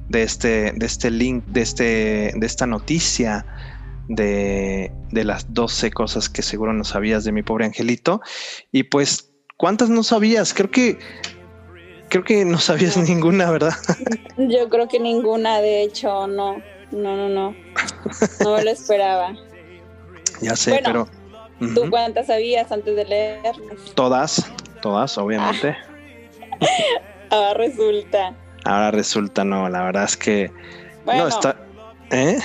de 0.09 0.23
este, 0.23 0.71
de 0.75 0.85
este 0.85 1.09
link, 1.11 1.43
de 1.47 1.61
este, 1.61 1.83
de 2.35 2.45
esta 2.45 2.65
noticia 2.67 3.45
de, 4.07 4.91
de 5.11 5.23
las 5.23 5.53
12 5.53 5.91
cosas 5.91 6.29
que 6.29 6.41
seguro 6.41 6.73
no 6.73 6.83
sabías 6.83 7.23
de 7.23 7.31
mi 7.31 7.41
pobre 7.43 7.65
angelito. 7.65 8.21
Y 8.71 8.83
pues, 8.83 9.31
¿cuántas 9.57 9.89
no 9.89 10.03
sabías? 10.03 10.53
Creo 10.53 10.69
que 10.71 10.99
creo 12.09 12.23
que 12.23 12.45
no 12.45 12.59
sabías 12.59 12.95
No. 12.97 13.03
ninguna, 13.03 13.49
¿verdad? 13.49 13.73
Yo 14.37 14.69
creo 14.69 14.87
que 14.87 14.99
ninguna, 14.99 15.59
de 15.59 15.81
hecho, 15.83 16.27
no. 16.27 16.57
No, 16.91 17.15
no, 17.17 17.29
no. 17.29 17.55
No 18.43 18.55
me 18.55 18.63
lo 18.63 18.69
esperaba. 18.71 19.33
ya 20.39 20.55
sé, 20.55 20.69
Bueno, 20.71 21.07
pero 21.59 21.73
¿Tú 21.73 21.89
cuántas 21.89 22.27
sabías 22.27 22.71
antes 22.71 22.95
de 22.95 23.05
leerlas? 23.05 23.55
todas, 23.95 24.45
todas, 24.81 25.17
obviamente. 25.17 25.75
Ahora 27.31 27.53
resulta. 27.57 28.35
Ahora 28.65 28.91
resulta 28.91 29.43
no, 29.45 29.69
la 29.69 29.83
verdad 29.83 30.03
es 30.05 30.17
que 30.17 30.51
Bueno, 31.05 31.23
no 31.23 31.27
está. 31.29 31.55
¿Eh? 32.11 32.37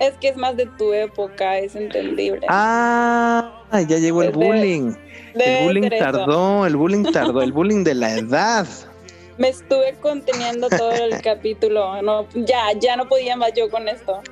es 0.00 0.14
que 0.18 0.28
es 0.28 0.36
más 0.36 0.56
de 0.56 0.66
tu 0.78 0.92
época, 0.92 1.58
es 1.58 1.74
entendible. 1.74 2.46
Ah, 2.48 3.62
ya 3.88 3.98
llegó 3.98 4.22
el 4.22 4.32
de- 4.32 4.36
bullying. 4.46 4.92
El 5.34 5.64
bullying 5.64 5.88
tardó, 5.98 6.64
el 6.66 6.76
bullying 6.76 7.04
tardó, 7.12 7.42
el 7.42 7.52
bullying 7.52 7.84
de 7.84 7.94
la 7.94 8.14
edad. 8.14 8.66
Me 9.38 9.48
estuve 9.48 9.94
conteniendo 10.00 10.68
todo 10.70 10.92
el 10.92 11.20
capítulo. 11.22 12.00
No, 12.02 12.26
ya, 12.34 12.72
ya 12.80 12.96
no 12.96 13.06
podía 13.08 13.36
más 13.36 13.52
yo 13.54 13.68
con 13.70 13.86
esto. 13.88 14.22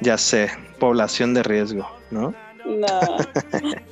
Ya 0.00 0.16
sé, 0.16 0.50
población 0.78 1.34
de 1.34 1.42
riesgo, 1.42 1.86
¿no? 2.10 2.34
No. 2.64 3.00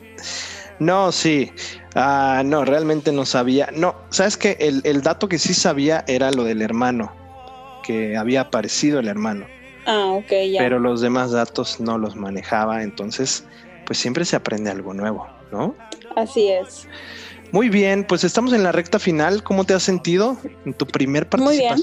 No, 0.79 1.13
sí. 1.13 1.53
Ah, 1.95 2.43
no, 2.45 2.65
realmente 2.65 3.13
no 3.13 3.25
sabía. 3.25 3.71
No, 3.75 3.97
sabes 4.11 4.37
que 4.37 4.57
el, 4.61 4.81
el 4.85 5.03
dato 5.03 5.29
que 5.29 5.39
sí 5.39 5.55
sabía 5.55 6.05
era 6.07 6.31
lo 6.31 6.45
del 6.45 6.63
hermano, 6.63 7.13
que 7.83 8.17
había 8.17 8.43
aparecido 8.43 9.01
el 9.01 9.09
hermano, 9.09 9.47
Ah, 9.87 10.13
ok, 10.13 10.31
ya. 10.51 10.63
pero 10.63 10.79
los 10.79 11.01
demás 11.01 11.33
datos 11.33 11.81
no 11.81 11.99
los 11.99 12.15
manejaba, 12.15 12.83
entonces, 12.83 13.45
pues 13.87 13.99
siempre 13.99 14.25
se 14.25 14.37
aprende 14.37 14.71
algo 14.71 14.95
nuevo, 14.95 15.27
¿no? 15.51 15.75
Así 16.15 16.49
es. 16.49 16.87
Muy 17.53 17.69
bien, 17.69 18.05
pues 18.05 18.23
estamos 18.23 18.53
en 18.53 18.63
la 18.63 18.71
recta 18.71 18.99
final. 18.99 19.43
¿Cómo 19.43 19.65
te 19.65 19.75
has 19.75 19.83
sentido 19.83 20.39
en 20.65 20.75
tu 20.75 20.87
primer 20.87 21.27
Muy 21.39 21.59
bien. 21.59 21.77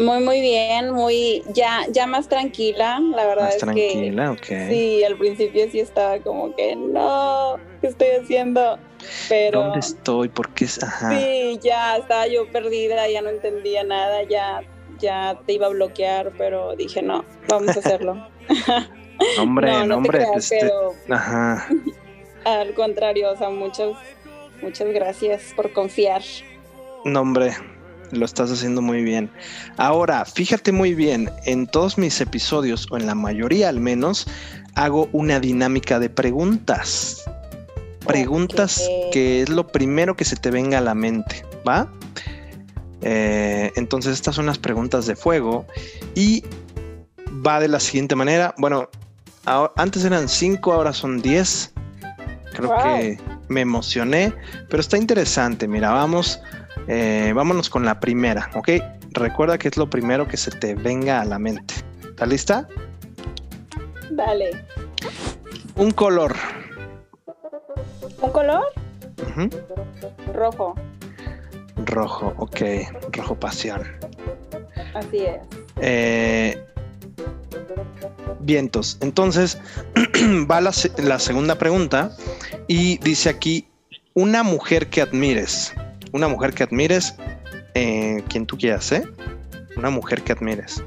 Muy, 0.00 0.20
muy 0.20 0.40
bien, 0.40 0.92
muy, 0.92 1.42
ya, 1.54 1.84
ya 1.90 2.06
más 2.06 2.28
tranquila. 2.28 3.00
La 3.14 3.26
verdad 3.26 3.44
Más 3.44 3.54
es 3.56 3.60
tranquila, 3.60 4.34
que 4.40 4.68
sí, 4.68 5.04
al 5.04 5.16
principio 5.18 5.70
sí 5.70 5.80
estaba 5.80 6.18
como 6.20 6.54
que 6.56 6.74
no, 6.74 7.56
¿qué 7.80 7.88
estoy 7.88 8.08
haciendo? 8.22 8.78
Pero 9.28 9.62
¿Dónde 9.62 9.80
estoy? 9.80 10.28
¿Por 10.28 10.50
qué? 10.54 10.66
Ajá. 10.82 11.10
sí, 11.10 11.58
ya 11.62 11.96
estaba 11.96 12.26
yo 12.28 12.50
perdida, 12.50 13.08
ya 13.08 13.20
no 13.20 13.28
entendía 13.28 13.84
nada, 13.84 14.22
ya, 14.22 14.62
ya 14.98 15.38
te 15.46 15.52
iba 15.54 15.66
a 15.66 15.70
bloquear, 15.70 16.32
pero 16.38 16.74
dije 16.76 17.02
no, 17.02 17.24
vamos 17.48 17.76
a 17.76 17.80
hacerlo. 17.80 18.16
Hombre, 19.38 19.70
no, 19.70 19.86
no 19.86 19.96
hombre, 19.96 20.18
te 20.20 20.24
creas, 20.24 20.44
este- 20.44 20.60
pero 20.60 20.94
Ajá. 21.10 21.68
al 22.44 22.72
contrario, 22.74 23.32
o 23.32 23.36
sea, 23.36 23.50
muchas, 23.50 23.90
muchas 24.62 24.88
gracias 24.88 25.52
por 25.54 25.72
confiar. 25.72 26.22
No, 27.04 27.20
hombre, 27.20 27.52
lo 28.12 28.24
estás 28.24 28.50
haciendo 28.50 28.82
muy 28.82 29.02
bien. 29.02 29.30
Ahora, 29.76 30.24
fíjate 30.24 30.72
muy 30.72 30.94
bien, 30.94 31.30
en 31.44 31.66
todos 31.66 31.98
mis 31.98 32.20
episodios, 32.20 32.86
o 32.90 32.96
en 32.96 33.06
la 33.06 33.14
mayoría 33.14 33.68
al 33.68 33.80
menos, 33.80 34.26
hago 34.74 35.08
una 35.12 35.40
dinámica 35.40 35.98
de 35.98 36.10
preguntas. 36.10 37.24
Preguntas 38.06 38.82
que 39.12 39.42
es 39.42 39.48
lo 39.48 39.66
primero 39.68 40.16
que 40.16 40.24
se 40.24 40.36
te 40.36 40.50
venga 40.50 40.78
a 40.78 40.80
la 40.80 40.94
mente, 40.94 41.44
¿va? 41.68 41.92
Eh, 43.02 43.72
entonces, 43.76 44.12
estas 44.14 44.34
son 44.34 44.46
las 44.46 44.58
preguntas 44.58 45.06
de 45.06 45.16
fuego 45.16 45.66
y 46.14 46.44
va 47.46 47.60
de 47.60 47.68
la 47.68 47.80
siguiente 47.80 48.16
manera. 48.16 48.54
Bueno, 48.58 48.88
ahora- 49.46 49.72
antes 49.76 50.04
eran 50.04 50.28
cinco, 50.28 50.72
ahora 50.72 50.92
son 50.92 51.20
10. 51.22 51.72
Creo 52.52 52.68
Wow. 52.68 52.78
que 52.82 53.18
me 53.48 53.60
emocioné, 53.60 54.32
pero 54.68 54.80
está 54.80 54.96
interesante. 54.98 55.68
Mira, 55.68 55.90
vamos, 55.90 56.40
eh, 56.92 57.32
vámonos 57.32 57.70
con 57.70 57.84
la 57.84 58.00
primera, 58.00 58.50
¿ok? 58.56 58.68
Recuerda 59.12 59.58
que 59.58 59.68
es 59.68 59.76
lo 59.76 59.88
primero 59.88 60.26
que 60.26 60.36
se 60.36 60.50
te 60.50 60.74
venga 60.74 61.20
a 61.20 61.24
la 61.24 61.38
mente. 61.38 61.74
¿Está 62.02 62.26
lista? 62.26 62.68
Dale. 64.10 64.64
Un 65.76 65.92
color. 65.92 66.34
¿Un 68.20 68.30
color? 68.32 68.64
Rojo, 70.34 70.74
Rojo, 71.86 72.34
ok. 72.38 72.60
Rojo 73.12 73.38
pasión. 73.38 73.82
así 74.92 75.18
es. 75.18 75.38
Eh, 75.80 76.60
vientos. 78.40 78.98
Entonces, 79.00 79.60
va 80.50 80.60
la 80.60 81.18
segunda 81.20 81.54
pregunta 81.54 82.10
y 82.66 82.98
dice 82.98 83.28
aquí, 83.28 83.68
una 84.14 84.42
mujer 84.42 84.88
que 84.88 85.02
admires. 85.02 85.72
Una 86.12 86.28
mujer 86.28 86.52
que 86.52 86.64
admires, 86.64 87.16
eh, 87.74 88.22
quien 88.28 88.46
tú 88.46 88.56
quieras, 88.56 88.90
¿eh? 88.92 89.04
Una 89.76 89.90
mujer 89.90 90.22
que 90.22 90.32
admires. 90.32 90.82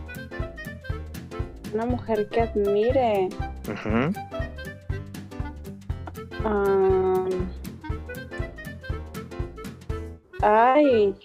Una 1.73 1.85
mujer 1.85 2.27
que 2.29 2.41
admire. 2.41 3.29
Am, 6.43 7.49
ay, 10.41 11.15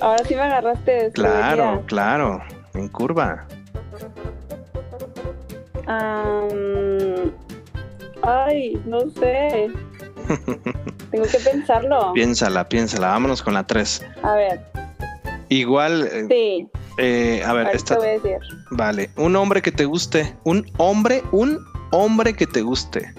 ahora 0.00 0.24
sí 0.24 0.34
me 0.34 0.42
agarraste. 0.42 1.10
Claro, 1.12 1.82
claro. 1.86 2.42
En 2.74 2.88
curva. 2.88 3.46
Am, 5.86 7.32
ay, 8.22 8.80
no 8.84 9.00
sé. 9.10 9.70
Tengo 11.10 11.24
que 11.26 11.38
pensarlo. 11.38 12.12
Piénsala, 12.12 12.68
piénsala. 12.68 13.08
Vámonos 13.08 13.42
con 13.42 13.54
la 13.54 13.66
3. 13.66 14.04
A 14.22 14.34
ver, 14.34 14.60
Igual, 15.50 16.06
eh, 16.12 16.26
sí, 16.28 16.68
eh, 16.98 17.42
a 17.46 17.52
ver, 17.54 17.68
esta. 17.74 17.94
te 17.94 18.00
voy 18.00 18.08
a 18.08 18.12
decir. 18.12 18.38
Vale. 18.70 19.10
Un 19.16 19.34
hombre 19.36 19.62
que 19.62 19.72
te 19.72 19.86
guste. 19.86 20.36
Un 20.44 20.70
hombre, 20.76 21.22
un 21.32 21.58
hombre 21.90 22.34
que 22.34 22.46
te 22.46 22.60
guste. 22.60 23.14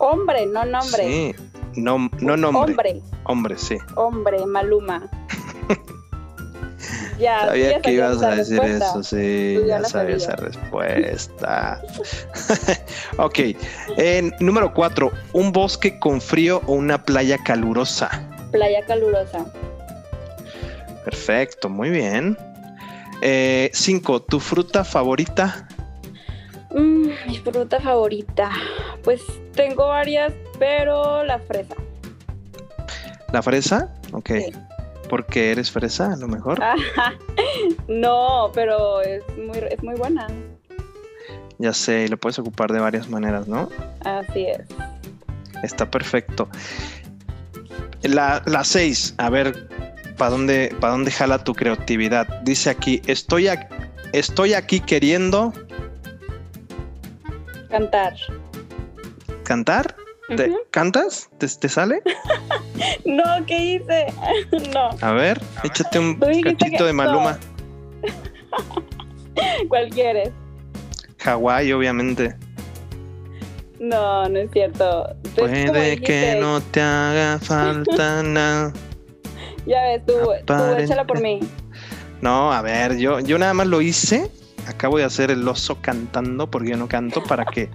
Hombre, 0.00 0.46
no 0.46 0.64
nombre. 0.64 1.04
Sí. 1.06 1.34
No, 1.76 2.10
no 2.20 2.36
nombre. 2.36 2.60
Hombre, 2.72 3.02
Hombre, 3.24 3.58
sí. 3.58 3.76
hombre, 3.94 4.44
Maluma. 4.46 5.08
ya, 7.18 7.46
Sabía 7.46 7.70
ya 7.72 7.80
que 7.80 7.92
ibas 7.92 8.22
a 8.22 8.30
decir 8.34 8.58
respuesta. 8.58 8.86
eso, 8.90 9.02
sí, 9.02 9.58
ya 9.66 9.80
ya 9.80 9.84
sabía 9.84 10.16
esa 10.16 10.36
respuesta. 10.36 11.82
ok, 13.18 13.38
en 13.96 14.34
número 14.40 14.72
cuatro, 14.72 15.12
un 15.32 15.52
bosque 15.52 15.98
con 15.98 16.20
frío 16.20 16.62
o 16.66 16.72
una 16.72 17.02
playa 17.02 17.38
calurosa. 17.44 18.10
Playa 18.52 18.84
calurosa. 18.86 19.46
Perfecto, 21.04 21.68
muy 21.68 21.90
bien. 21.90 22.36
Eh, 23.22 23.70
cinco, 23.72 24.20
tu 24.22 24.40
fruta 24.40 24.84
favorita. 24.84 25.68
Mm, 26.70 27.08
mi 27.26 27.38
fruta 27.38 27.80
favorita. 27.80 28.50
Pues 29.02 29.22
tengo 29.54 29.86
varias, 29.88 30.32
pero 30.58 31.24
la 31.24 31.38
fresa. 31.38 31.74
¿La 33.32 33.42
fresa? 33.42 33.94
Ok. 34.12 34.30
Sí. 34.30 34.52
Porque 35.08 35.52
eres 35.52 35.70
fresa, 35.70 36.12
a 36.12 36.16
lo 36.16 36.28
mejor. 36.28 36.60
No, 37.88 38.50
pero 38.52 39.00
es 39.00 39.22
muy, 39.38 39.58
es 39.70 39.82
muy 39.82 39.94
buena. 39.94 40.26
Ya 41.58 41.72
sé, 41.72 42.04
y 42.04 42.08
lo 42.08 42.16
puedes 42.18 42.38
ocupar 42.38 42.70
de 42.72 42.80
varias 42.80 43.08
maneras, 43.08 43.48
¿no? 43.48 43.68
Así 44.04 44.46
es. 44.46 44.60
Está 45.62 45.90
perfecto. 45.90 46.48
La, 48.02 48.42
la 48.46 48.62
seis, 48.62 49.14
a 49.18 49.30
ver, 49.30 49.68
¿para 50.18 50.30
dónde, 50.30 50.74
¿para 50.80 50.92
dónde 50.92 51.10
jala 51.10 51.42
tu 51.42 51.54
creatividad? 51.54 52.26
Dice 52.42 52.68
aquí, 52.70 53.00
estoy, 53.06 53.44
ac- 53.46 53.68
estoy 54.12 54.52
aquí 54.54 54.80
queriendo 54.80 55.52
Cantar. 57.70 58.14
cantar. 59.44 59.96
¿Te- 60.36 60.50
Ujú. 60.50 60.58
¿Cantas? 60.70 61.30
¿Te, 61.38 61.46
te 61.48 61.68
sale? 61.68 62.02
No, 63.06 63.22
¿qué 63.46 63.58
hice? 63.76 64.06
no. 64.74 64.90
A 65.00 65.12
ver, 65.12 65.40
échate 65.64 65.98
un 65.98 66.16
cachito 66.16 66.84
de 66.84 66.92
Maluma. 66.92 67.38
¿Cuál 69.68 69.88
quieres? 69.90 70.30
Hawái, 71.18 71.72
obviamente. 71.72 72.36
No, 73.78 74.28
no 74.28 74.38
es 74.38 74.50
cierto. 74.52 75.14
Puede 75.36 76.00
que 76.00 76.38
no 76.40 76.60
te 76.60 76.80
haga 76.80 77.38
falta 77.38 78.22
nada. 78.24 78.72
Ya 79.66 79.82
ves, 79.82 80.06
tú, 80.06 80.14
tú 80.46 80.54
échala 80.78 81.04
por 81.06 81.20
mí. 81.20 81.40
No, 82.20 82.52
a 82.52 82.62
ver, 82.62 82.96
yo, 82.96 83.20
yo 83.20 83.38
nada 83.38 83.52
más 83.54 83.66
lo 83.66 83.80
hice. 83.80 84.30
Acabo 84.66 84.98
de 84.98 85.04
hacer 85.04 85.30
el 85.30 85.46
oso 85.46 85.78
cantando 85.80 86.50
porque 86.50 86.70
yo 86.70 86.76
no 86.76 86.88
canto 86.88 87.22
para 87.22 87.44
que 87.44 87.68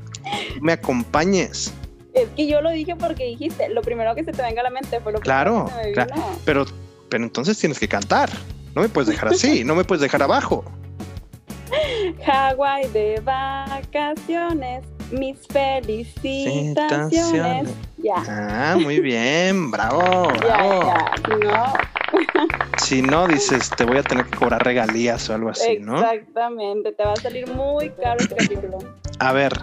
me 0.62 0.74
acompañes. 0.74 1.74
Es 2.14 2.28
que 2.36 2.48
yo 2.48 2.62
lo 2.62 2.70
dije 2.72 2.96
porque 2.98 3.26
dijiste, 3.26 3.70
lo 3.70 3.82
primero 3.82 4.14
que 4.16 4.26
se 4.26 4.32
te 4.34 4.42
venga 4.42 4.60
a 4.62 4.64
la 4.66 4.70
mente 4.70 5.00
fue 5.00 5.14
lo 5.14 5.20
Claro, 5.20 5.68
que 5.82 5.88
me 5.88 5.94
claro. 5.94 6.14
vino. 6.16 6.26
Pero, 6.44 6.66
pero 7.10 7.24
entonces 7.24 7.58
tienes 7.58 7.80
que 7.80 7.88
cantar. 7.88 8.30
No 8.76 8.82
me 8.82 8.89
puedes 8.89 9.08
dejar 9.10 9.30
así, 9.30 9.64
no 9.64 9.76
me 9.76 9.84
puedes 9.84 10.02
dejar 10.02 10.24
abajo. 10.24 10.66
Hawái 12.26 12.88
de 12.89 13.22
vacaciones, 13.24 14.84
mis 15.12 15.38
felicitaciones. 15.47 17.70
Ya, 17.97 18.16
Ah, 18.28 18.76
muy 18.82 18.99
bien, 18.99 19.72
bravo, 19.72 20.28
bravo. 20.39 20.84
ya, 20.84 21.12
ya. 21.28 21.36
No, 21.38 21.74
Si 22.78 23.01
no, 23.01 23.28
dices, 23.28 23.70
te 23.70 23.86
voy 23.86 23.97
a 23.97 24.03
tener 24.03 24.26
que 24.26 24.38
cobrar 24.38 24.62
regalías 24.64 25.30
o 25.30 25.36
algo 25.36 25.49
así, 25.49 25.78
¿no? 25.80 25.95
exactamente. 25.99 26.91
Te 26.91 27.03
va 27.05 27.14
a 27.14 27.18
salir 27.18 27.47
muy 27.53 27.89
caro 27.91 28.20
el 28.20 28.28
capítulo. 28.28 28.80
A 29.20 29.32
ver, 29.34 29.53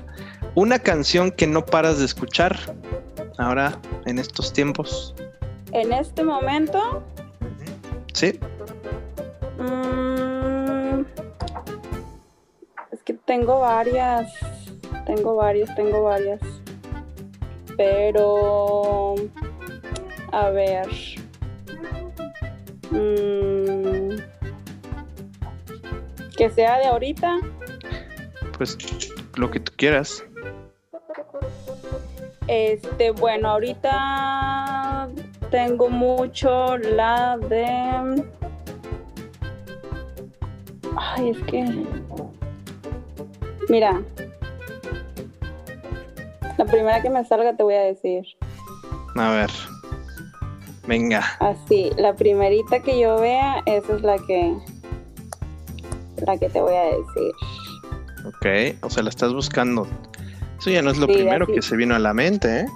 una 0.54 0.78
canción 0.78 1.30
que 1.30 1.46
no 1.46 1.64
paras 1.66 1.98
de 1.98 2.04
escuchar 2.06 2.56
ahora 3.38 3.78
en 4.06 4.18
estos 4.18 4.50
tiempos. 4.52 5.14
En 5.72 5.92
este 5.92 6.24
momento, 6.24 7.02
¿Sí? 8.14 8.38
mm, 9.58 10.17
tengo 13.28 13.60
varias. 13.60 14.32
Tengo 15.04 15.36
varias, 15.36 15.72
tengo 15.76 16.02
varias. 16.02 16.40
Pero. 17.76 19.14
A 20.32 20.48
ver. 20.48 20.88
Mm, 22.90 24.16
que 26.36 26.50
sea 26.50 26.78
de 26.78 26.86
ahorita. 26.86 27.38
Pues 28.56 28.76
lo 29.36 29.50
que 29.50 29.60
tú 29.60 29.72
quieras. 29.76 30.24
Este, 32.48 33.10
bueno, 33.10 33.50
ahorita 33.50 35.10
tengo 35.50 35.90
mucho 35.90 36.78
la 36.78 37.36
de. 37.36 38.24
Ay, 40.96 41.30
es 41.30 41.38
que. 41.44 42.37
Mira. 43.68 44.00
La 46.56 46.64
primera 46.64 47.00
que 47.02 47.10
me 47.10 47.24
salga 47.24 47.56
te 47.56 47.62
voy 47.62 47.74
a 47.74 47.82
decir. 47.82 48.24
A 49.16 49.30
ver. 49.30 49.50
Venga. 50.86 51.22
Así, 51.40 51.90
la 51.96 52.14
primerita 52.14 52.80
que 52.80 52.98
yo 52.98 53.20
vea, 53.20 53.62
esa 53.66 53.94
es 53.94 54.02
la 54.02 54.16
que. 54.18 54.56
La 56.26 56.36
que 56.36 56.48
te 56.48 56.60
voy 56.60 56.74
a 56.74 56.84
decir. 56.84 57.32
Ok. 58.26 58.84
O 58.84 58.90
sea, 58.90 59.02
la 59.02 59.10
estás 59.10 59.32
buscando. 59.32 59.86
Eso 60.58 60.70
ya 60.70 60.82
no 60.82 60.90
es 60.90 60.98
lo 60.98 61.06
Sí, 61.06 61.12
primero 61.12 61.44
así. 61.44 61.54
que 61.54 61.62
se 61.62 61.76
vino 61.76 61.94
a 61.94 61.98
la 62.00 62.12
mente, 62.14 62.60
¿eh? 62.60 62.66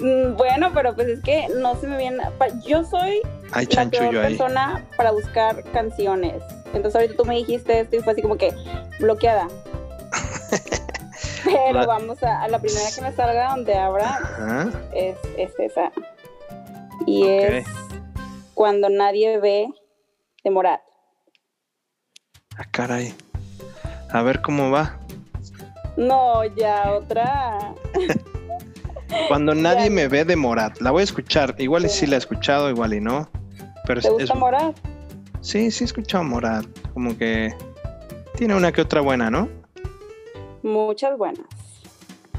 Mm, 0.00 0.36
Bueno, 0.36 0.70
pero 0.74 0.94
pues 0.94 1.08
es 1.08 1.22
que 1.22 1.46
no 1.60 1.74
se 1.76 1.86
me 1.86 1.96
viene. 1.96 2.22
Yo 2.66 2.84
soy 2.84 3.20
Hay 3.52 3.64
la 3.66 3.68
peor 3.70 3.90
chanchullo 3.90 4.20
ahí. 4.20 4.28
persona 4.36 4.84
para 4.98 5.12
buscar 5.12 5.62
canciones. 5.72 6.42
Entonces 6.74 6.94
ahorita 6.96 7.14
tú 7.16 7.24
me 7.24 7.36
dijiste 7.36 7.80
esto 7.80 7.96
y 7.96 8.00
fue 8.00 8.12
así 8.12 8.20
como 8.22 8.36
que 8.36 8.52
bloqueada. 8.98 9.48
Pero 11.44 11.72
La- 11.80 11.86
vamos 11.86 12.22
a, 12.22 12.42
a 12.42 12.48
la 12.48 12.58
primera 12.58 12.86
que 12.94 13.00
me 13.00 13.12
salga 13.12 13.50
donde 13.50 13.74
abra 13.76 14.18
es, 14.94 15.16
es 15.38 15.52
esa. 15.58 15.90
Y 17.06 17.26
es 17.26 17.66
cuando 18.54 18.88
nadie 18.90 19.38
ve 19.38 19.68
de 20.44 20.50
Morat. 20.50 20.80
Ah, 22.58 22.64
caray. 22.70 23.14
A 24.12 24.22
ver 24.22 24.42
cómo 24.42 24.70
va. 24.70 24.98
No, 25.96 26.44
ya 26.44 26.92
otra. 26.92 27.74
Cuando 29.28 29.54
nadie 29.54 29.84
Ya. 29.84 29.90
me 29.90 30.08
ve 30.08 30.24
de 30.24 30.36
Morat. 30.36 30.78
La 30.80 30.90
voy 30.90 31.00
a 31.00 31.04
escuchar. 31.04 31.54
Igual 31.58 31.86
y 31.86 31.88
sí 31.88 32.06
la 32.06 32.16
he 32.16 32.18
escuchado, 32.18 32.68
igual 32.70 32.92
y 32.94 33.00
no. 33.00 33.28
Pero 33.86 34.00
¿Te 34.02 34.08
es- 34.08 34.12
gusta 34.14 34.34
es- 34.34 34.38
Morat? 34.38 34.76
Sí, 35.40 35.70
sí 35.70 35.84
he 35.84 35.86
escuchado 35.86 36.22
Morat. 36.24 36.66
Como 36.92 37.16
que 37.16 37.54
tiene 38.36 38.54
una 38.54 38.72
que 38.72 38.82
otra 38.82 39.00
buena, 39.00 39.30
¿no? 39.30 39.48
Muchas 40.62 41.16
buenas. 41.16 41.46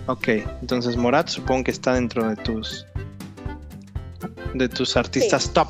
Ok, 0.07 0.27
entonces 0.61 0.97
Morat 0.97 1.27
supongo 1.27 1.65
que 1.65 1.71
está 1.71 1.93
dentro 1.93 2.27
de 2.27 2.35
tus 2.37 2.85
de 4.53 4.67
tus 4.67 4.97
artistas 4.97 5.51
top. 5.53 5.69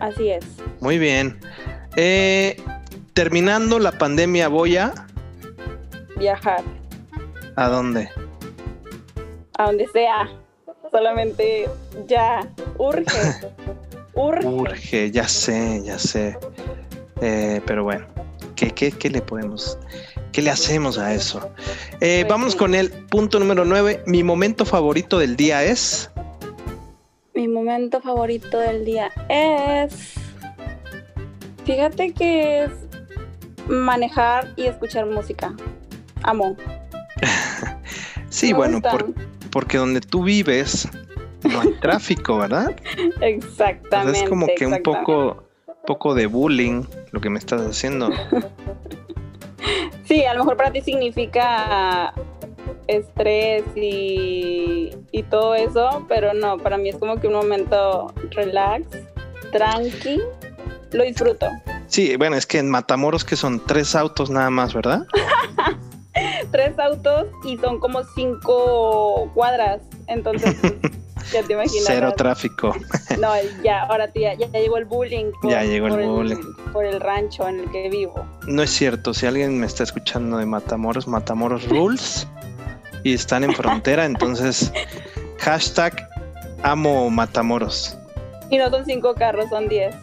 Así 0.00 0.30
es. 0.30 0.44
Muy 0.80 0.98
bien. 0.98 1.38
Eh, 1.96 2.60
terminando 3.12 3.78
la 3.78 3.92
pandemia, 3.92 4.48
voy 4.48 4.76
a 4.76 4.92
Viajar 6.16 6.62
¿a 7.56 7.68
dónde? 7.68 8.08
a 9.58 9.66
donde 9.66 9.86
sea. 9.88 10.28
Solamente 10.90 11.68
ya. 12.06 12.46
Urge. 12.78 13.04
Urge. 14.14 14.46
Urge, 14.46 15.10
ya 15.10 15.26
sé, 15.26 15.82
ya 15.84 15.98
sé. 15.98 16.36
Eh, 17.20 17.60
pero 17.66 17.84
bueno, 17.84 18.06
¿qué, 18.56 18.70
qué, 18.72 18.92
qué 18.92 19.08
le 19.08 19.22
podemos, 19.22 19.78
qué 20.32 20.42
le 20.42 20.50
hacemos 20.50 20.98
a 20.98 21.14
eso? 21.14 21.50
Eh, 22.00 22.20
Pues 22.22 22.28
vámonos 22.28 22.56
con 22.56 22.74
el 22.74 22.90
punto 22.90 23.38
número 23.38 23.64
9. 23.64 24.02
Mi 24.06 24.22
momento 24.22 24.64
favorito 24.64 25.18
del 25.18 25.36
día 25.36 25.62
es. 25.64 26.10
Mi 27.34 27.48
momento 27.48 28.00
favorito 28.00 28.58
del 28.58 28.84
día 28.84 29.10
es. 29.28 30.14
Fíjate 31.64 32.12
que 32.12 32.64
es 32.64 32.70
manejar 33.68 34.52
y 34.56 34.64
escuchar 34.66 35.06
música. 35.06 35.54
Amo. 36.22 36.56
Sí, 38.30 38.48
Me 38.48 38.54
bueno, 38.54 38.80
por- 38.80 39.12
porque 39.50 39.76
donde 39.76 40.00
tú 40.00 40.22
vives 40.24 40.88
no 41.42 41.60
hay 41.60 41.72
tráfico, 41.82 42.38
¿verdad? 42.38 42.74
Exactamente. 43.20 43.88
Entonces 43.92 44.22
es 44.22 44.28
como 44.30 44.46
que 44.56 44.66
un 44.66 44.82
poco, 44.82 45.44
poco 45.86 46.14
de 46.14 46.24
bullying 46.26 46.84
lo 47.10 47.20
que 47.20 47.28
me 47.28 47.38
estás 47.38 47.60
haciendo. 47.60 48.08
Sí, 50.04 50.24
a 50.24 50.34
lo 50.34 50.40
mejor 50.40 50.56
para 50.56 50.70
ti 50.70 50.80
significa 50.80 52.12
estrés 52.86 53.64
y, 53.74 54.90
y 55.10 55.22
todo 55.24 55.54
eso, 55.54 56.04
pero 56.08 56.34
no, 56.34 56.58
para 56.58 56.78
mí 56.78 56.88
es 56.88 56.96
como 56.96 57.16
que 57.16 57.28
un 57.28 57.34
momento 57.34 58.12
relax, 58.30 58.86
tranqui, 59.52 60.20
lo 60.92 61.04
disfruto. 61.04 61.48
Sí, 61.86 62.16
bueno, 62.16 62.36
es 62.36 62.46
que 62.46 62.58
en 62.58 62.70
Matamoros 62.70 63.24
que 63.24 63.36
son 63.36 63.64
tres 63.66 63.94
autos 63.94 64.30
nada 64.30 64.50
más, 64.50 64.74
¿verdad? 64.74 65.06
tres 66.50 66.78
autos 66.78 67.26
y 67.44 67.56
son 67.58 67.78
como 67.78 68.02
cinco 68.14 69.30
cuadras, 69.34 69.80
entonces 70.06 70.56
pues, 70.60 70.74
ya 71.32 71.42
te 71.42 71.52
imaginas. 71.52 71.84
Cero 71.86 72.12
tráfico. 72.16 72.74
No, 73.20 73.32
ya, 73.62 73.82
ahora 73.82 74.10
tía, 74.10 74.34
ya, 74.34 74.48
llegó 74.48 74.78
el 74.78 74.84
bullying. 74.84 75.32
ya 75.44 75.62
llegó 75.62 75.88
el 75.88 76.06
bullying. 76.06 76.54
por 76.72 76.84
el 76.84 77.00
rancho 77.00 77.46
en 77.48 77.60
el 77.60 77.70
que 77.70 77.88
vivo. 77.88 78.26
No 78.46 78.62
es 78.62 78.70
cierto, 78.70 79.14
si 79.14 79.26
alguien 79.26 79.58
me 79.58 79.66
está 79.66 79.82
escuchando 79.82 80.38
de 80.38 80.46
Matamoros, 80.46 81.06
Matamoros 81.06 81.68
Rules 81.68 82.26
y 83.04 83.14
están 83.14 83.44
en 83.44 83.52
frontera, 83.54 84.04
entonces 84.04 84.72
hashtag 85.38 86.08
amo 86.62 87.10
Matamoros. 87.10 87.96
Y 88.50 88.58
no 88.58 88.70
son 88.70 88.84
cinco 88.84 89.14
carros, 89.14 89.48
son 89.50 89.68
diez. 89.68 89.94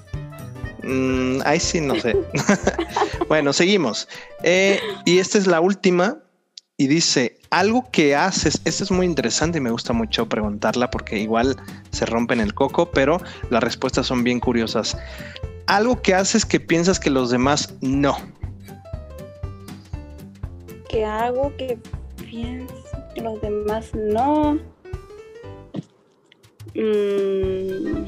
Mm, 0.83 1.41
ahí 1.45 1.59
sí, 1.59 1.81
no 1.81 1.95
sé. 1.99 2.15
bueno, 3.27 3.53
seguimos. 3.53 4.07
Eh, 4.43 4.79
y 5.05 5.19
esta 5.19 5.37
es 5.37 5.47
la 5.47 5.61
última. 5.61 6.17
Y 6.79 6.87
dice, 6.87 7.37
algo 7.49 7.91
que 7.91 8.15
haces, 8.15 8.61
esta 8.63 8.85
es 8.85 8.89
muy 8.89 9.05
interesante 9.05 9.57
y 9.57 9.61
me 9.61 9.69
gusta 9.69 9.91
mucho 9.91 10.29
preguntarla 10.29 10.89
porque 10.89 11.19
igual 11.19 11.57
se 11.91 12.05
rompen 12.05 12.39
el 12.39 12.53
coco, 12.53 12.89
pero 12.89 13.21
las 13.49 13.61
respuestas 13.61 14.07
son 14.07 14.23
bien 14.23 14.39
curiosas. 14.39 14.97
Algo 15.67 16.01
que 16.01 16.13
haces 16.13 16.45
que 16.45 16.61
piensas 16.61 16.97
que 16.97 17.09
los 17.09 17.31
demás 17.31 17.73
no. 17.81 18.17
¿Qué 20.87 21.03
hago 21.03 21.53
que 21.57 21.77
pienso 22.15 22.73
que 23.13 23.23
los 23.23 23.41
demás 23.41 23.93
no? 23.93 24.57
Mm. 26.75 28.05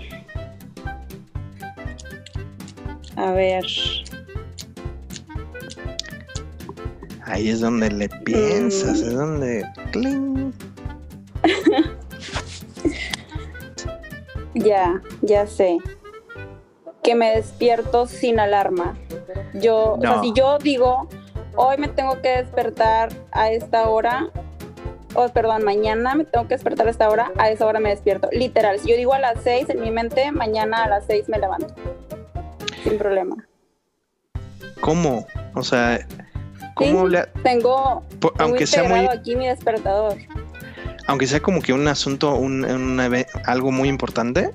A 3.18 3.32
ver. 3.34 3.66
Ahí 7.26 7.50
es 7.50 7.62
donde 7.62 7.92
le 7.92 8.10
piensas, 8.10 9.02
mm. 9.02 9.06
es 9.06 9.14
donde. 9.14 9.66
ya, 14.56 15.02
ya 15.22 15.48
sé. 15.48 15.78
Que 17.04 17.16
me 17.16 17.36
despierto 17.36 18.06
sin 18.08 18.40
alarma. 18.40 18.96
Yo, 19.54 19.94
o 19.94 20.02
sea, 20.02 20.22
si 20.22 20.34
yo 20.34 20.58
digo, 20.60 21.08
hoy 21.56 21.78
me 21.78 21.88
tengo 21.88 22.22
que 22.22 22.30
despertar 22.30 23.10
a 23.32 23.52
esta 23.52 23.90
hora, 23.90 24.30
o 25.16 25.28
perdón, 25.30 25.64
mañana 25.64 26.16
me 26.16 26.24
tengo 26.26 26.48
que 26.48 26.56
despertar 26.56 26.88
a 26.88 26.92
esta 26.92 27.10
hora, 27.10 27.32
a 27.38 27.50
esa 27.50 27.66
hora 27.66 27.80
me 27.80 27.90
despierto. 27.90 28.30
Literal, 28.32 28.80
si 28.80 28.90
yo 28.90 28.96
digo 28.96 29.14
a 29.14 29.20
las 29.20 29.42
seis 29.44 29.70
en 29.70 29.82
mi 29.82 29.92
mente, 29.92 30.32
mañana 30.32 30.84
a 30.84 30.90
las 30.90 31.06
seis 31.06 31.28
me 31.28 31.38
levanto 31.38 31.74
sin 32.84 32.98
problema. 32.98 33.48
¿Cómo? 34.82 35.26
O 35.54 35.64
sea, 35.64 36.00
¿cómo 36.76 37.08
le 37.08 37.26
Tengo, 37.44 38.04
aunque 38.40 38.68
sea 38.68 38.84
muy 38.84 39.08
aquí 39.08 39.36
mi 39.36 39.48
despertador. 39.48 40.18
Aunque 41.08 41.28
sea 41.28 41.42
como 41.42 41.62
que 41.62 41.74
un 41.74 41.88
asunto, 41.88 42.36
un, 42.36 43.00
algo 43.46 43.72
muy 43.72 43.90
importante. 43.90 44.52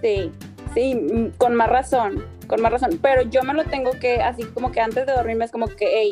Sí, 0.00 0.32
sí, 0.74 0.94
mm, 0.94 1.36
con 1.38 1.54
más 1.54 1.68
razón, 1.68 2.24
con 2.46 2.62
más 2.62 2.72
razón. 2.72 2.98
Pero 3.02 3.22
yo 3.22 3.42
me 3.42 3.54
lo 3.54 3.64
tengo 3.64 3.92
que, 3.92 4.22
así 4.22 4.44
como 4.44 4.72
que 4.72 4.80
antes 4.80 5.06
de 5.06 5.12
dormirme 5.12 5.44
es 5.44 5.50
como 5.50 5.66
que, 5.68 5.88
hey, 5.90 6.10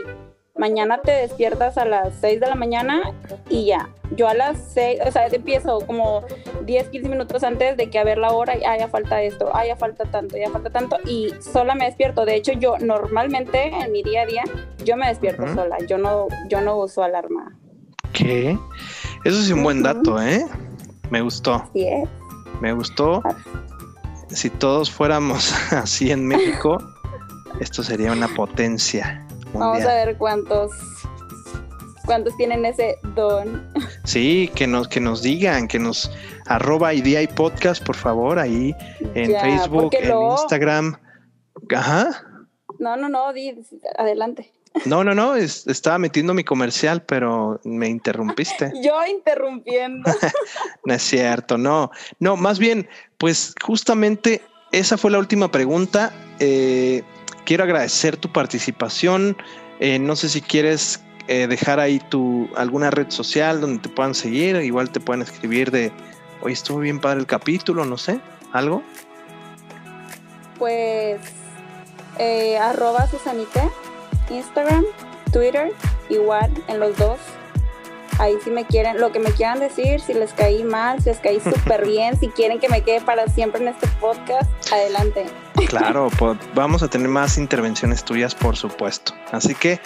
mañana 0.61 1.01
te 1.01 1.11
despiertas 1.11 1.79
a 1.79 1.87
las 1.87 2.13
6 2.21 2.39
de 2.39 2.47
la 2.47 2.55
mañana 2.55 3.13
y 3.49 3.65
ya. 3.65 3.89
Yo 4.15 4.29
a 4.29 4.35
las 4.35 4.59
6, 4.75 5.01
o 5.07 5.11
sea, 5.11 5.27
empiezo 5.29 5.81
como 5.87 6.23
10, 6.67 6.91
15 6.91 7.09
minutos 7.09 7.43
antes 7.45 7.79
de 7.79 7.89
que 7.89 7.99
a 7.99 8.05
ver 8.05 8.19
la 8.19 8.33
hora 8.33 8.59
y, 8.59 8.65
ah, 8.65 8.77
ya 8.77 8.89
falta 8.89 9.23
esto, 9.23 9.51
ah, 9.55 9.65
ya 9.65 9.77
falta 9.77 10.05
tanto, 10.05 10.37
ya 10.37 10.51
falta 10.51 10.69
tanto 10.69 10.99
y 11.07 11.33
sola 11.41 11.75
me 11.75 11.87
despierto. 11.87 12.27
De 12.27 12.35
hecho, 12.35 12.53
yo 12.53 12.77
normalmente 12.79 13.69
en 13.69 13.91
mi 13.91 14.03
día 14.03 14.23
a 14.23 14.27
día, 14.27 14.45
yo 14.85 14.97
me 14.97 15.09
despierto 15.09 15.47
sola, 15.55 15.79
yo 15.89 15.97
no, 15.97 16.29
yo 16.51 16.61
no 16.61 16.77
uso 16.77 17.03
alarma. 17.03 17.57
¿Qué? 18.13 18.59
Eso 19.25 19.41
es 19.41 19.51
un 19.51 19.63
buen 19.63 19.83
dato, 19.83 20.21
¿eh? 20.21 20.45
Me 21.09 21.23
gustó. 21.23 21.71
Sí, 21.73 21.89
Me 22.61 22.75
gustó. 22.75 23.23
Si 24.29 24.51
todos 24.51 24.91
fuéramos 24.91 25.55
así 25.73 26.11
en 26.11 26.27
México, 26.27 26.77
esto 27.61 27.83
sería 27.83 28.13
una 28.13 28.29
potencia. 28.29 29.27
Vamos 29.55 29.83
a 29.83 29.95
ver 29.95 30.17
cuántos 30.17 30.73
cuántos 32.07 32.37
tienen 32.37 32.65
ese 32.65 32.99
don. 33.15 33.65
Sí, 34.05 34.51
que 34.55 34.67
nos, 34.67 34.89
que 34.89 35.01
nos 35.01 35.23
digan, 35.23 35.69
que 35.69 35.79
nos 35.79 36.11
arroba 36.47 36.93
y 36.93 37.27
podcast, 37.29 37.85
por 37.85 37.95
favor, 37.95 38.39
ahí 38.39 38.75
en 39.15 39.31
Facebook, 39.41 39.95
en 39.95 40.13
Instagram. 40.33 40.97
Ajá. 41.75 42.27
No, 42.81 42.97
no, 42.97 43.09
no, 43.09 43.27
adelante. 43.99 44.53
No, 44.87 45.05
no, 45.05 45.15
no, 45.15 45.37
estaba 45.37 45.99
metiendo 45.99 46.33
mi 46.33 46.45
comercial, 46.45 47.03
pero 47.03 47.61
me 47.65 47.89
interrumpiste. 47.89 48.73
Yo 48.83 48.95
interrumpiendo. 49.07 50.11
no 50.85 50.95
es 50.95 51.03
cierto, 51.03 51.59
no. 51.59 51.91
No, 52.19 52.37
más 52.37 52.59
bien, 52.59 52.89
pues 53.19 53.55
justamente 53.63 54.43
esa 54.73 54.97
fue 54.97 55.11
la 55.11 55.19
última 55.19 55.51
pregunta. 55.51 56.13
Eh, 56.39 57.03
quiero 57.45 57.64
agradecer 57.64 58.16
tu 58.16 58.30
participación. 58.30 59.36
Eh, 59.78 59.99
no 59.99 60.16
sé 60.16 60.28
si 60.28 60.41
quieres 60.41 61.03
eh, 61.28 61.47
dejar 61.47 61.80
ahí 61.80 62.01
tu 62.11 62.49
alguna 62.57 62.91
red 62.91 63.11
social 63.11 63.61
donde 63.61 63.80
te 63.80 63.88
puedan 63.88 64.14
seguir. 64.14 64.57
Igual 64.57 64.91
te 64.91 65.01
pueden 65.01 65.22
escribir 65.22 65.70
de, 65.70 65.93
hoy 66.43 66.53
estuvo 66.53 66.78
bien 66.78 67.01
padre 67.01 67.20
el 67.20 67.26
capítulo, 67.26 67.84
no 67.84 67.99
sé, 67.99 68.20
algo. 68.53 68.82
Pues 70.59 71.20
eh, 72.18 72.59
arroba 72.59 73.07
Susanite, 73.07 73.70
Instagram, 74.28 74.84
Twitter, 75.32 75.72
igual 76.11 76.53
en 76.68 76.80
los 76.80 76.97
dos 76.97 77.18
ahí 78.20 78.36
si 78.45 78.51
me 78.51 78.64
quieren, 78.66 79.01
lo 79.01 79.11
que 79.12 79.18
me 79.18 79.32
quieran 79.32 79.61
decir, 79.61 80.01
si 80.01 80.12
les 80.12 80.32
caí 80.34 80.62
mal, 80.62 81.01
si 81.03 81.09
les 81.09 81.18
caí 81.18 81.41
súper 81.45 81.86
bien, 81.86 82.18
si 82.18 82.28
quieren 82.28 82.61
que 82.61 82.68
me 82.68 82.82
quede 82.82 83.01
para 83.01 83.26
siempre 83.28 83.62
en 83.62 83.68
este 83.68 83.86
podcast, 84.01 84.51
adelante. 84.72 85.24
Claro, 85.67 86.09
pues 86.19 86.39
vamos 86.55 86.83
a 86.83 86.89
tener 86.89 87.09
más 87.09 87.39
intervenciones 87.39 88.05
tuyas, 88.05 88.35
por 88.35 88.57
supuesto. 88.57 89.15
Así 89.33 89.55
que 89.55 89.81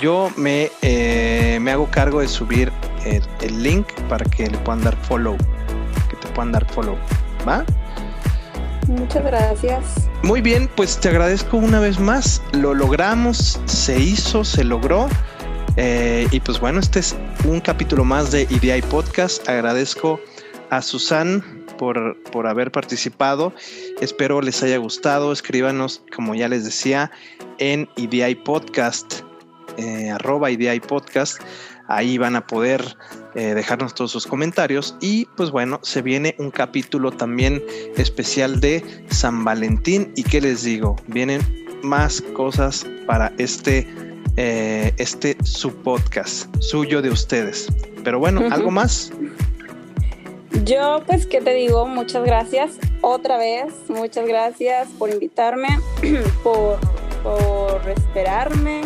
yo 0.00 0.30
me, 0.36 0.70
eh, 0.82 1.58
me 1.60 1.72
hago 1.72 1.90
cargo 1.90 2.20
de 2.20 2.28
subir 2.28 2.72
el, 3.04 3.22
el, 3.40 3.62
link 3.62 3.86
para 4.08 4.24
que 4.24 4.48
le 4.48 4.58
puedan 4.58 4.82
dar 4.82 4.96
follow, 4.96 5.36
que 6.08 6.16
te 6.16 6.28
puedan 6.28 6.52
dar 6.52 6.64
follow, 6.72 6.96
¿va? 7.46 7.64
Muchas 8.88 9.24
gracias. 9.24 10.08
Muy 10.22 10.40
bien, 10.40 10.68
pues 10.76 10.98
te 10.98 11.08
agradezco 11.08 11.56
una 11.56 11.80
vez 11.80 11.98
más. 11.98 12.42
Lo 12.52 12.74
logramos, 12.74 13.60
se 13.66 13.98
hizo, 13.98 14.44
se 14.44 14.64
logró. 14.64 15.08
Eh, 15.76 16.26
y 16.30 16.40
pues 16.40 16.60
bueno, 16.60 16.80
este 16.80 17.00
es 17.00 17.16
un 17.44 17.60
capítulo 17.60 18.04
más 18.04 18.30
de 18.30 18.42
IDI 18.42 18.82
Podcast. 18.82 19.48
Agradezco 19.48 20.20
a 20.70 20.82
Susan 20.82 21.55
por, 21.76 22.22
por 22.32 22.46
haber 22.46 22.70
participado. 22.72 23.52
Espero 24.00 24.40
les 24.40 24.62
haya 24.62 24.78
gustado. 24.78 25.32
Escríbanos, 25.32 26.02
como 26.14 26.34
ya 26.34 26.48
les 26.48 26.64
decía, 26.64 27.10
en 27.58 27.88
IDI 27.96 28.34
Podcast, 28.36 29.20
eh, 29.76 30.10
arroba 30.10 30.50
IDI 30.50 30.80
Podcast. 30.80 31.40
Ahí 31.88 32.18
van 32.18 32.34
a 32.34 32.46
poder 32.46 32.96
eh, 33.34 33.54
dejarnos 33.54 33.94
todos 33.94 34.10
sus 34.10 34.26
comentarios. 34.26 34.96
Y 35.00 35.26
pues 35.36 35.50
bueno, 35.50 35.78
se 35.82 36.02
viene 36.02 36.34
un 36.38 36.50
capítulo 36.50 37.12
también 37.12 37.62
especial 37.96 38.60
de 38.60 38.84
San 39.10 39.44
Valentín. 39.44 40.12
¿Y 40.16 40.24
qué 40.24 40.40
les 40.40 40.64
digo? 40.64 40.96
Vienen 41.06 41.40
más 41.82 42.20
cosas 42.20 42.86
para 43.06 43.32
este 43.38 43.86
eh, 44.36 44.92
este 44.98 45.36
su 45.44 45.74
podcast, 45.76 46.54
suyo 46.60 47.00
de 47.00 47.10
ustedes. 47.10 47.68
Pero 48.04 48.18
bueno, 48.18 48.42
¿algo 48.50 48.70
más? 48.70 49.10
Yo, 50.64 51.02
pues, 51.06 51.26
¿qué 51.26 51.40
te 51.40 51.54
digo? 51.54 51.86
Muchas 51.86 52.24
gracias 52.24 52.72
otra 53.00 53.36
vez. 53.36 53.72
Muchas 53.88 54.26
gracias 54.26 54.88
por 54.98 55.10
invitarme, 55.10 55.68
por, 56.42 56.78
por 57.22 57.88
esperarme 57.88 58.82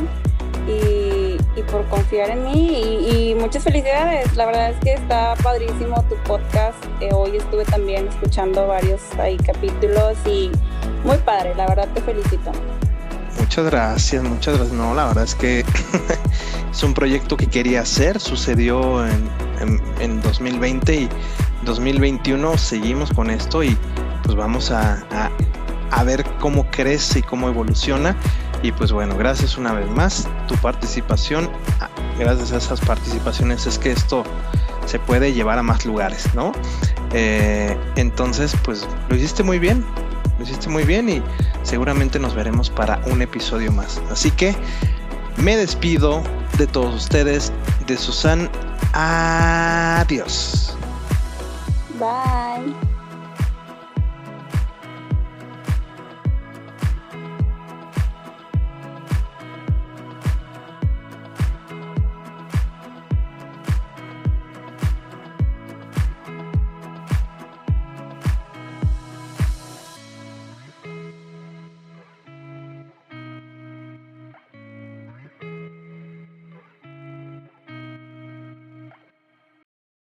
y, 0.67 1.37
por 1.71 1.87
confiar 1.89 2.31
en 2.31 2.45
mí. 2.45 3.09
Y, 3.11 3.35
muchas 3.35 3.63
felicidades. 3.63 4.35
La 4.37 4.47
verdad 4.47 4.71
es 4.71 4.77
que 4.81 4.95
está 4.95 5.35
padrísimo 5.43 6.03
tu 6.09 6.17
podcast. 6.25 6.83
Eh, 7.01 7.11
hoy 7.13 7.37
estuve 7.37 7.65
también 7.65 8.09
escuchando 8.09 8.67
varios 8.67 9.01
ahí 9.19 9.37
capítulos 9.37 10.17
y 10.27 10.51
muy 11.05 11.19
padre. 11.19 11.55
La 11.55 11.67
verdad 11.67 11.89
te 11.95 12.01
felicito. 12.01 12.53
Muchas 13.39 13.65
gracias, 13.67 14.23
muchas 14.23 14.57
gracias. 14.57 14.77
No, 14.77 14.95
la 14.95 15.07
verdad 15.07 15.25
es 15.25 15.35
que 15.35 15.65
es 16.71 16.83
un 16.83 16.95
proyecto 16.95 17.37
que 17.37 17.47
quería 17.47 17.83
hacer, 17.83 18.21
sucedió 18.21 19.07
en, 19.07 20.21
2020 20.23 20.95
y 20.95 21.09
2021 21.65 22.59
seguimos 22.59 23.11
con 23.11 23.31
esto 23.31 23.63
y 23.63 23.77
pues 24.25 24.37
vamos 24.37 24.71
a, 24.71 25.05
a, 25.91 26.05
ver 26.05 26.25
cómo 26.41 26.71
crece 26.71 27.21
y 27.21 27.23
cómo 27.23 27.49
evoluciona. 27.49 28.17
Y 28.63 28.73
pues 28.73 28.93
bueno, 28.93 29.17
gracias 29.17 29.57
una 29.57 29.73
vez 29.73 29.89
más, 29.89 30.29
tu 30.47 30.55
participación 30.57 31.49
gracias 32.21 32.53
a 32.53 32.59
esas 32.59 32.81
participaciones 32.81 33.67
es 33.67 33.79
que 33.79 33.91
esto 33.91 34.25
se 34.87 34.99
puede 34.99 35.33
llevar 35.33 35.59
a 35.59 35.63
más 35.63 35.85
lugares, 35.87 36.33
¿no? 36.35 36.53
Eh, 37.13 37.77
entonces, 37.97 38.55
pues 38.63 38.87
lo 39.09 39.17
hiciste 39.17 39.43
muy 39.43 39.59
bien, 39.59 39.85
lo 40.39 40.45
hiciste 40.45 40.69
muy 40.69 40.85
bien 40.85 41.09
y 41.09 41.23
seguramente 41.63 42.19
nos 42.19 42.35
veremos 42.35 42.71
para 42.71 43.01
un 43.07 43.23
episodio 43.23 43.73
más. 43.73 44.01
Así 44.11 44.31
que 44.31 44.55
me 45.37 45.57
despido 45.57 46.23
de 46.59 46.67
todos 46.67 46.95
ustedes, 46.95 47.53
de 47.87 47.97
Susan. 47.97 48.51
Adiós. 48.93 50.77
Bye. 52.01 52.90